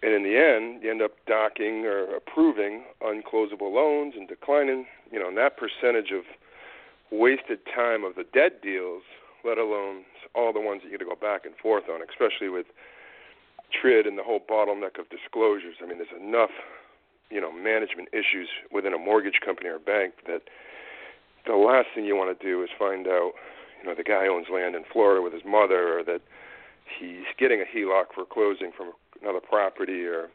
And 0.03 0.13
in 0.13 0.23
the 0.25 0.37
end, 0.37 0.83
you 0.83 0.91
end 0.91 1.03
up 1.03 1.13
docking 1.27 1.85
or 1.85 2.17
approving 2.17 2.85
unclosable 3.03 3.73
loans 3.73 4.15
and 4.17 4.27
declining, 4.27 4.87
you 5.13 5.21
know, 5.21 5.29
and 5.29 5.37
that 5.37 5.57
percentage 5.57 6.11
of 6.11 6.25
wasted 7.13 7.61
time 7.75 8.03
of 8.03 8.15
the 8.17 8.25
dead 8.25 8.61
deals, 8.63 9.03
let 9.45 9.59
alone 9.59 10.05
all 10.35 10.53
the 10.53 10.61
ones 10.61 10.83
that 10.83 10.91
you 10.91 10.99
got 10.99 11.05
to 11.05 11.11
go 11.11 11.21
back 11.21 11.45
and 11.45 11.55
forth 11.57 11.85
on, 11.93 12.01
especially 12.01 12.49
with 12.49 12.67
TRID 13.73 14.07
and 14.07 14.19
the 14.19 14.23
whole 14.23 14.41
bottleneck 14.41 14.99
of 14.99 15.09
disclosures. 15.09 15.77
I 15.83 15.87
mean, 15.87 15.99
there's 15.99 16.17
enough, 16.17 16.53
you 17.31 17.41
know, 17.41 17.53
management 17.53 18.09
issues 18.13 18.49
within 18.73 18.93
a 18.93 18.99
mortgage 18.99 19.41
company 19.45 19.69
or 19.69 19.79
bank 19.79 20.15
that 20.27 20.43
the 21.47 21.57
last 21.57 21.89
thing 21.95 22.05
you 22.05 22.17
want 22.17 22.37
to 22.39 22.47
do 22.47 22.63
is 22.63 22.71
find 22.79 23.07
out, 23.07 23.33
you 23.81 23.89
know, 23.89 23.95
the 23.95 24.05
guy 24.05 24.27
owns 24.27 24.47
land 24.53 24.75
in 24.75 24.83
Florida 24.93 25.23
with 25.23 25.33
his 25.33 25.45
mother 25.47 25.99
or 25.99 26.05
that 26.05 26.21
he's 26.99 27.27
getting 27.39 27.61
a 27.61 27.65
HELOC 27.65 28.15
for 28.15 28.25
closing 28.25 28.71
from 28.77 28.93
another 29.23 29.41
property 29.41 30.05
or 30.05 30.29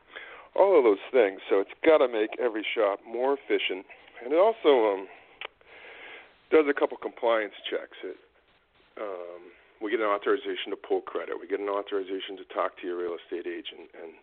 all 0.55 0.77
of 0.77 0.83
those 0.83 1.03
things. 1.11 1.39
So 1.49 1.59
it's 1.59 1.75
got 1.85 1.99
to 1.99 2.07
make 2.07 2.31
every 2.39 2.65
shop 2.75 2.99
more 3.07 3.37
efficient, 3.37 3.85
and 4.23 4.33
it 4.33 4.39
also 4.39 4.93
um, 4.93 5.07
does 6.51 6.65
a 6.69 6.73
couple 6.73 6.97
compliance 6.97 7.55
checks. 7.69 7.97
It 8.03 8.17
um, 8.99 9.55
we 9.81 9.89
get 9.89 9.99
an 9.99 10.11
authorization 10.11 10.69
to 10.69 10.77
pull 10.77 11.01
credit. 11.01 11.39
We 11.39 11.47
get 11.47 11.59
an 11.59 11.71
authorization 11.71 12.37
to 12.37 12.45
talk 12.53 12.77
to 12.79 12.87
your 12.87 12.99
real 12.99 13.17
estate 13.17 13.47
agent, 13.47 13.89
and 13.97 14.13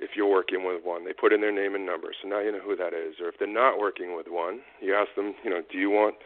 if 0.00 0.16
you're 0.16 0.30
working 0.30 0.64
with 0.64 0.82
one, 0.84 1.04
they 1.04 1.12
put 1.12 1.32
in 1.32 1.40
their 1.40 1.52
name 1.52 1.74
and 1.74 1.84
number, 1.84 2.08
so 2.20 2.28
now 2.28 2.40
you 2.40 2.52
know 2.52 2.60
who 2.64 2.74
that 2.76 2.92
is. 2.92 3.20
Or 3.20 3.28
if 3.28 3.38
they're 3.38 3.46
not 3.46 3.78
working 3.78 4.16
with 4.16 4.26
one, 4.28 4.60
you 4.80 4.94
ask 4.94 5.14
them, 5.14 5.34
you 5.44 5.50
know, 5.50 5.62
do 5.70 5.78
you 5.78 5.90
want 5.90 6.16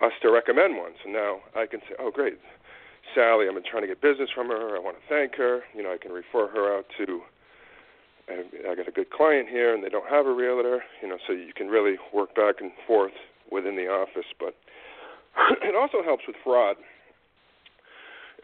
us 0.00 0.12
to 0.22 0.30
recommend 0.30 0.76
one? 0.76 0.92
So 1.02 1.10
now 1.10 1.40
I 1.54 1.66
can 1.66 1.80
say, 1.80 1.94
oh, 1.98 2.10
great, 2.10 2.38
Sally, 3.14 3.46
I've 3.48 3.54
been 3.54 3.64
trying 3.68 3.82
to 3.82 3.88
get 3.88 4.00
business 4.00 4.30
from 4.34 4.48
her. 4.48 4.76
I 4.76 4.80
want 4.80 4.96
to 4.96 5.02
thank 5.08 5.34
her. 5.36 5.62
You 5.74 5.82
know, 5.82 5.92
I 5.92 5.98
can 5.98 6.12
refer 6.12 6.48
her 6.48 6.78
out 6.78 6.86
to. 6.98 7.20
I 8.26 8.74
got 8.74 8.88
a 8.88 8.92
good 8.92 9.10
client 9.10 9.48
here, 9.48 9.74
and 9.74 9.84
they 9.84 9.90
don't 9.90 10.08
have 10.08 10.26
a 10.26 10.32
realtor. 10.32 10.82
You 11.02 11.08
know, 11.08 11.18
so 11.26 11.32
you 11.32 11.52
can 11.54 11.68
really 11.68 11.96
work 12.14 12.34
back 12.34 12.56
and 12.60 12.70
forth 12.86 13.12
within 13.50 13.76
the 13.76 13.86
office. 13.88 14.26
But 14.40 14.54
it 15.62 15.74
also 15.74 16.02
helps 16.02 16.24
with 16.26 16.36
fraud 16.42 16.76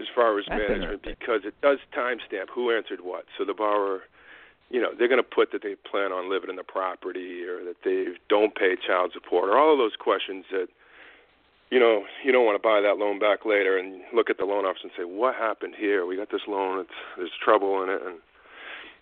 as 0.01 0.07
far 0.15 0.39
as 0.39 0.45
That's 0.49 0.61
management 0.61 1.03
because 1.03 1.41
it 1.45 1.55
does 1.63 1.79
timestamp 1.97 2.49
who 2.55 2.75
answered 2.75 3.01
what. 3.03 3.25
So 3.39 3.45
the 3.45 3.55
borrower, 3.55 4.03
you 4.71 4.81
know, 4.81 4.91
they're 4.97 5.09
going 5.09 5.23
to 5.23 5.29
put 5.29 5.53
that 5.53 5.63
they 5.63 5.75
plan 5.75 6.13
on 6.13 6.31
living 6.31 6.51
in 6.51 6.57
the 6.57 6.65
property 6.65 7.45
or 7.45 7.65
that 7.65 7.83
they 7.85 8.15
don't 8.29 8.55
pay 8.55 8.77
child 8.77 9.11
support 9.13 9.49
or 9.49 9.59
all 9.59 9.73
of 9.73 9.79
those 9.79 9.97
questions 9.99 10.45
that 10.51 10.69
you 11.71 11.79
know, 11.79 12.03
you 12.25 12.33
don't 12.33 12.45
want 12.45 12.61
to 12.61 12.67
buy 12.67 12.81
that 12.81 12.99
loan 12.99 13.21
back 13.21 13.47
later 13.47 13.79
and 13.79 14.03
look 14.13 14.29
at 14.29 14.39
the 14.39 14.45
loan 14.45 14.67
officer 14.67 14.91
and 14.91 14.93
say, 14.99 15.05
"What 15.05 15.37
happened 15.37 15.77
here? 15.79 16.05
We 16.05 16.17
got 16.17 16.31
this 16.31 16.43
loan. 16.49 16.81
It's 16.81 16.99
there's 17.17 17.31
trouble 17.43 17.81
in 17.85 17.89
it," 17.89 18.03
and 18.03 18.19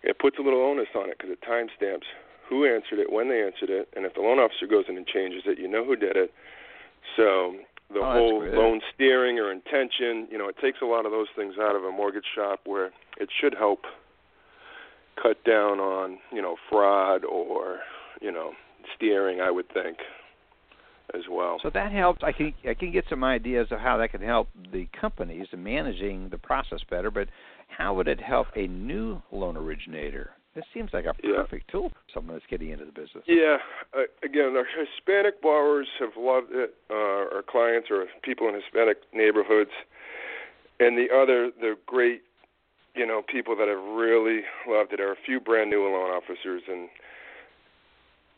it 0.03 0.19
puts 0.19 0.37
a 0.39 0.43
little 0.43 0.61
onus 0.61 0.89
on 0.95 1.09
it 1.09 1.17
because 1.17 1.33
it 1.33 1.41
timestamps 1.41 2.05
who 2.49 2.65
answered 2.65 2.99
it, 2.99 3.13
when 3.13 3.29
they 3.29 3.43
answered 3.43 3.71
it, 3.71 3.89
and 3.95 4.07
if 4.07 4.15
the 4.15 4.21
loan 4.21 4.39
officer 4.39 4.67
goes 4.67 4.85
in 4.89 4.97
and 4.97 5.07
changes 5.07 5.43
it, 5.45 5.59
you 5.59 5.69
know 5.69 5.85
who 5.85 5.97
did 5.97 6.17
it. 6.17 6.33
So 7.17 7.57
the 7.93 8.01
oh, 8.01 8.13
whole 8.13 8.45
loan 8.45 8.81
steering 8.95 9.39
or 9.39 9.53
intention, 9.53 10.27
you 10.31 10.39
know, 10.39 10.49
it 10.49 10.57
takes 10.61 10.81
a 10.81 10.87
lot 10.87 11.05
of 11.05 11.13
those 11.13 11.29
things 11.37 11.55
out 11.61 11.77
of 11.77 11.85
a 11.85 11.93
mortgage 11.93 12.27
shop 12.35 12.61
where 12.65 12.91
it 13.19 13.29
should 13.39 13.55
help 13.55 13.85
cut 15.21 15.43
down 15.45 15.81
on, 15.81 16.19
you 16.33 16.43
know, 16.43 16.57
fraud 16.71 17.25
or, 17.25 17.79
you 18.21 18.33
know, 18.33 18.53
steering, 18.95 19.41
I 19.41 19.51
would 19.51 19.69
think 19.73 19.99
as 21.15 21.23
well. 21.31 21.59
So 21.63 21.71
that 21.71 21.93
helps. 21.93 22.23
I 22.23 22.33
can 22.33 22.53
I 22.69 22.75
can 22.75 22.93
get 22.93 23.05
some 23.09 23.25
ideas 23.25 23.69
of 23.71 23.81
how 23.81 23.97
that 23.99 24.11
can 24.11 24.21
help 24.21 24.49
the 24.73 24.87
companies 24.99 25.47
in 25.53 25.63
managing 25.63 26.29
the 26.29 26.39
process 26.39 26.81
better. 26.91 27.11
But 27.11 27.29
how 27.69 27.95
would 27.95 28.09
it 28.09 28.21
help 28.21 28.49
a 28.57 28.67
new 28.67 29.23
loan 29.33 29.57
originator? 29.57 30.31
This 30.55 30.65
seems 30.75 30.91
like 30.93 31.05
a 31.05 31.15
perfect 31.15 31.65
yeah. 31.69 31.73
tool 31.73 31.91
for 31.91 31.97
someone 32.13 32.35
that's 32.35 32.47
getting 32.51 32.71
into 32.71 32.85
the 32.85 32.93
business. 32.93 33.23
Yeah. 33.27 33.59
Uh, 33.97 34.05
again, 34.25 34.57
our 34.57 34.67
Hispanic 34.67 35.41
borrowers 35.41 35.87
have 36.01 36.17
loved 36.19 36.49
it. 36.51 36.75
Uh, 36.91 36.95
our 37.37 37.45
clients 37.49 37.89
are 37.91 38.07
people 38.23 38.49
in 38.49 38.55
Hispanic 38.55 38.97
neighborhoods, 39.15 39.71
and 40.81 40.99
the 40.99 41.15
other, 41.15 41.53
the 41.61 41.77
great, 41.87 42.23
you 42.99 43.07
know, 43.07 43.23
people 43.23 43.55
that 43.57 43.69
have 43.69 43.79
really 43.79 44.43
loved 44.67 44.93
it 44.93 45.01
are 45.01 45.13
a 45.13 45.23
few 45.25 45.39
brand 45.39 45.71
new 45.71 45.85
loan 45.85 46.11
officers 46.11 46.63
and 46.67 46.89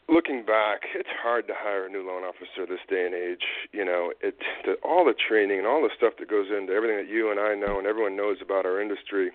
looking 0.06 0.44
back, 0.44 0.82
it's 0.94 1.08
hard 1.22 1.46
to 1.48 1.54
hire 1.56 1.86
a 1.86 1.90
new 1.90 2.06
loan 2.06 2.22
officer 2.24 2.68
this 2.68 2.84
day 2.90 3.06
and 3.06 3.14
age. 3.14 3.46
You 3.72 3.84
know, 3.86 4.12
it 4.20 4.36
the, 4.66 4.74
all 4.84 5.06
the 5.06 5.16
training 5.16 5.58
and 5.58 5.66
all 5.66 5.80
the 5.80 5.94
stuff 5.96 6.14
that 6.18 6.28
goes 6.28 6.52
into 6.52 6.74
everything 6.74 6.98
that 6.98 7.08
you 7.08 7.30
and 7.30 7.40
I 7.40 7.54
know 7.54 7.78
and 7.78 7.86
everyone 7.86 8.16
knows 8.16 8.36
about 8.42 8.66
our 8.66 8.82
industry. 8.82 9.30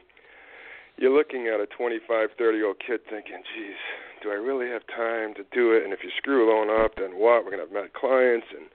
You're 0.98 1.16
looking 1.16 1.48
at 1.48 1.60
a 1.60 1.66
25, 1.66 2.30
30 2.38 2.58
year 2.58 2.68
old 2.68 2.80
kid 2.80 3.02
thinking, 3.10 3.42
"Geez, 3.56 3.76
do 4.22 4.30
I 4.30 4.36
really 4.36 4.70
have 4.70 4.86
time 4.88 5.34
to 5.36 5.44
do 5.52 5.74
it?" 5.74 5.84
And 5.84 5.92
if 5.92 6.04
you 6.04 6.12
screw 6.16 6.46
a 6.46 6.48
loan 6.54 6.70
up, 6.70 6.96
then 6.96 7.18
what? 7.18 7.44
We're 7.44 7.52
gonna 7.52 7.64
have 7.64 7.74
mad 7.74 7.94
clients. 7.94 8.48
And 8.52 8.70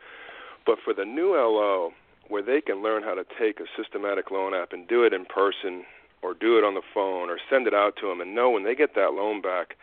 but 0.66 0.78
for 0.84 0.92
the 0.92 1.04
new 1.04 1.36
LO, 1.36 1.94
where 2.28 2.42
they 2.42 2.60
can 2.60 2.82
learn 2.82 3.02
how 3.02 3.14
to 3.14 3.24
take 3.38 3.60
a 3.60 3.66
systematic 3.76 4.30
loan 4.30 4.52
app 4.52 4.72
and 4.72 4.86
do 4.88 5.04
it 5.04 5.12
in 5.12 5.24
person, 5.24 5.86
or 6.22 6.34
do 6.34 6.58
it 6.58 6.64
on 6.64 6.74
the 6.74 6.82
phone, 6.92 7.30
or 7.30 7.38
send 7.48 7.66
it 7.66 7.74
out 7.74 7.96
to 8.00 8.08
them, 8.08 8.20
and 8.20 8.34
know 8.34 8.50
when 8.50 8.64
they 8.64 8.74
get 8.74 8.94
that 8.94 9.14
loan 9.14 9.40
back 9.40 9.76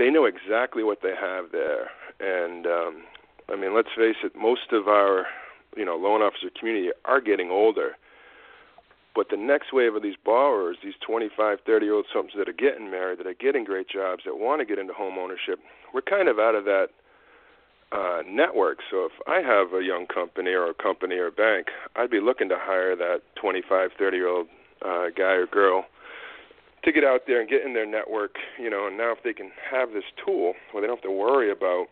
they 0.00 0.10
know 0.10 0.24
exactly 0.24 0.82
what 0.82 1.02
they 1.02 1.14
have 1.14 1.52
there. 1.52 1.90
And 2.18 2.66
um, 2.66 3.02
I 3.52 3.56
mean, 3.56 3.74
let's 3.74 3.90
face 3.94 4.16
it, 4.24 4.34
most 4.34 4.72
of 4.72 4.88
our 4.88 5.26
you 5.76 5.84
know 5.84 5.96
loan 5.96 6.22
officer 6.22 6.48
community 6.58 6.88
are 7.04 7.20
getting 7.20 7.50
older. 7.50 7.92
But 9.14 9.28
the 9.28 9.36
next 9.36 9.72
wave 9.72 9.94
of 9.96 10.02
these 10.02 10.16
borrowers, 10.24 10.78
these 10.84 10.94
25, 11.04 11.58
30 11.66 11.84
year 11.84 11.94
old 11.94 12.06
somethings 12.12 12.34
that 12.38 12.48
are 12.48 12.52
getting 12.52 12.90
married, 12.90 13.18
that 13.18 13.26
are 13.26 13.34
getting 13.34 13.64
great 13.64 13.88
jobs, 13.88 14.22
that 14.24 14.38
want 14.38 14.60
to 14.60 14.64
get 14.64 14.78
into 14.78 14.94
home 14.94 15.18
ownership, 15.18 15.58
we're 15.92 16.00
kind 16.00 16.28
of 16.28 16.38
out 16.38 16.54
of 16.54 16.64
that 16.64 16.88
uh, 17.90 18.22
network. 18.24 18.78
So 18.88 19.04
if 19.04 19.12
I 19.26 19.40
have 19.42 19.74
a 19.74 19.82
young 19.82 20.06
company 20.06 20.52
or 20.52 20.70
a 20.70 20.74
company 20.74 21.16
or 21.16 21.26
a 21.26 21.32
bank, 21.32 21.66
I'd 21.96 22.10
be 22.10 22.20
looking 22.20 22.48
to 22.50 22.56
hire 22.56 22.94
that 22.94 23.22
25, 23.34 23.90
30 23.98 24.16
year 24.16 24.28
old 24.28 24.46
uh, 24.84 25.06
guy 25.16 25.32
or 25.32 25.46
girl 25.46 25.84
to 26.84 26.92
get 26.92 27.04
out 27.04 27.22
there 27.26 27.40
and 27.40 27.48
get 27.48 27.62
in 27.62 27.74
their 27.74 27.86
network, 27.86 28.36
you 28.58 28.70
know, 28.70 28.86
and 28.86 28.96
now 28.96 29.12
if 29.12 29.22
they 29.22 29.32
can 29.32 29.50
have 29.70 29.92
this 29.92 30.04
tool 30.24 30.54
where 30.72 30.80
they 30.80 30.86
don't 30.86 30.96
have 30.96 31.04
to 31.04 31.10
worry 31.10 31.50
about, 31.50 31.88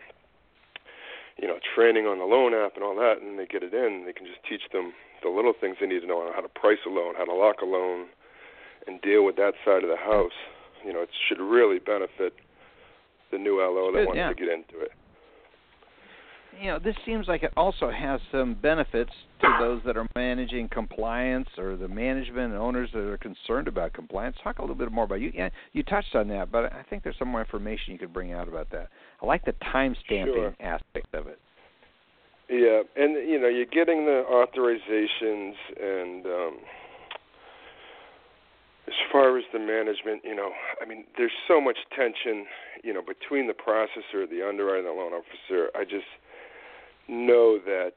you 1.37 1.47
know, 1.47 1.59
training 1.75 2.07
on 2.07 2.19
the 2.19 2.25
loan 2.25 2.55
app 2.55 2.75
and 2.75 2.83
all 2.83 2.97
that, 2.97 3.21
and 3.21 3.39
they 3.39 3.47
get 3.47 3.63
it 3.63 3.75
in, 3.75 4.05
they 4.07 4.13
can 4.13 4.27
just 4.27 4.41
teach 4.49 4.73
them 4.73 4.93
the 5.23 5.29
little 5.29 5.53
things 5.53 5.77
they 5.81 5.87
need 5.87 6.01
to 6.01 6.07
know 6.07 6.21
on 6.21 6.33
how 6.33 6.41
to 6.41 6.49
price 6.49 6.79
a 6.87 6.91
loan, 6.91 7.15
how 7.17 7.25
to 7.25 7.35
lock 7.35 7.61
a 7.61 7.67
loan, 7.67 8.07
and 8.87 9.01
deal 9.03 9.25
with 9.25 9.37
that 9.37 9.53
side 9.65 9.83
of 9.85 9.91
the 9.91 9.97
house. 9.97 10.37
You 10.85 10.93
know, 10.93 11.03
it 11.03 11.11
should 11.29 11.41
really 11.41 11.79
benefit 11.79 12.33
the 13.31 13.39
new 13.39 13.61
LO 13.61 13.93
that 13.93 13.99
Good, 13.99 14.07
wants 14.07 14.17
yeah. 14.17 14.29
to 14.29 14.35
get 14.35 14.49
into 14.49 14.81
it. 14.81 14.93
You 16.61 16.69
know, 16.69 16.79
this 16.79 16.95
seems 17.07 17.29
like 17.29 17.43
it 17.43 17.53
also 17.57 17.91
has 17.91 18.21
some 18.33 18.55
benefits 18.55 19.13
to 19.41 19.57
those 19.61 19.81
that 19.87 19.97
are 19.97 20.07
managing 20.17 20.69
compliance 20.69 21.49
or 21.57 21.77
the 21.77 21.89
management 21.89 22.53
and 22.53 22.61
owners 22.61 22.89
that 22.93 23.01
are 23.01 23.19
concerned 23.19 23.69
about 23.69 23.93
compliance. 23.93 24.37
Talk 24.43 24.59
a 24.59 24.63
little 24.63 24.77
bit 24.77 24.91
more 24.91 25.05
about 25.05 25.21
you. 25.21 25.31
Yeah, 25.35 25.51
you 25.73 25.83
touched 25.83 26.15
on 26.15 26.29
that, 26.29 26.51
but 26.51 26.73
I 26.73 26.85
think 26.91 27.05
there's 27.05 27.17
some 27.19 27.29
more 27.29 27.41
information 27.41 27.93
you 27.93 27.99
could 27.99 28.13
bring 28.13 28.33
out 28.33 28.49
about 28.49 28.71
that. 28.71 28.89
I 29.23 29.27
like 29.27 29.45
the 29.45 29.55
time 29.73 29.95
stamping 30.05 30.35
sure. 30.35 30.57
aspect 30.61 31.15
of 31.15 31.27
it. 31.29 31.39
Yeah, 32.51 32.83
and 32.97 33.29
you 33.29 33.39
know, 33.39 33.49
you're 33.49 33.67
getting 33.67 34.07
the 34.07 34.25
authorizations 34.29 35.53
and 35.81 36.27
um 36.27 36.59
as 38.89 38.95
far 39.13 39.37
as 39.37 39.45
the 39.53 39.59
management, 39.59 40.23
you 40.25 40.35
know, 40.35 40.49
I 40.81 40.89
mean, 40.89 41.05
there's 41.19 41.37
so 41.47 41.61
much 41.61 41.77
tension, 41.95 42.47
you 42.83 42.95
know, 42.95 43.03
between 43.03 43.47
the 43.47 43.53
processor, 43.53 44.25
the 44.25 44.41
underwriter, 44.41 44.79
and 44.79 44.87
the 44.87 44.93
loan 44.93 45.13
officer. 45.13 45.69
I 45.77 45.85
just 45.85 46.09
know 47.09 47.59
that, 47.65 47.95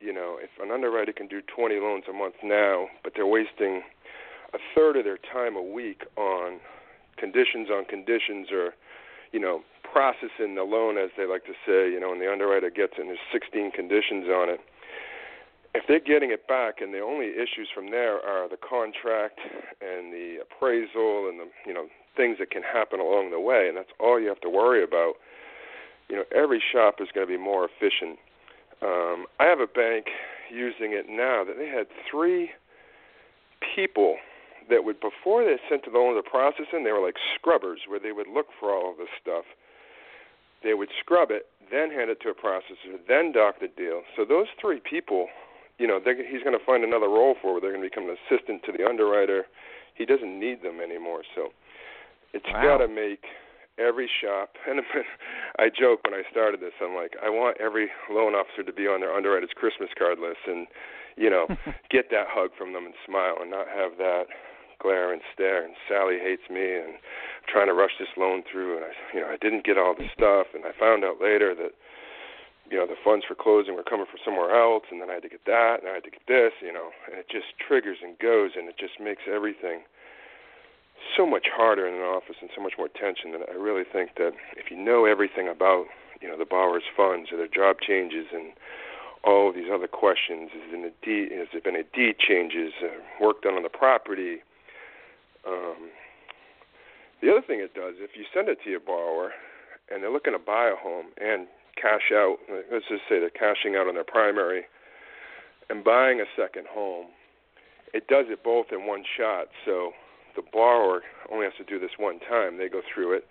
you 0.00 0.12
know, 0.12 0.36
if 0.40 0.50
an 0.62 0.70
underwriter 0.70 1.12
can 1.12 1.26
do 1.26 1.40
20 1.42 1.76
loans 1.76 2.04
a 2.08 2.12
month 2.12 2.36
now, 2.42 2.88
but 3.02 3.12
they're 3.16 3.26
wasting 3.26 3.82
a 4.52 4.58
third 4.74 4.96
of 4.96 5.04
their 5.04 5.18
time 5.18 5.56
a 5.56 5.62
week 5.62 6.02
on 6.16 6.60
conditions 7.16 7.68
on 7.70 7.84
conditions 7.84 8.48
or, 8.52 8.74
you 9.32 9.40
know, 9.40 9.60
processing 9.92 10.54
the 10.54 10.62
loan, 10.62 10.96
as 10.96 11.10
they 11.16 11.26
like 11.26 11.44
to 11.44 11.52
say, 11.66 11.90
you 11.90 11.98
know, 12.00 12.10
when 12.10 12.20
the 12.20 12.30
underwriter 12.30 12.70
gets 12.70 12.94
it 12.96 13.00
and 13.00 13.08
there's 13.08 13.30
16 13.32 13.72
conditions 13.72 14.26
on 14.28 14.48
it. 14.48 14.60
If 15.74 15.84
they're 15.86 16.00
getting 16.00 16.30
it 16.32 16.48
back 16.48 16.80
and 16.80 16.92
the 16.92 17.00
only 17.00 17.30
issues 17.30 17.68
from 17.72 17.90
there 17.90 18.18
are 18.18 18.48
the 18.48 18.56
contract 18.58 19.38
and 19.80 20.12
the 20.12 20.38
appraisal 20.42 21.28
and 21.30 21.38
the 21.38 21.46
you 21.64 21.72
know 21.72 21.86
things 22.16 22.38
that 22.40 22.50
can 22.50 22.62
happen 22.62 22.98
along 22.98 23.30
the 23.30 23.38
way 23.38 23.68
and 23.68 23.76
that's 23.76 23.94
all 24.00 24.18
you 24.18 24.26
have 24.26 24.40
to 24.40 24.50
worry 24.50 24.82
about 24.82 25.14
you 26.08 26.16
know 26.16 26.24
every 26.34 26.60
shop 26.60 26.96
is 26.98 27.06
going 27.14 27.24
to 27.24 27.30
be 27.30 27.38
more 27.38 27.68
efficient 27.70 28.18
um 28.82 29.26
i 29.38 29.44
have 29.44 29.60
a 29.60 29.66
bank 29.66 30.06
using 30.50 30.92
it 30.92 31.06
now 31.08 31.44
that 31.44 31.56
they 31.56 31.68
had 31.68 31.86
three 32.10 32.50
people 33.74 34.16
that 34.68 34.84
would 34.84 35.00
before 35.00 35.44
they 35.44 35.56
sent 35.68 35.84
to 35.84 35.90
the 35.90 35.98
loan 35.98 36.14
to 36.16 36.22
processing 36.22 36.84
they 36.84 36.92
were 36.92 37.04
like 37.04 37.16
scrubbers 37.34 37.80
where 37.88 38.00
they 38.00 38.12
would 38.12 38.28
look 38.28 38.46
for 38.58 38.70
all 38.70 38.90
of 38.90 38.98
this 38.98 39.08
stuff 39.20 39.44
they 40.62 40.74
would 40.74 40.88
scrub 40.98 41.30
it 41.30 41.46
then 41.70 41.90
hand 41.90 42.10
it 42.10 42.20
to 42.20 42.28
a 42.28 42.34
processor 42.34 42.98
then 43.08 43.32
dock 43.32 43.60
the 43.60 43.68
deal 43.68 44.02
so 44.16 44.24
those 44.24 44.46
three 44.60 44.80
people 44.80 45.28
you 45.80 45.86
know, 45.86 45.98
he's 46.04 46.42
going 46.44 46.56
to 46.56 46.64
find 46.64 46.84
another 46.84 47.08
role 47.08 47.34
for 47.40 47.52
where 47.52 47.60
they're 47.60 47.72
going 47.72 47.82
to 47.82 47.88
become 47.88 48.04
an 48.04 48.16
assistant 48.28 48.62
to 48.64 48.72
the 48.72 48.86
underwriter. 48.86 49.46
He 49.94 50.04
doesn't 50.04 50.38
need 50.38 50.62
them 50.62 50.78
anymore. 50.78 51.22
So 51.34 51.48
it's 52.34 52.44
wow. 52.52 52.76
got 52.76 52.78
to 52.84 52.88
make 52.88 53.24
every 53.78 54.08
shop. 54.08 54.56
And 54.66 54.80
I 55.58 55.68
joke 55.68 56.04
when 56.04 56.14
I 56.14 56.22
started 56.30 56.60
this, 56.60 56.76
I'm 56.80 56.94
like, 56.94 57.14
I 57.22 57.28
want 57.28 57.58
every 57.60 57.90
loan 58.10 58.34
officer 58.34 58.62
to 58.62 58.72
be 58.72 58.86
on 58.86 59.00
their 59.00 59.12
underwriter's 59.12 59.54
Christmas 59.54 59.90
card 59.98 60.18
list 60.18 60.46
and, 60.46 60.66
you 61.16 61.28
know, 61.28 61.46
get 61.90 62.10
that 62.10 62.28
hug 62.30 62.50
from 62.56 62.72
them 62.72 62.86
and 62.86 62.94
smile 63.04 63.36
and 63.40 63.50
not 63.50 63.66
have 63.68 63.98
that 63.98 64.26
glare 64.80 65.12
and 65.12 65.20
stare 65.34 65.62
and 65.62 65.74
Sally 65.88 66.16
hates 66.16 66.48
me 66.48 66.64
and 66.64 66.96
I'm 66.96 67.48
trying 67.52 67.68
to 67.68 67.76
rush 67.76 67.92
this 68.00 68.08
loan 68.16 68.42
through 68.50 68.80
and 68.80 68.84
I 68.88 68.92
you 69.12 69.20
know 69.20 69.28
I 69.28 69.36
didn't 69.36 69.68
get 69.68 69.76
all 69.76 69.92
the 69.92 70.08
stuff 70.08 70.56
and 70.56 70.64
I 70.64 70.72
found 70.72 71.04
out 71.04 71.20
later 71.20 71.54
that 71.54 71.76
you 72.70 72.78
know, 72.78 72.86
the 72.86 72.98
funds 73.02 73.26
for 73.26 73.34
closing 73.34 73.74
were 73.74 73.82
coming 73.82 74.06
from 74.06 74.22
somewhere 74.24 74.54
else, 74.54 74.86
and 74.94 75.02
then 75.02 75.10
I 75.10 75.18
had 75.18 75.26
to 75.26 75.28
get 75.28 75.44
that, 75.46 75.82
and 75.82 75.90
I 75.90 75.98
had 75.98 76.06
to 76.06 76.14
get 76.14 76.22
this, 76.30 76.54
you 76.62 76.72
know, 76.72 76.94
and 77.10 77.18
it 77.18 77.26
just 77.26 77.58
triggers 77.58 77.98
and 78.00 78.16
goes, 78.22 78.54
and 78.54 78.70
it 78.70 78.78
just 78.78 79.02
makes 79.02 79.26
everything 79.26 79.82
so 81.16 81.26
much 81.26 81.46
harder 81.52 81.86
in 81.86 81.94
an 81.94 82.00
office 82.00 82.36
and 82.40 82.50
so 82.54 82.62
much 82.62 82.74
more 82.78 82.88
tension. 82.88 83.34
And 83.34 83.44
I 83.48 83.54
really 83.54 83.84
think 83.84 84.16
that 84.16 84.32
if 84.56 84.70
you 84.70 84.76
know 84.76 85.04
everything 85.04 85.48
about, 85.48 85.86
you 86.20 86.28
know, 86.28 86.38
the 86.38 86.44
borrower's 86.44 86.88
funds 86.96 87.30
or 87.32 87.38
their 87.38 87.48
job 87.48 87.76
changes 87.80 88.26
and 88.32 88.52
all 89.24 89.48
of 89.48 89.54
these 89.54 89.68
other 89.72 89.88
questions, 89.88 90.50
is 90.54 90.72
in 90.72 90.84
a 90.84 90.92
deed, 91.04 91.32
has 91.36 91.48
there 91.52 91.60
been 91.60 91.76
a 91.76 91.84
deed 91.84 92.18
changes, 92.18 92.72
uh, 92.82 92.88
work 93.20 93.42
done 93.42 93.54
on 93.54 93.62
the 93.62 93.68
property? 93.68 94.38
Um, 95.46 95.90
the 97.20 97.30
other 97.30 97.42
thing 97.42 97.60
it 97.60 97.74
does, 97.74 97.94
if 97.98 98.16
you 98.16 98.24
send 98.32 98.48
it 98.48 98.58
to 98.64 98.70
your 98.70 98.80
borrower 98.80 99.32
and 99.90 100.02
they're 100.02 100.12
looking 100.12 100.32
to 100.32 100.38
buy 100.38 100.70
a 100.70 100.76
home 100.76 101.06
and 101.20 101.46
cash 101.80 102.12
out. 102.12 102.36
Let's 102.70 102.86
just 102.88 103.02
say 103.08 103.18
they're 103.18 103.30
cashing 103.30 103.74
out 103.76 103.88
on 103.88 103.94
their 103.94 104.04
primary 104.04 104.64
and 105.68 105.82
buying 105.84 106.20
a 106.20 106.28
second 106.36 106.66
home. 106.70 107.06
It 107.92 108.06
does 108.06 108.26
it 108.28 108.44
both 108.44 108.66
in 108.70 108.86
one 108.86 109.04
shot. 109.16 109.46
So 109.64 109.92
the 110.36 110.42
borrower 110.52 111.02
only 111.32 111.44
has 111.46 111.54
to 111.58 111.64
do 111.64 111.78
this 111.78 111.96
one 111.98 112.20
time. 112.20 112.58
They 112.58 112.68
go 112.68 112.82
through 112.92 113.16
it. 113.16 113.24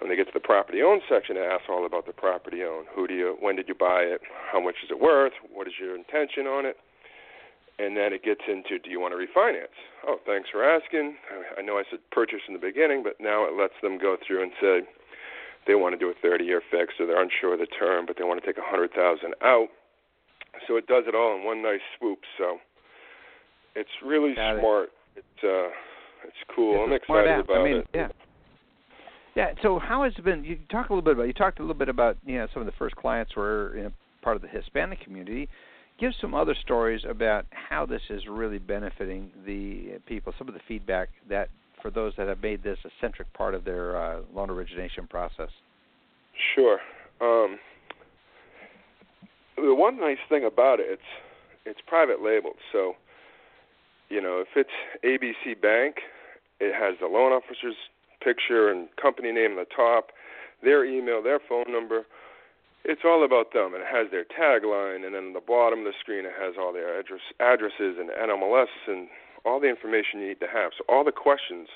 When 0.00 0.08
they 0.08 0.14
get 0.16 0.30
to 0.30 0.34
the 0.34 0.40
property 0.40 0.80
owned 0.80 1.02
section, 1.10 1.36
it 1.36 1.42
asks 1.42 1.66
all 1.68 1.84
about 1.84 2.06
the 2.06 2.12
property 2.14 2.62
owned. 2.62 2.86
Who 2.94 3.08
do 3.08 3.14
you? 3.14 3.36
When 3.40 3.56
did 3.56 3.66
you 3.66 3.74
buy 3.74 4.06
it? 4.06 4.20
How 4.52 4.60
much 4.60 4.76
is 4.84 4.90
it 4.90 5.00
worth? 5.00 5.34
What 5.52 5.66
is 5.66 5.74
your 5.80 5.96
intention 5.96 6.46
on 6.46 6.66
it? 6.66 6.76
And 7.80 7.96
then 7.96 8.12
it 8.12 8.22
gets 8.22 8.42
into, 8.46 8.78
do 8.78 8.90
you 8.90 8.98
want 8.98 9.14
to 9.14 9.18
refinance? 9.18 9.74
Oh, 10.06 10.18
thanks 10.26 10.50
for 10.50 10.62
asking. 10.62 11.14
I 11.56 11.62
know 11.62 11.78
I 11.78 11.84
said 11.90 11.98
purchase 12.10 12.42
in 12.46 12.54
the 12.54 12.62
beginning, 12.62 13.02
but 13.02 13.18
now 13.18 13.46
it 13.46 13.54
lets 13.58 13.74
them 13.82 13.98
go 13.98 14.16
through 14.26 14.42
and 14.42 14.52
say, 14.60 14.82
they 15.66 15.74
want 15.74 15.94
to 15.94 15.98
do 15.98 16.10
a 16.10 16.26
30-year 16.26 16.62
fix, 16.70 16.94
or 16.98 17.06
they're 17.06 17.22
unsure 17.22 17.54
of 17.54 17.60
the 17.60 17.66
term, 17.66 18.06
but 18.06 18.16
they 18.18 18.24
want 18.24 18.40
to 18.40 18.46
take 18.46 18.58
a 18.58 18.66
hundred 18.66 18.90
thousand 18.94 19.34
out. 19.42 19.68
So 20.66 20.76
it 20.76 20.86
does 20.86 21.04
it 21.06 21.14
all 21.14 21.36
in 21.36 21.44
one 21.44 21.62
nice 21.62 21.84
swoop. 21.98 22.20
So 22.38 22.58
it's 23.76 23.90
really 24.04 24.34
Got 24.34 24.58
smart. 24.58 24.88
It. 25.14 25.22
It's 25.22 25.44
uh, 25.44 25.70
it's 26.28 26.54
cool. 26.54 26.74
It's 26.74 26.86
I'm 26.86 26.92
excited 26.92 27.44
about 27.44 27.58
I 27.58 27.64
mean, 27.64 27.76
it. 27.78 27.88
Yeah. 27.94 28.08
Yeah. 29.34 29.52
So 29.62 29.78
how 29.78 30.04
has 30.04 30.12
it 30.16 30.24
been? 30.24 30.44
You 30.44 30.58
talked 30.70 30.90
a 30.90 30.94
little 30.94 31.02
bit 31.02 31.14
about. 31.14 31.26
You 31.26 31.32
talked 31.32 31.58
a 31.58 31.62
little 31.62 31.74
bit 31.74 31.88
about. 31.88 32.16
You 32.24 32.38
know, 32.38 32.48
some 32.52 32.62
of 32.62 32.66
the 32.66 32.72
first 32.78 32.96
clients 32.96 33.34
were 33.34 33.72
know, 33.74 33.92
part 34.22 34.36
of 34.36 34.42
the 34.42 34.48
Hispanic 34.48 35.00
community. 35.00 35.48
Give 35.98 36.12
some 36.20 36.32
other 36.32 36.54
stories 36.62 37.02
about 37.08 37.46
how 37.50 37.84
this 37.84 38.02
is 38.08 38.22
really 38.28 38.58
benefiting 38.58 39.32
the 39.44 39.98
people. 40.06 40.32
Some 40.38 40.46
of 40.46 40.54
the 40.54 40.60
feedback 40.68 41.08
that 41.28 41.48
for 41.82 41.90
those 41.90 42.12
that 42.16 42.28
have 42.28 42.42
made 42.42 42.62
this 42.62 42.78
a 42.84 42.90
centric 43.00 43.32
part 43.32 43.54
of 43.54 43.64
their 43.64 43.96
uh, 43.96 44.20
loan 44.34 44.50
origination 44.50 45.06
process? 45.06 45.50
Sure. 46.54 46.78
Um, 47.20 47.58
the 49.56 49.74
one 49.74 49.98
nice 49.98 50.18
thing 50.28 50.44
about 50.44 50.80
it, 50.80 50.86
it's 50.88 51.02
it's 51.64 51.80
private 51.86 52.22
labeled. 52.22 52.56
So, 52.72 52.94
you 54.08 54.22
know, 54.22 54.42
if 54.42 54.48
it's 54.56 54.70
ABC 55.04 55.60
Bank, 55.60 55.96
it 56.60 56.74
has 56.74 56.98
the 57.00 57.06
loan 57.06 57.32
officer's 57.32 57.76
picture 58.22 58.70
and 58.70 58.88
company 59.00 59.32
name 59.32 59.58
at 59.58 59.68
the 59.68 59.74
top, 59.74 60.10
their 60.62 60.84
email, 60.84 61.22
their 61.22 61.40
phone 61.48 61.70
number. 61.70 62.02
It's 62.84 63.02
all 63.04 63.24
about 63.24 63.52
them, 63.52 63.74
and 63.74 63.82
it 63.82 63.90
has 63.90 64.10
their 64.10 64.24
tagline, 64.24 65.04
and 65.04 65.14
then 65.14 65.28
at 65.28 65.34
the 65.34 65.46
bottom 65.46 65.80
of 65.80 65.84
the 65.84 65.92
screen 66.00 66.24
it 66.24 66.34
has 66.38 66.54
all 66.58 66.72
their 66.72 66.98
address, 66.98 67.20
addresses 67.38 67.98
and 67.98 68.10
NMLS 68.10 68.72
and 68.86 69.08
all 69.44 69.60
the 69.60 69.68
information 69.68 70.20
you 70.20 70.28
need 70.28 70.40
to 70.40 70.50
have. 70.50 70.72
So 70.76 70.84
all 70.88 71.04
the 71.04 71.12
questions 71.12 71.68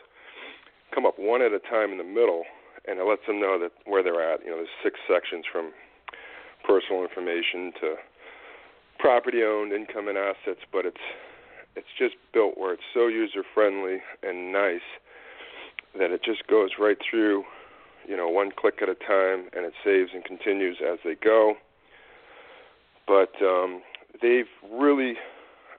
come 0.95 1.07
up 1.07 1.19
one 1.19 1.43
at 1.43 1.53
a 1.53 1.59
time 1.59 1.93
in 1.93 1.99
the 1.99 2.07
middle, 2.07 2.45
and 2.87 2.99
it 2.99 3.05
lets 3.05 3.27
them 3.27 3.41
know 3.41 3.59
that 3.59 3.73
where 3.85 4.03
they're 4.03 4.23
at. 4.23 4.45
You 4.45 4.51
know, 4.51 4.57
there's 4.57 4.79
six 4.83 4.99
sections 5.07 5.45
from 5.51 5.73
personal 6.67 7.03
information 7.03 7.73
to 7.81 7.95
property 8.99 9.43
owned, 9.43 9.73
income 9.73 10.09
and 10.09 10.19
assets, 10.19 10.63
but 10.73 10.87
it's 10.87 11.03
it's 11.77 11.89
just 11.99 12.15
built 12.33 12.59
where 12.59 12.75
it's 12.75 12.83
so 12.93 13.07
user 13.07 13.43
friendly 13.55 13.99
and 14.23 14.53
nice 14.53 14.81
that 15.99 16.11
it 16.11 16.23
just 16.25 16.47
goes 16.47 16.71
right 16.79 16.97
through, 17.09 17.45
you 18.07 18.17
know, 18.17 18.29
one 18.29 18.51
click 18.57 18.81
at 18.83 18.89
a 18.89 18.95
time, 18.95 19.49
and 19.53 19.65
it 19.65 19.75
saves 19.85 20.11
and 20.15 20.25
continues 20.25 20.79
as 20.81 20.99
they 21.05 21.15
go. 21.15 21.55
But 23.07 23.33
um, 23.43 23.83
they've 24.21 24.51
really, 24.73 25.15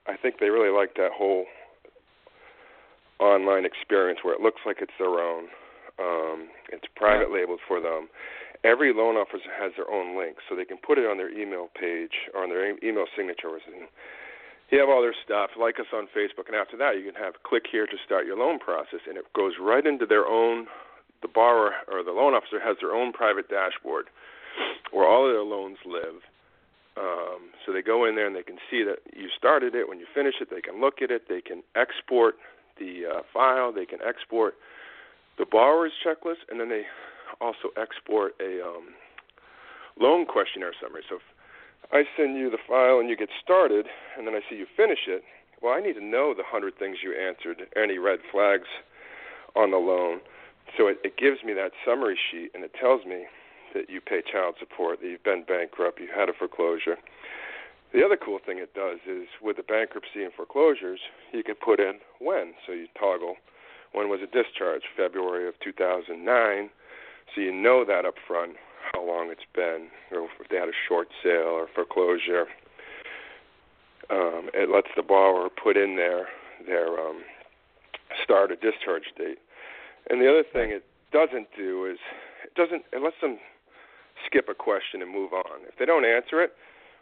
I 0.07 0.15
think 0.17 0.35
they 0.39 0.49
really 0.49 0.75
like 0.75 0.95
that 0.95 1.11
whole 1.15 1.45
online 3.19 3.65
experience 3.65 4.19
where 4.23 4.33
it 4.33 4.41
looks 4.41 4.61
like 4.65 4.77
it's 4.81 4.93
their 4.99 5.19
own. 5.19 5.45
Um, 5.99 6.49
it's 6.69 6.85
private 6.95 7.29
yeah. 7.29 7.41
labeled 7.41 7.59
for 7.67 7.79
them. 7.79 8.09
Every 8.63 8.93
loan 8.93 9.15
officer 9.15 9.51
has 9.59 9.73
their 9.75 9.89
own 9.91 10.17
link, 10.17 10.37
so 10.47 10.55
they 10.55 10.65
can 10.65 10.77
put 10.77 10.97
it 10.97 11.05
on 11.05 11.17
their 11.17 11.29
email 11.29 11.67
page 11.79 12.31
or 12.33 12.43
on 12.43 12.49
their 12.49 12.71
email 12.83 13.05
signatures. 13.15 13.61
And 13.67 13.87
you 14.73 14.79
have 14.79 14.89
all 14.89 15.05
their 15.05 15.15
stuff. 15.23 15.51
Like 15.53 15.79
us 15.79 15.85
on 15.93 16.09
Facebook, 16.17 16.49
and 16.49 16.57
after 16.57 16.75
that, 16.77 16.97
you 16.97 17.05
can 17.05 17.21
have 17.21 17.43
click 17.43 17.69
here 17.71 17.85
to 17.85 17.97
start 18.03 18.25
your 18.25 18.37
loan 18.37 18.57
process, 18.57 19.05
and 19.07 19.17
it 19.17 19.25
goes 19.33 19.53
right 19.61 19.85
into 19.85 20.05
their 20.05 20.25
own. 20.25 20.65
The 21.21 21.29
borrower 21.29 21.71
or 21.87 22.03
the 22.03 22.11
loan 22.11 22.33
officer 22.33 22.59
has 22.59 22.75
their 22.81 22.91
own 22.91 23.13
private 23.13 23.47
dashboard 23.47 24.07
where 24.91 25.07
all 25.07 25.25
of 25.25 25.31
their 25.31 25.43
loans 25.43 25.77
live. 25.85 26.19
Um, 26.97 27.55
so 27.65 27.71
they 27.71 27.81
go 27.81 28.05
in 28.05 28.15
there 28.15 28.27
and 28.27 28.35
they 28.35 28.43
can 28.43 28.57
see 28.69 28.83
that 28.83 28.99
you 29.15 29.29
started 29.37 29.73
it. 29.73 29.87
When 29.87 29.99
you 29.99 30.05
finish 30.13 30.35
it, 30.41 30.49
they 30.51 30.61
can 30.61 30.81
look 30.81 31.01
at 31.01 31.11
it. 31.11 31.29
They 31.29 31.41
can 31.41 31.63
export 31.75 32.35
the 32.77 33.03
uh, 33.07 33.21
file. 33.33 33.71
They 33.71 33.85
can 33.85 33.99
export 34.05 34.55
the 35.37 35.45
borrower's 35.49 35.93
checklist, 36.05 36.45
and 36.49 36.59
then 36.59 36.69
they 36.69 36.83
also 37.41 37.69
export 37.77 38.33
a 38.41 38.61
um, 38.61 38.93
loan 39.99 40.25
questionnaire 40.25 40.73
summary. 40.81 41.03
So 41.09 41.17
I 41.93 42.03
send 42.17 42.37
you 42.37 42.49
the 42.49 42.57
file 42.57 42.97
and 42.99 43.07
you 43.07 43.15
get 43.15 43.29
started, 43.37 43.85
and 44.17 44.25
then 44.25 44.33
I 44.33 44.41
see 44.49 44.57
you 44.57 44.65
finish 44.75 45.05
it, 45.07 45.23
well, 45.61 45.73
I 45.73 45.79
need 45.79 45.93
to 45.93 46.03
know 46.03 46.33
the 46.35 46.43
hundred 46.43 46.77
things 46.77 46.97
you 47.03 47.13
answered, 47.13 47.61
any 47.77 47.99
red 47.99 48.19
flags 48.31 48.67
on 49.55 49.69
the 49.69 49.77
loan. 49.77 50.19
So 50.75 50.87
it, 50.87 50.97
it 51.05 51.17
gives 51.17 51.43
me 51.45 51.53
that 51.53 51.71
summary 51.85 52.17
sheet, 52.17 52.49
and 52.53 52.63
it 52.63 52.73
tells 52.73 53.05
me 53.05 53.25
that 53.73 53.89
you 53.89 54.01
pay 54.01 54.21
child 54.25 54.55
support, 54.59 54.99
that 55.01 55.07
you've 55.07 55.23
been 55.23 55.45
bankrupt, 55.47 56.01
you 56.01 56.09
had 56.13 56.29
a 56.29 56.33
foreclosure. 56.33 56.97
The 57.93 58.03
other 58.03 58.17
cool 58.17 58.39
thing 58.43 58.57
it 58.57 58.73
does 58.73 58.99
is 59.07 59.29
with 59.39 59.57
the 59.57 59.63
bankruptcy 59.63 60.23
and 60.25 60.33
foreclosures, 60.33 60.99
you 61.31 61.43
can 61.43 61.55
put 61.55 61.79
in 61.79 62.01
when. 62.19 62.57
So 62.65 62.73
you 62.73 62.87
toggle 62.99 63.35
when 63.93 64.09
was 64.09 64.19
it 64.21 64.33
discharged? 64.33 64.85
February 64.97 65.47
of 65.47 65.53
2009. 65.63 66.69
So 67.33 67.41
you 67.41 67.53
know 67.53 67.85
that 67.85 68.03
up 68.05 68.15
front 68.27 68.57
how 68.93 69.05
long 69.05 69.29
it's 69.31 69.47
been, 69.53 69.87
or 70.11 70.27
if 70.39 70.49
they 70.49 70.57
had 70.57 70.69
a 70.69 70.79
short 70.87 71.09
sale 71.21 71.53
or 71.53 71.67
foreclosure. 71.73 72.45
Um, 74.09 74.49
it 74.53 74.69
lets 74.69 74.89
the 74.95 75.03
borrower 75.03 75.49
put 75.49 75.77
in 75.77 75.95
their 75.95 76.27
their 76.67 76.99
um, 76.99 77.23
start 78.23 78.51
or 78.51 78.55
discharge 78.55 79.11
date. 79.17 79.39
And 80.09 80.21
the 80.21 80.29
other 80.29 80.43
thing 80.43 80.71
it 80.71 80.85
doesn't 81.11 81.47
do 81.55 81.85
is 81.85 81.97
it 82.43 82.53
doesn't 82.55 82.83
it 82.91 83.01
lets 83.01 83.15
them 83.21 83.39
skip 84.25 84.47
a 84.49 84.53
question 84.53 85.01
and 85.01 85.11
move 85.11 85.33
on. 85.33 85.63
If 85.67 85.79
they 85.79 85.85
don't 85.85 86.05
answer 86.05 86.41
it, 86.41 86.53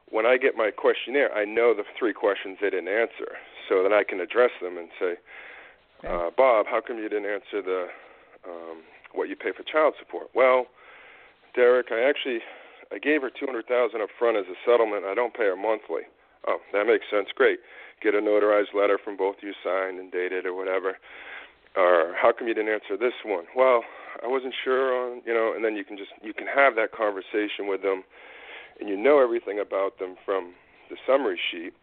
when 0.10 0.26
I 0.26 0.38
get 0.38 0.56
my 0.56 0.72
questionnaire, 0.72 1.34
I 1.34 1.46
know 1.46 1.74
the 1.74 1.84
three 1.98 2.14
questions 2.14 2.58
they 2.62 2.70
didn't 2.70 2.89
answer, 2.89 3.38
so 3.68 3.84
that 3.84 3.92
I 3.92 4.04
can 4.04 4.20
address 4.20 4.52
them 4.62 4.78
and 4.78 4.89
say, 5.00 5.14
uh, 6.08 6.30
Bob, 6.36 6.66
how 6.70 6.82
come 6.86 6.98
you 6.98 7.10
didn't 7.10 7.30
answer 7.30 7.62
the 7.62 7.88
um, 8.48 8.82
what 9.14 9.30
you 9.30 9.36
pay 9.36 9.52
for 9.56 9.64
child 9.64 9.96
support? 10.00 10.30
Well, 10.34 10.68
Derek, 11.56 11.88
I 11.91 12.02
actually 12.08 12.39
I 12.91 12.99
gave 12.99 13.22
her 13.22 13.30
two 13.30 13.45
hundred 13.45 13.68
thousand 13.68 14.02
up 14.02 14.10
front 14.18 14.38
as 14.38 14.45
a 14.47 14.58
settlement. 14.66 15.06
I 15.06 15.16
don't 15.16 15.34
pay 15.34 15.45
her 15.45 15.56
monthly. 15.56 16.08
Oh, 16.47 16.58
that 16.74 16.88
makes 16.88 17.06
sense. 17.12 17.30
Great. 17.36 17.60
Get 18.02 18.16
a 18.16 18.22
notarized 18.22 18.74
letter 18.74 18.97
from 18.97 19.16
both 19.16 19.38
of 19.38 19.43
you 19.43 19.54
signed 19.64 19.99
and 19.99 20.12
dated 20.12 20.45
or 20.45 20.56
whatever. 20.56 20.97
Or 21.78 22.16
how 22.20 22.32
come 22.34 22.47
you 22.47 22.54
didn't 22.54 22.74
answer 22.74 22.97
this 22.97 23.14
one? 23.24 23.45
Well, 23.56 23.84
I 24.24 24.28
wasn't 24.28 24.56
sure 24.64 24.91
on 24.91 25.22
you 25.26 25.34
know. 25.34 25.54
And 25.56 25.64
then 25.64 25.76
you 25.76 25.84
can 25.84 25.97
just 25.97 26.12
you 26.22 26.34
can 26.34 26.47
have 26.47 26.76
that 26.76 26.91
conversation 26.91 27.68
with 27.68 27.82
them, 27.82 28.04
and 28.80 28.89
you 28.89 28.97
know 28.97 29.22
everything 29.22 29.60
about 29.60 29.99
them 29.99 30.16
from 30.26 30.54
the 30.89 30.97
summary 31.08 31.39
sheet 31.52 31.74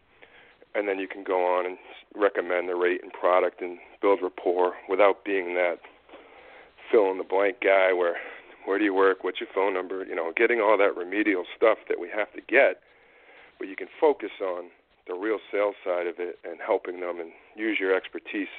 and 0.75 0.87
then 0.87 0.99
you 0.99 1.07
can 1.07 1.23
go 1.23 1.45
on 1.45 1.65
and 1.65 1.77
recommend 2.15 2.69
the 2.69 2.75
rate 2.75 3.01
and 3.03 3.11
product 3.13 3.61
and 3.61 3.79
build 4.01 4.19
rapport 4.21 4.73
without 4.87 5.25
being 5.25 5.55
that 5.55 5.77
fill 6.91 7.11
in 7.11 7.17
the 7.17 7.23
blank 7.23 7.57
guy 7.63 7.93
where 7.93 8.15
where 8.69 8.77
do 8.77 8.85
you 8.85 8.93
work, 8.93 9.23
what's 9.23 9.39
your 9.39 9.49
phone 9.49 9.73
number, 9.73 10.05
you 10.05 10.13
know, 10.13 10.31
getting 10.37 10.61
all 10.61 10.77
that 10.77 10.95
remedial 10.95 11.43
stuff 11.57 11.79
that 11.89 11.99
we 11.99 12.07
have 12.07 12.31
to 12.33 12.41
get, 12.45 12.85
but 13.57 13.67
you 13.67 13.75
can 13.75 13.87
focus 13.99 14.29
on 14.39 14.69
the 15.07 15.15
real 15.15 15.39
sales 15.51 15.73
side 15.83 16.05
of 16.05 16.19
it 16.19 16.37
and 16.45 16.59
helping 16.61 16.99
them 17.01 17.19
and 17.19 17.31
use 17.55 17.79
your 17.79 17.97
expertise 17.97 18.53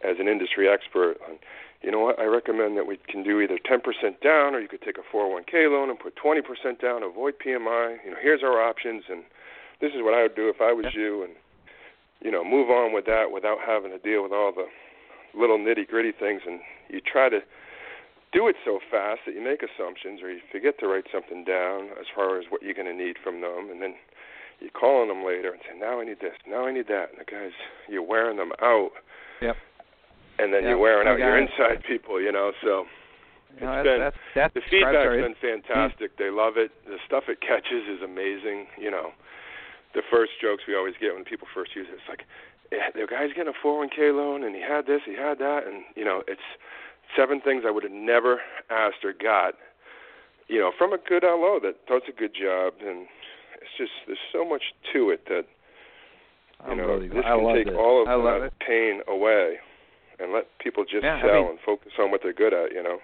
as 0.00 0.16
an 0.18 0.26
industry 0.26 0.70
expert 0.72 1.20
on 1.28 1.36
you 1.82 1.92
know 1.92 2.00
what, 2.00 2.18
I 2.18 2.24
recommend 2.24 2.78
that 2.78 2.86
we 2.86 2.96
can 2.96 3.22
do 3.22 3.42
either 3.42 3.58
10% 3.60 3.84
down 4.24 4.54
or 4.54 4.60
you 4.60 4.68
could 4.68 4.80
take 4.80 4.96
a 4.96 5.04
401k 5.14 5.68
loan 5.68 5.90
and 5.90 5.98
put 5.98 6.16
20% 6.16 6.40
down, 6.80 7.02
avoid 7.02 7.34
PMI. 7.44 7.98
You 8.02 8.12
know, 8.12 8.16
here's 8.22 8.42
our 8.42 8.56
options 8.56 9.04
and 9.10 9.22
this 9.82 9.92
is 9.92 10.00
what 10.00 10.14
I 10.14 10.22
would 10.22 10.34
do 10.34 10.48
if 10.48 10.62
I 10.62 10.72
was 10.72 10.86
you, 10.94 11.24
and 11.24 11.34
you 12.22 12.30
know, 12.30 12.42
move 12.42 12.70
on 12.70 12.94
with 12.94 13.04
that 13.04 13.26
without 13.30 13.58
having 13.60 13.90
to 13.90 13.98
deal 13.98 14.22
with 14.22 14.32
all 14.32 14.50
the 14.50 14.64
little 15.38 15.58
nitty 15.58 15.86
gritty 15.86 16.12
things. 16.18 16.40
And 16.46 16.60
you 16.88 17.02
try 17.04 17.28
to 17.28 17.40
do 18.34 18.48
it 18.48 18.56
so 18.64 18.80
fast 18.90 19.22
that 19.26 19.34
you 19.34 19.42
make 19.42 19.62
assumptions 19.62 20.20
or 20.20 20.30
you 20.30 20.40
forget 20.50 20.78
to 20.80 20.88
write 20.90 21.06
something 21.14 21.44
down 21.44 21.94
as 21.94 22.10
far 22.10 22.38
as 22.38 22.46
what 22.50 22.62
you're 22.62 22.74
going 22.74 22.90
to 22.90 22.94
need 22.94 23.16
from 23.22 23.40
them, 23.40 23.70
and 23.70 23.80
then 23.80 23.94
you 24.58 24.68
call 24.74 25.02
on 25.02 25.08
them 25.08 25.24
later 25.24 25.54
and 25.54 25.62
say, 25.62 25.78
"Now 25.78 26.00
I 26.00 26.04
need 26.04 26.18
this, 26.20 26.34
now 26.46 26.66
I 26.66 26.72
need 26.72 26.88
that," 26.88 27.14
and 27.14 27.18
the 27.22 27.24
guys, 27.24 27.54
you're 27.88 28.02
wearing 28.02 28.36
them 28.36 28.52
out. 28.60 28.90
Yep. 29.40 29.56
And 30.38 30.52
then 30.52 30.66
yep. 30.66 30.74
you're 30.74 30.82
wearing 30.82 31.06
out 31.06 31.18
your 31.18 31.38
inside 31.38 31.86
people, 31.86 32.20
you 32.20 32.32
know. 32.32 32.50
So 32.62 32.86
it's 33.54 33.62
no, 33.62 33.82
been 33.86 34.00
that's, 34.00 34.18
that's, 34.34 34.54
the 34.54 34.66
feedback's 34.66 35.14
been 35.14 35.38
fantastic. 35.38 36.18
They 36.18 36.30
love 36.30 36.54
it. 36.56 36.72
The 36.86 36.98
stuff 37.06 37.30
it 37.30 37.38
catches 37.40 37.86
is 37.86 38.02
amazing. 38.02 38.66
You 38.74 38.90
know, 38.90 39.14
the 39.94 40.02
first 40.10 40.32
jokes 40.42 40.66
we 40.66 40.74
always 40.74 40.94
get 40.98 41.14
when 41.14 41.22
people 41.22 41.46
first 41.54 41.74
use 41.74 41.86
it. 41.86 42.02
It's 42.02 42.10
like, 42.10 42.26
yeah, 42.72 42.90
the 42.90 43.06
guy's 43.06 43.30
getting 43.30 43.54
a 43.54 43.58
401k 43.66 44.10
loan, 44.10 44.42
and 44.42 44.54
he 44.54 44.62
had 44.62 44.86
this, 44.86 45.02
he 45.06 45.14
had 45.14 45.38
that, 45.38 45.66
and 45.70 45.86
you 45.94 46.04
know, 46.04 46.22
it's 46.26 46.42
seven 47.16 47.40
things 47.40 47.64
I 47.66 47.70
would 47.70 47.82
have 47.82 47.92
never 47.92 48.40
asked 48.70 49.04
or 49.04 49.12
got, 49.12 49.54
you 50.48 50.58
know, 50.58 50.72
from 50.76 50.92
a 50.92 50.98
good 50.98 51.22
LO 51.22 51.58
that 51.62 51.86
does 51.86 52.02
a 52.08 52.12
good 52.12 52.34
job, 52.34 52.74
and 52.80 53.06
it's 53.60 53.74
just 53.78 53.92
there's 54.06 54.18
so 54.32 54.44
much 54.44 54.62
to 54.92 55.10
it 55.10 55.26
that 55.28 55.44
you 56.68 56.76
know 56.76 57.00
this 57.00 57.10
can 57.10 57.54
take 57.54 57.66
it. 57.68 57.74
all 57.74 58.02
of 58.02 58.08
I 58.08 58.40
that 58.40 58.52
pain 58.66 59.00
away 59.08 59.56
and 60.18 60.32
let 60.32 60.46
people 60.58 60.84
just 60.84 61.04
yeah, 61.04 61.20
sell 61.20 61.30
I 61.30 61.40
mean, 61.40 61.50
and 61.50 61.58
focus 61.64 61.92
on 61.98 62.10
what 62.10 62.20
they're 62.22 62.32
good 62.32 62.54
at, 62.54 62.72
you 62.72 62.82
know. 62.82 62.98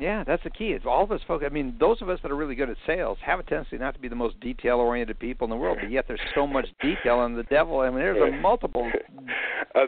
Yeah, 0.00 0.22
that's 0.24 0.44
the 0.44 0.50
key. 0.50 0.68
It's 0.68 0.86
all 0.86 1.02
of 1.02 1.10
us 1.10 1.20
folks. 1.26 1.44
I 1.44 1.48
mean, 1.48 1.76
those 1.80 2.00
of 2.02 2.08
us 2.08 2.20
that 2.22 2.30
are 2.30 2.36
really 2.36 2.54
good 2.54 2.70
at 2.70 2.76
sales 2.86 3.18
have 3.24 3.40
a 3.40 3.42
tendency 3.42 3.78
not 3.78 3.94
to 3.94 4.00
be 4.00 4.08
the 4.08 4.14
most 4.14 4.38
detail-oriented 4.40 5.18
people 5.18 5.44
in 5.44 5.50
the 5.50 5.56
world, 5.56 5.78
but 5.80 5.90
yet 5.90 6.04
there's 6.06 6.20
so 6.36 6.46
much 6.46 6.68
detail 6.80 7.24
in 7.24 7.34
the 7.34 7.42
devil. 7.44 7.80
I 7.80 7.90
mean, 7.90 7.98
there's 7.98 8.32
a 8.32 8.36
multiple 8.40 8.88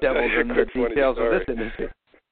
devils 0.00 0.32
in 0.40 0.48
the 0.48 0.66
details 0.74 1.16
of 1.18 1.30
this 1.30 1.44
industry. 1.48 1.88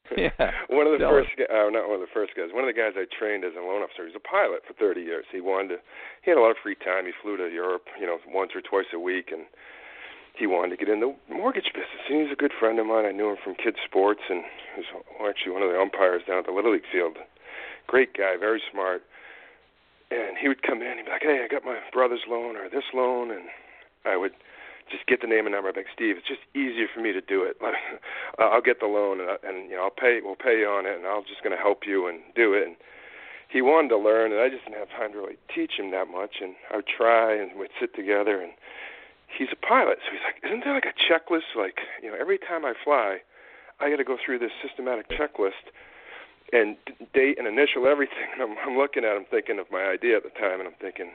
Yeah. 0.16 0.32
one 0.72 0.88
of 0.88 0.96
the 0.96 1.04
Tell 1.04 1.12
first, 1.12 1.36
uh, 1.36 1.68
not 1.68 1.84
one 1.84 2.00
of 2.00 2.04
the 2.04 2.14
first 2.14 2.32
guys. 2.32 2.48
One 2.50 2.64
of 2.64 2.70
the 2.72 2.76
guys 2.76 2.96
I 2.96 3.04
trained 3.06 3.44
as 3.44 3.52
a 3.52 3.60
loan 3.60 3.84
officer. 3.84 4.08
He's 4.08 4.16
a 4.16 4.24
pilot 4.24 4.64
for 4.64 4.72
30 4.72 5.04
years. 5.04 5.28
He 5.30 5.40
wanted 5.40 5.68
to. 5.68 5.78
He 6.24 6.32
had 6.32 6.38
a 6.38 6.42
lot 6.42 6.50
of 6.50 6.60
free 6.62 6.76
time. 6.80 7.04
He 7.04 7.12
flew 7.20 7.36
to 7.36 7.52
Europe, 7.52 7.86
you 8.00 8.06
know, 8.06 8.16
once 8.24 8.56
or 8.56 8.64
twice 8.64 8.88
a 8.96 8.98
week, 8.98 9.28
and 9.30 9.44
he 10.32 10.48
wanted 10.48 10.72
to 10.72 10.80
get 10.80 10.88
in 10.88 11.00
the 11.04 11.12
mortgage 11.28 11.70
business. 11.76 12.08
And 12.08 12.24
he's 12.24 12.32
a 12.32 12.40
good 12.40 12.56
friend 12.56 12.80
of 12.80 12.86
mine. 12.88 13.04
I 13.04 13.12
knew 13.12 13.28
him 13.28 13.40
from 13.42 13.54
kids 13.54 13.76
sports, 13.84 14.24
and 14.32 14.42
he 14.74 14.80
was 14.80 14.88
actually 15.28 15.52
one 15.52 15.62
of 15.62 15.68
the 15.68 15.78
umpires 15.78 16.24
down 16.24 16.40
at 16.40 16.46
the 16.46 16.56
Little 16.56 16.72
League 16.72 16.88
field 16.90 17.20
great 17.88 18.14
guy, 18.14 18.36
very 18.38 18.62
smart. 18.70 19.02
And 20.10 20.38
he 20.40 20.46
would 20.46 20.62
come 20.62 20.80
in, 20.80 20.96
he'd 20.96 21.04
be 21.04 21.10
like, 21.10 21.22
"Hey, 21.22 21.44
I 21.44 21.48
got 21.48 21.64
my 21.64 21.80
brother's 21.92 22.24
loan 22.28 22.56
or 22.56 22.68
this 22.68 22.84
loan," 22.94 23.30
and 23.30 23.48
I 24.04 24.16
would 24.16 24.32
just 24.90 25.06
get 25.06 25.20
the 25.20 25.26
name 25.26 25.46
and 25.46 25.54
number. 25.54 25.72
Be 25.72 25.80
like, 25.80 25.94
"Steve, 25.94 26.16
it's 26.18 26.28
just 26.28 26.42
easier 26.54 26.86
for 26.92 27.00
me 27.00 27.12
to 27.12 27.20
do 27.20 27.44
it. 27.44 27.56
Uh, 28.38 28.54
I'll 28.54 28.62
get 28.62 28.78
the 28.78 28.86
loan, 28.86 29.18
and, 29.18 29.34
and 29.42 29.68
you 29.68 29.74
know, 29.74 29.90
I'll 29.90 29.90
pay. 29.90 30.20
We'll 30.22 30.38
pay 30.38 30.60
you 30.60 30.68
on 30.68 30.86
it, 30.86 30.94
and 30.96 31.06
I'm 31.06 31.26
just 31.26 31.42
going 31.42 31.56
to 31.56 31.60
help 31.60 31.82
you 31.86 32.06
and 32.06 32.20
do 32.36 32.54
it." 32.54 32.68
And 32.68 32.76
he 33.48 33.62
wanted 33.62 33.88
to 33.88 33.98
learn, 33.98 34.30
and 34.30 34.40
I 34.40 34.48
just 34.48 34.62
didn't 34.62 34.78
have 34.78 34.90
time 34.90 35.10
to 35.12 35.18
really 35.18 35.38
teach 35.52 35.72
him 35.74 35.90
that 35.90 36.06
much. 36.06 36.38
And 36.40 36.54
I 36.70 36.76
would 36.76 36.86
try, 36.86 37.34
and 37.34 37.58
we'd 37.58 37.74
sit 37.80 37.96
together. 37.96 38.40
And 38.40 38.52
he's 39.26 39.48
a 39.50 39.58
pilot, 39.58 39.98
so 40.06 40.12
he's 40.12 40.22
like, 40.22 40.38
"Isn't 40.44 40.62
there 40.62 40.74
like 40.74 40.86
a 40.86 40.94
checklist? 40.94 41.58
Like, 41.58 41.82
you 42.00 42.10
know, 42.10 42.16
every 42.18 42.38
time 42.38 42.64
I 42.64 42.74
fly, 42.78 43.18
I 43.80 43.90
got 43.90 43.96
to 43.96 44.04
go 44.04 44.18
through 44.22 44.38
this 44.38 44.52
systematic 44.62 45.08
checklist." 45.10 45.74
and 46.52 46.76
date 47.12 47.38
and 47.38 47.46
initial 47.46 47.86
everything. 47.86 48.24
And 48.32 48.42
I'm, 48.42 48.56
I'm 48.64 48.78
looking 48.78 49.04
at 49.04 49.16
him 49.16 49.26
thinking 49.30 49.58
of 49.58 49.66
my 49.70 49.84
idea 49.84 50.16
at 50.16 50.22
the 50.22 50.30
time, 50.30 50.60
and 50.60 50.68
I'm 50.68 50.78
thinking, 50.80 51.10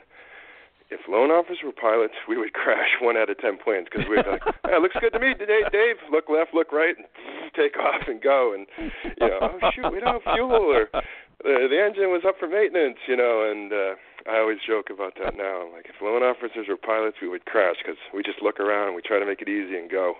if 0.93 1.01
loan 1.09 1.33
officers 1.33 1.65
were 1.65 1.73
pilots, 1.73 2.13
we 2.29 2.37
would 2.37 2.53
crash 2.53 3.01
one 3.01 3.17
out 3.17 3.29
of 3.29 3.37
ten 3.41 3.57
planes 3.57 3.87
because 3.89 4.05
we'd 4.07 4.23
be 4.23 4.29
like, 4.29 4.45
hey, 4.69 4.77
looks 4.79 4.95
good 5.01 5.11
to 5.13 5.19
me, 5.19 5.33
Dave. 5.33 5.73
Dave, 5.73 5.97
look 6.13 6.29
left, 6.29 6.53
look 6.53 6.71
right, 6.71 6.95
and 6.95 7.09
take 7.57 7.77
off 7.77 8.05
and 8.07 8.21
go. 8.21 8.53
And 8.53 8.67
you 8.77 9.27
know, 9.27 9.39
oh 9.41 9.69
shoot, 9.73 9.91
we 9.91 9.99
don't 9.99 10.21
have 10.21 10.35
fuel, 10.37 10.53
or 10.53 10.87
uh, 10.93 11.01
the 11.41 11.79
engine 11.81 12.13
was 12.13 12.21
up 12.27 12.37
for 12.37 12.47
maintenance, 12.47 13.01
you 13.07 13.17
know. 13.17 13.49
And 13.49 13.73
uh, 13.73 13.93
I 14.29 14.39
always 14.39 14.61
joke 14.65 14.93
about 14.93 15.13
that 15.17 15.35
now. 15.35 15.67
Like 15.73 15.89
if 15.89 15.97
loan 16.01 16.21
officers 16.21 16.69
were 16.69 16.77
pilots, 16.77 17.17
we 17.21 17.27
would 17.27 17.45
crash 17.45 17.75
because 17.81 17.99
we 18.13 18.21
just 18.21 18.41
look 18.41 18.59
around 18.59 18.93
and 18.93 18.95
we 18.95 19.01
try 19.01 19.19
to 19.19 19.25
make 19.25 19.41
it 19.41 19.49
easy 19.49 19.75
and 19.75 19.89
go. 19.89 20.15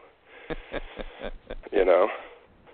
you 1.72 1.86
know. 1.86 2.10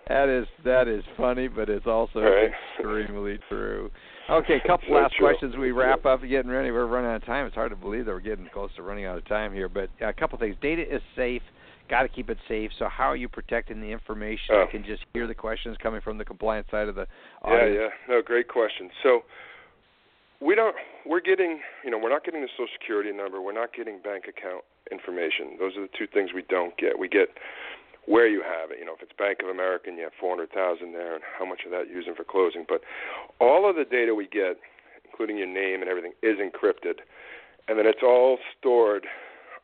That 0.08 0.28
is 0.28 0.48
that 0.66 0.88
is 0.88 1.04
funny, 1.18 1.48
but 1.48 1.70
it's 1.70 1.86
also 1.86 2.20
right. 2.20 2.50
extremely 2.78 3.40
true. 3.48 3.92
Okay, 4.30 4.56
a 4.56 4.60
couple 4.68 4.88
so 4.90 4.94
last 4.94 5.16
true. 5.16 5.28
questions. 5.28 5.56
We 5.58 5.72
wrap 5.72 6.06
up. 6.06 6.22
Getting 6.22 6.52
ready. 6.52 6.72
We're 6.72 6.86
running 6.86 7.10
out 7.10 7.18
of 7.18 7.26
time. 7.26 7.46
It's 7.46 7.56
hard 7.56 7.72
to 7.72 7.76
believe 7.76 8.06
that 8.06 8.12
we're 8.12 8.20
getting 8.20 8.48
close 8.54 8.70
to 8.76 8.84
running 8.84 9.06
out 9.06 9.18
of 9.18 9.28
time 9.28 9.54
here. 9.54 9.70
But 9.70 9.90
a 10.02 10.14
couple 10.14 10.38
things. 10.38 10.56
Data 10.62 10.84
is 10.84 11.02
safe. 11.16 11.42
Got 11.90 12.04
to 12.04 12.10
keep 12.10 12.30
it 12.30 12.38
safe. 12.48 12.70
So 12.78 12.88
how 12.88 13.06
are 13.06 13.16
you 13.16 13.28
protecting 13.28 13.82
the 13.82 13.88
information? 13.88 14.54
Oh. 14.54 14.66
I 14.68 14.72
can 14.72 14.84
just 14.84 15.04
hear 15.14 15.26
the 15.26 15.34
questions 15.34 15.76
coming 15.82 16.02
from 16.02 16.18
the 16.18 16.26
compliance 16.26 16.68
side 16.70 16.88
of 16.88 16.96
the 16.96 17.08
audience. 17.42 17.76
Yeah, 17.76 17.82
yeah. 17.82 18.16
No, 18.16 18.22
great 18.22 18.48
question. 18.48 18.92
So 19.02 19.22
we 20.40 20.54
don't. 20.54 20.76
We're 21.06 21.22
getting. 21.22 21.60
You 21.84 21.90
know, 21.92 21.98
we're 21.98 22.12
not 22.12 22.24
getting 22.24 22.42
the 22.42 22.50
Social 22.54 22.68
Security 22.80 23.12
number. 23.12 23.42
We're 23.42 23.54
not 23.54 23.74
getting 23.74 24.00
bank 24.04 24.26
account 24.30 24.64
information. 24.92 25.58
Those 25.60 25.76
are 25.78 25.82
the 25.82 25.94
two 25.98 26.08
things 26.08 26.30
we 26.34 26.44
don't 26.50 26.78
get. 26.78 27.00
We 27.00 27.08
get 27.08 27.30
where 28.06 28.28
you 28.28 28.42
have 28.42 28.72
it. 28.72 28.80
You 28.80 28.86
know, 28.86 28.94
if 28.94 29.02
it's 29.02 29.12
Bank 29.18 29.40
of 29.44 29.50
America 29.50 29.90
and 29.90 29.98
you 29.98 30.04
have 30.04 30.14
400,000 30.20 30.94
there, 30.94 31.16
and 31.16 31.24
how 31.38 31.46
much 31.46 31.62
of 31.66 31.72
that 31.72 31.88
you're 31.88 31.98
using 31.98 32.16
for 32.16 32.24
closing. 32.24 32.66
But 32.68 32.82
all 33.40 33.70
of 33.70 33.76
the 33.76 33.86
data 33.86 34.16
we 34.16 34.28
get, 34.28 34.58
including 35.06 35.38
your 35.38 35.48
name 35.48 35.82
and 35.82 35.90
everything, 35.90 36.14
is 36.22 36.38
encrypted, 36.38 37.06
and 37.68 37.78
then 37.78 37.86
it's 37.86 38.04
all 38.04 38.40
stored 38.58 39.06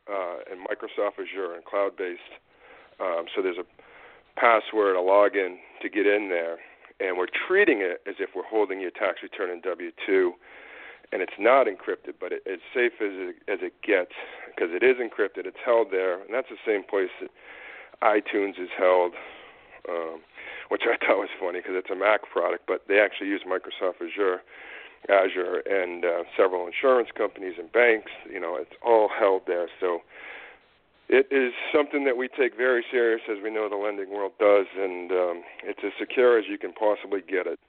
uh, 0.08 0.38
in 0.50 0.62
Microsoft 0.62 1.18
Azure 1.18 1.54
and 1.54 1.64
cloud-based. 1.64 2.34
Um, 3.00 3.26
so 3.34 3.42
there's 3.42 3.58
a 3.58 3.66
password, 4.38 4.96
a 4.96 5.00
login 5.00 5.56
to 5.82 5.88
get 5.88 6.06
in 6.06 6.28
there, 6.28 6.58
and 7.00 7.18
we're 7.18 7.32
treating 7.48 7.80
it 7.80 8.00
as 8.08 8.14
if 8.20 8.30
we're 8.34 8.46
holding 8.48 8.80
your 8.80 8.92
tax 8.92 9.18
return 9.22 9.50
in 9.50 9.60
W-2 9.60 10.32
and 11.12 11.22
it's 11.22 11.38
not 11.38 11.66
encrypted, 11.66 12.14
but 12.20 12.32
it, 12.32 12.42
it's 12.46 12.62
safe 12.74 12.92
as 13.00 13.14
it, 13.14 13.36
as 13.48 13.58
it 13.62 13.74
gets 13.82 14.14
because 14.46 14.70
it 14.72 14.82
is 14.82 14.96
encrypted. 14.96 15.46
It's 15.46 15.60
held 15.64 15.88
there, 15.90 16.20
and 16.20 16.32
that's 16.32 16.48
the 16.48 16.60
same 16.66 16.82
place 16.82 17.10
that 17.20 17.30
iTunes 18.02 18.60
is 18.60 18.70
held, 18.76 19.12
um, 19.88 20.20
which 20.68 20.82
I 20.84 20.96
thought 21.04 21.18
was 21.18 21.30
funny 21.40 21.60
because 21.60 21.74
it's 21.76 21.90
a 21.90 21.96
Mac 21.96 22.22
product, 22.30 22.64
but 22.66 22.82
they 22.88 23.00
actually 23.00 23.28
use 23.28 23.42
Microsoft 23.46 24.02
Azure. 24.02 24.42
Azure, 25.08 25.62
and 25.70 26.04
uh, 26.04 26.24
several 26.36 26.66
insurance 26.66 27.10
companies 27.16 27.54
and 27.58 27.70
banks. 27.70 28.10
You 28.28 28.40
know, 28.40 28.56
it's 28.56 28.72
all 28.84 29.08
held 29.08 29.42
there. 29.46 29.68
So 29.78 30.00
it 31.08 31.28
is 31.30 31.52
something 31.72 32.04
that 32.04 32.16
we 32.16 32.28
take 32.28 32.56
very 32.56 32.84
serious, 32.90 33.20
as 33.30 33.38
we 33.42 33.50
know 33.50 33.68
the 33.68 33.76
lending 33.76 34.10
world 34.10 34.32
does, 34.40 34.66
and 34.76 35.12
um, 35.12 35.42
it's 35.62 35.80
as 35.84 35.92
secure 35.98 36.38
as 36.38 36.46
you 36.48 36.58
can 36.58 36.72
possibly 36.72 37.20
get 37.20 37.46
it. 37.46 37.60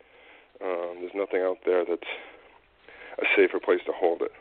Um, 0.63 0.97
there's 1.01 1.13
nothing 1.13 1.41
out 1.41 1.57
there 1.65 1.86
that's 1.86 2.09
a 3.19 3.25
safer 3.36 3.59
place 3.59 3.82
to 3.86 3.91
hold 3.93 4.21
it. 4.23 4.32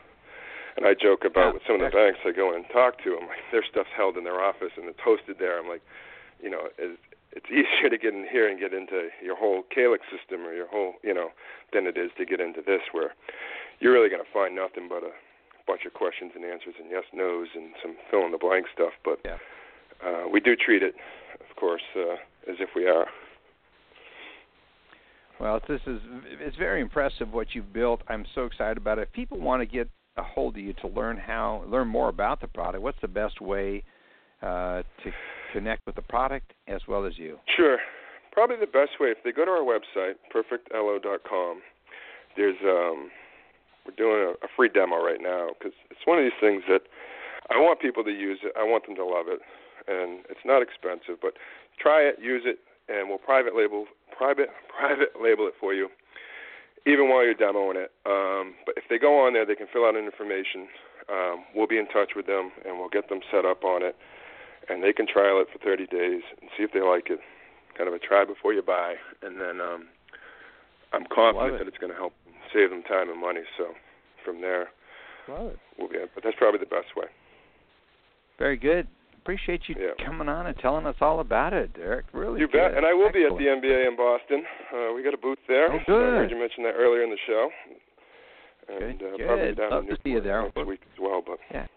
And 0.77 0.85
I 0.85 0.93
joke 0.93 1.25
about 1.25 1.49
yeah, 1.49 1.53
with 1.53 1.63
some 1.65 1.81
of 1.81 1.81
the 1.81 1.89
banks 1.89 2.19
I 2.23 2.31
go 2.31 2.53
and 2.53 2.63
talk 2.71 3.01
to, 3.03 3.17
I'm 3.17 3.27
like, 3.27 3.41
their 3.51 3.65
stuff's 3.65 3.89
held 3.97 4.15
in 4.15 4.23
their 4.23 4.39
office 4.39 4.77
and 4.77 4.85
it's 4.85 5.01
hosted 5.01 5.39
there. 5.39 5.57
I'm 5.57 5.67
like, 5.67 5.81
you 6.41 6.49
know, 6.49 6.69
it's, 6.77 7.01
it's 7.33 7.49
easier 7.51 7.89
to 7.89 7.97
get 7.97 8.13
in 8.13 8.25
here 8.29 8.47
and 8.47 8.59
get 8.59 8.73
into 8.73 9.09
your 9.23 9.35
whole 9.35 9.63
Calyx 9.73 10.05
system 10.13 10.45
or 10.45 10.53
your 10.53 10.67
whole, 10.67 10.93
you 11.03 11.13
know, 11.13 11.29
than 11.73 11.87
it 11.87 11.97
is 11.97 12.11
to 12.17 12.25
get 12.25 12.39
into 12.39 12.61
this 12.61 12.81
where 12.91 13.15
you're 13.79 13.91
really 13.91 14.09
going 14.09 14.21
to 14.21 14.31
find 14.31 14.55
nothing 14.55 14.87
but 14.87 15.01
a 15.01 15.11
bunch 15.65 15.81
of 15.85 15.93
questions 15.93 16.31
and 16.35 16.45
answers 16.45 16.75
and 16.79 16.89
yes 16.89 17.03
nos 17.11 17.49
and 17.55 17.73
some 17.81 17.97
fill 18.09 18.25
in 18.25 18.31
the 18.31 18.37
blank 18.37 18.67
stuff. 18.71 18.93
But 19.03 19.19
yeah. 19.25 19.37
uh, 20.05 20.29
we 20.31 20.39
do 20.39 20.55
treat 20.55 20.83
it, 20.83 20.93
of 21.41 21.55
course, 21.55 21.83
uh, 21.95 22.21
as 22.49 22.57
if 22.59 22.69
we 22.75 22.87
are. 22.87 23.07
Well, 25.39 25.59
this 25.67 25.81
is 25.85 25.99
it's 26.39 26.55
very 26.55 26.81
impressive 26.81 27.31
what 27.31 27.53
you've 27.53 27.71
built. 27.71 28.01
I'm 28.07 28.25
so 28.33 28.45
excited 28.45 28.77
about 28.77 28.97
it. 28.97 29.03
If 29.03 29.11
people 29.11 29.39
want 29.39 29.61
to 29.61 29.67
get 29.67 29.87
a 30.17 30.23
hold 30.23 30.55
of 30.55 30.61
you 30.61 30.73
to 30.81 30.87
learn 30.87 31.17
how 31.17 31.63
learn 31.67 31.87
more 31.87 32.09
about 32.09 32.41
the 32.41 32.47
product, 32.47 32.83
what's 32.83 32.99
the 33.01 33.07
best 33.07 33.41
way 33.41 33.83
uh, 34.41 34.81
to 35.03 35.11
connect 35.53 35.85
with 35.85 35.95
the 35.95 36.01
product 36.01 36.53
as 36.67 36.81
well 36.87 37.05
as 37.05 37.17
you? 37.17 37.37
Sure. 37.55 37.77
Probably 38.31 38.57
the 38.59 38.67
best 38.67 38.99
way 38.99 39.09
if 39.09 39.17
they 39.23 39.31
go 39.31 39.45
to 39.45 39.51
our 39.51 39.63
website 39.63 40.13
perfectlo.com. 40.33 41.61
There's 42.35 42.57
um, 42.63 43.09
we're 43.85 43.95
doing 43.97 44.21
a, 44.21 44.45
a 44.45 44.49
free 44.55 44.69
demo 44.69 44.97
right 45.03 45.21
now 45.21 45.49
because 45.57 45.73
it's 45.89 46.01
one 46.05 46.19
of 46.19 46.25
these 46.25 46.39
things 46.39 46.63
that 46.67 46.81
I 47.49 47.57
want 47.57 47.79
people 47.79 48.03
to 48.03 48.11
use 48.11 48.39
it. 48.43 48.53
I 48.59 48.63
want 48.63 48.85
them 48.85 48.95
to 48.95 49.05
love 49.05 49.25
it, 49.27 49.39
and 49.87 50.25
it's 50.29 50.45
not 50.45 50.61
expensive. 50.61 51.17
But 51.21 51.33
try 51.79 52.01
it, 52.01 52.17
use 52.21 52.43
it, 52.45 52.59
and 52.89 53.09
we'll 53.09 53.17
private 53.17 53.55
label 53.55 53.85
private 54.15 54.49
private 54.77 55.17
label 55.21 55.47
it 55.47 55.53
for 55.59 55.73
you, 55.73 55.89
even 56.87 57.09
while 57.09 57.23
you're 57.23 57.35
demoing 57.35 57.75
it. 57.75 57.91
Um, 58.07 58.55
but 58.65 58.79
if 58.79 58.85
they 58.89 58.97
go 58.97 59.19
on 59.27 59.33
there, 59.33 59.45
they 59.45 59.55
can 59.55 59.67
fill 59.71 59.85
out 59.85 59.95
an 59.95 60.05
information. 60.05 60.71
Um, 61.11 61.43
we'll 61.53 61.67
be 61.67 61.77
in 61.77 61.87
touch 61.87 62.15
with 62.15 62.25
them, 62.25 62.51
and 62.65 62.79
we'll 62.79 62.89
get 62.89 63.09
them 63.09 63.19
set 63.29 63.45
up 63.45 63.63
on 63.63 63.83
it, 63.83 63.95
and 64.69 64.81
they 64.81 64.93
can 64.93 65.05
trial 65.05 65.43
it 65.43 65.47
for 65.51 65.59
30 65.59 65.87
days 65.87 66.23
and 66.41 66.49
see 66.55 66.63
if 66.63 66.71
they 66.71 66.81
like 66.81 67.09
it. 67.09 67.19
Kind 67.77 67.87
of 67.87 67.93
a 67.93 67.99
try 67.99 68.25
before 68.25 68.53
you 68.53 68.63
buy, 68.63 68.95
and 69.21 69.39
then 69.39 69.61
um, 69.61 69.87
I'm 70.93 71.05
confident 71.13 71.55
it. 71.55 71.57
that 71.59 71.67
it's 71.67 71.77
going 71.77 71.91
to 71.91 71.97
help 71.97 72.13
save 72.53 72.71
them 72.71 72.81
time 72.83 73.09
and 73.09 73.19
money. 73.19 73.43
So 73.57 73.75
from 74.25 74.41
there, 74.41 74.69
we'll 75.77 75.89
be. 75.89 75.97
But 76.15 76.23
that's 76.23 76.35
probably 76.37 76.59
the 76.59 76.65
best 76.65 76.95
way. 76.95 77.05
Very 78.39 78.57
good. 78.57 78.87
Appreciate 79.27 79.63
you 79.67 79.75
yeah. 79.77 80.05
coming 80.05 80.29
on 80.29 80.47
and 80.47 80.55
telling 80.59 80.85
us 80.85 80.95
all 81.01 81.19
about 81.19 81.51
it, 81.51 81.73
Derek. 81.73 82.05
Really. 82.13 82.39
You 82.39 82.47
good. 82.47 82.71
bet. 82.71 82.77
And 82.77 82.85
I 82.85 82.93
will 82.93 83.07
Excellent. 83.07 83.37
be 83.37 83.49
at 83.49 83.61
the 83.61 83.67
MBA 83.67 83.87
in 83.89 83.97
Boston. 83.97 84.41
Uh, 84.71 84.93
we 84.95 85.03
got 85.03 85.13
a 85.13 85.17
booth 85.17 85.37
there. 85.49 85.67
Oh, 85.69 85.79
good. 85.85 86.13
I 86.13 86.15
heard 86.15 86.31
you 86.31 86.39
mention 86.39 86.63
that 86.63 86.75
earlier 86.79 87.03
in 87.03 87.09
the 87.09 87.17
show. 87.27 87.49
And 88.69 88.97
good. 88.97 89.21
Uh, 89.21 89.27
probably 89.27 89.53
down 89.53 89.71
Love 89.71 89.83
in 89.83 89.89
to 89.89 89.97
see 90.01 90.11
you 90.11 90.21
there. 90.21 90.43
next 90.43 90.65
week 90.65 90.79
as 90.93 90.97
well. 91.01 91.21
But 91.27 91.39
yeah. 91.51 91.67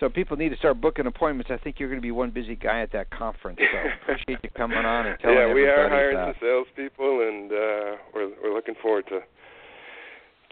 So 0.00 0.10
people 0.10 0.36
need 0.36 0.50
to 0.50 0.56
start 0.58 0.82
booking 0.82 1.06
appointments. 1.06 1.50
I 1.50 1.56
think 1.56 1.80
you're 1.80 1.88
going 1.88 2.02
to 2.02 2.04
be 2.04 2.10
one 2.10 2.28
busy 2.28 2.56
guy 2.56 2.82
at 2.82 2.92
that 2.92 3.08
conference. 3.08 3.58
So 3.58 3.78
appreciate 4.02 4.40
you 4.44 4.50
coming 4.54 4.76
on 4.76 5.06
and 5.06 5.18
telling 5.20 5.38
yeah, 5.38 5.54
we 5.54 5.64
are 5.64 5.88
hiring 5.88 6.14
about. 6.14 6.34
some 6.34 6.46
salespeople, 6.46 7.26
and 7.26 7.50
uh, 7.52 7.96
we're 8.12 8.28
we're 8.42 8.52
looking 8.54 8.74
forward 8.82 9.06
to 9.08 9.20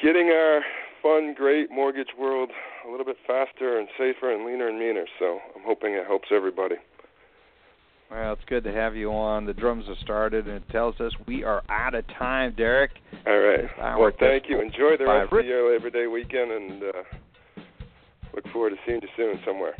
getting 0.02 0.28
our 0.28 0.62
fun, 1.02 1.34
great 1.36 1.70
mortgage 1.70 2.08
world 2.18 2.50
a 2.86 2.90
little 2.90 3.06
bit 3.06 3.16
faster 3.26 3.78
and 3.78 3.88
safer 3.98 4.32
and 4.32 4.44
leaner 4.46 4.68
and 4.68 4.78
meaner. 4.78 5.04
So 5.18 5.38
I'm 5.54 5.62
hoping 5.64 5.94
it 5.94 6.06
helps 6.06 6.28
everybody. 6.34 6.76
Well, 8.10 8.34
it's 8.34 8.44
good 8.46 8.62
to 8.64 8.72
have 8.72 8.94
you 8.94 9.10
on. 9.10 9.46
The 9.46 9.54
drums 9.54 9.86
have 9.88 9.96
started, 10.02 10.46
and 10.46 10.56
it 10.56 10.68
tells 10.70 11.00
us 11.00 11.12
we 11.26 11.44
are 11.44 11.62
out 11.70 11.94
of 11.94 12.04
time, 12.18 12.54
Derek. 12.56 12.90
All 13.26 13.38
right. 13.38 13.98
Well, 13.98 14.12
thank 14.20 14.44
you. 14.50 14.60
Enjoy 14.60 14.96
the 14.98 15.06
rest 15.06 15.32
of 15.32 15.46
your 15.46 15.72
Labor 15.72 15.88
Day 15.88 16.06
weekend, 16.06 16.52
and 16.52 16.82
uh, 16.82 17.62
look 18.34 18.44
forward 18.52 18.70
to 18.70 18.76
seeing 18.86 19.00
you 19.00 19.08
soon 19.16 19.40
somewhere. 19.46 19.74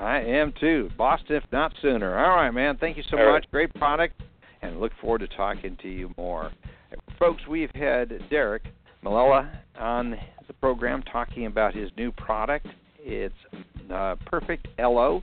I 0.00 0.18
am 0.18 0.52
too. 0.58 0.90
Boston, 0.98 1.36
if 1.36 1.44
not 1.52 1.72
sooner. 1.80 2.18
All 2.18 2.34
right, 2.34 2.50
man. 2.50 2.76
Thank 2.76 2.96
you 2.96 3.04
so 3.08 3.16
All 3.16 3.26
much. 3.26 3.42
right. 3.42 3.50
Great 3.52 3.74
product, 3.74 4.20
and 4.62 4.80
look 4.80 4.90
forward 5.00 5.20
to 5.20 5.28
talking 5.28 5.78
to 5.82 5.88
you 5.88 6.12
more. 6.16 6.50
Folks, 7.20 7.42
we've 7.48 7.70
had 7.72 8.28
Derek 8.30 8.64
Malila 9.04 9.50
on 9.78 10.16
the 10.46 10.52
program 10.54 11.02
talking 11.02 11.46
about 11.46 11.74
his 11.74 11.90
new 11.96 12.12
product. 12.12 12.66
It's 12.98 13.34
uh, 13.92 14.16
Perfect 14.26 14.68
LO. 14.78 15.22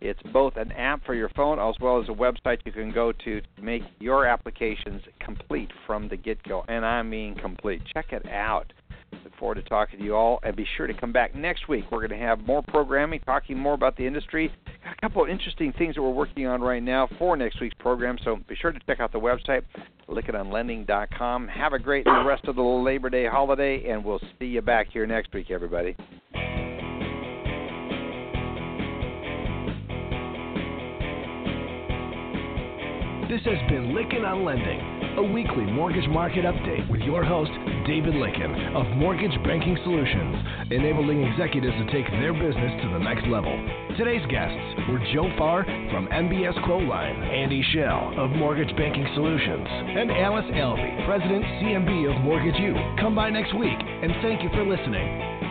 It's 0.00 0.20
both 0.32 0.56
an 0.56 0.70
app 0.72 1.04
for 1.04 1.14
your 1.14 1.28
phone 1.30 1.58
as 1.58 1.74
well 1.80 2.00
as 2.00 2.08
a 2.08 2.12
website 2.12 2.58
you 2.64 2.72
can 2.72 2.92
go 2.92 3.12
to 3.12 3.40
to 3.40 3.62
make 3.62 3.82
your 3.98 4.26
applications 4.26 5.02
complete 5.20 5.70
from 5.86 6.08
the 6.08 6.16
get 6.16 6.42
go. 6.44 6.64
And 6.68 6.84
I 6.84 7.02
mean 7.02 7.34
complete. 7.34 7.82
Check 7.92 8.12
it 8.12 8.26
out. 8.28 8.72
Look 9.12 9.36
forward 9.38 9.54
to 9.56 9.62
talking 9.62 9.98
to 9.98 10.04
you 10.04 10.14
all. 10.14 10.40
And 10.42 10.56
be 10.56 10.66
sure 10.76 10.86
to 10.86 10.94
come 10.94 11.12
back 11.12 11.34
next 11.34 11.68
week. 11.68 11.84
We're 11.90 12.06
going 12.06 12.18
to 12.18 12.26
have 12.26 12.40
more 12.40 12.62
programming, 12.62 13.20
talking 13.20 13.58
more 13.58 13.74
about 13.74 13.96
the 13.96 14.06
industry. 14.06 14.52
Got 14.84 14.94
a 14.96 15.00
couple 15.00 15.22
of 15.22 15.28
interesting 15.28 15.72
things 15.72 15.94
that 15.94 16.02
we're 16.02 16.10
working 16.10 16.46
on 16.46 16.60
right 16.60 16.82
now 16.82 17.08
for 17.18 17.36
next 17.36 17.60
week's 17.60 17.76
program. 17.78 18.18
So 18.24 18.36
be 18.48 18.54
sure 18.56 18.72
to 18.72 18.80
check 18.86 19.00
out 19.00 19.12
the 19.12 19.20
website, 19.20 19.62
lykkenonlending.com. 20.08 21.48
Have 21.48 21.72
a 21.72 21.78
great 21.78 22.06
rest 22.26 22.44
of 22.46 22.56
the 22.56 22.62
Labor 22.62 23.10
Day 23.10 23.26
holiday, 23.26 23.90
and 23.90 24.04
we'll 24.04 24.20
see 24.38 24.46
you 24.46 24.62
back 24.62 24.88
here 24.92 25.06
next 25.06 25.32
week, 25.32 25.50
everybody. 25.50 25.96
This 33.28 33.42
has 33.44 33.58
been 33.68 33.92
Lykken 33.94 34.26
on 34.26 34.42
Lending, 34.42 34.80
a 35.18 35.22
weekly 35.22 35.64
mortgage 35.64 36.08
market 36.08 36.44
update 36.44 36.88
with 36.88 37.00
your 37.00 37.24
host, 37.24 37.50
David 37.88 38.14
Lykken 38.14 38.54
of 38.76 38.86
Mortgage 38.96 39.34
Banking 39.42 39.76
Solutions, 39.82 40.70
enabling 40.70 41.24
executives 41.24 41.74
to 41.74 41.90
take 41.90 42.06
their 42.22 42.32
business 42.32 42.70
to 42.82 42.88
the 42.92 43.02
next 43.02 43.26
level. 43.26 43.50
Today's 43.98 44.22
guests 44.30 44.62
were 44.88 45.02
Joe 45.12 45.26
Farr 45.36 45.64
from 45.90 46.06
MBS 46.06 46.54
Quoteline, 46.62 47.18
Andy 47.34 47.64
Schell 47.72 48.14
of 48.16 48.30
Mortgage 48.30 48.70
Banking 48.76 49.08
Solutions, 49.16 49.66
and 49.66 50.12
Alice 50.12 50.46
Alvey, 50.54 51.04
President 51.04 51.42
CMB 51.66 52.14
of 52.14 52.22
Mortgage 52.22 52.54
U. 52.60 52.74
Come 53.00 53.16
by 53.16 53.28
next 53.28 53.58
week, 53.58 53.74
and 53.74 54.12
thank 54.22 54.44
you 54.44 54.50
for 54.50 54.64
listening. 54.64 55.47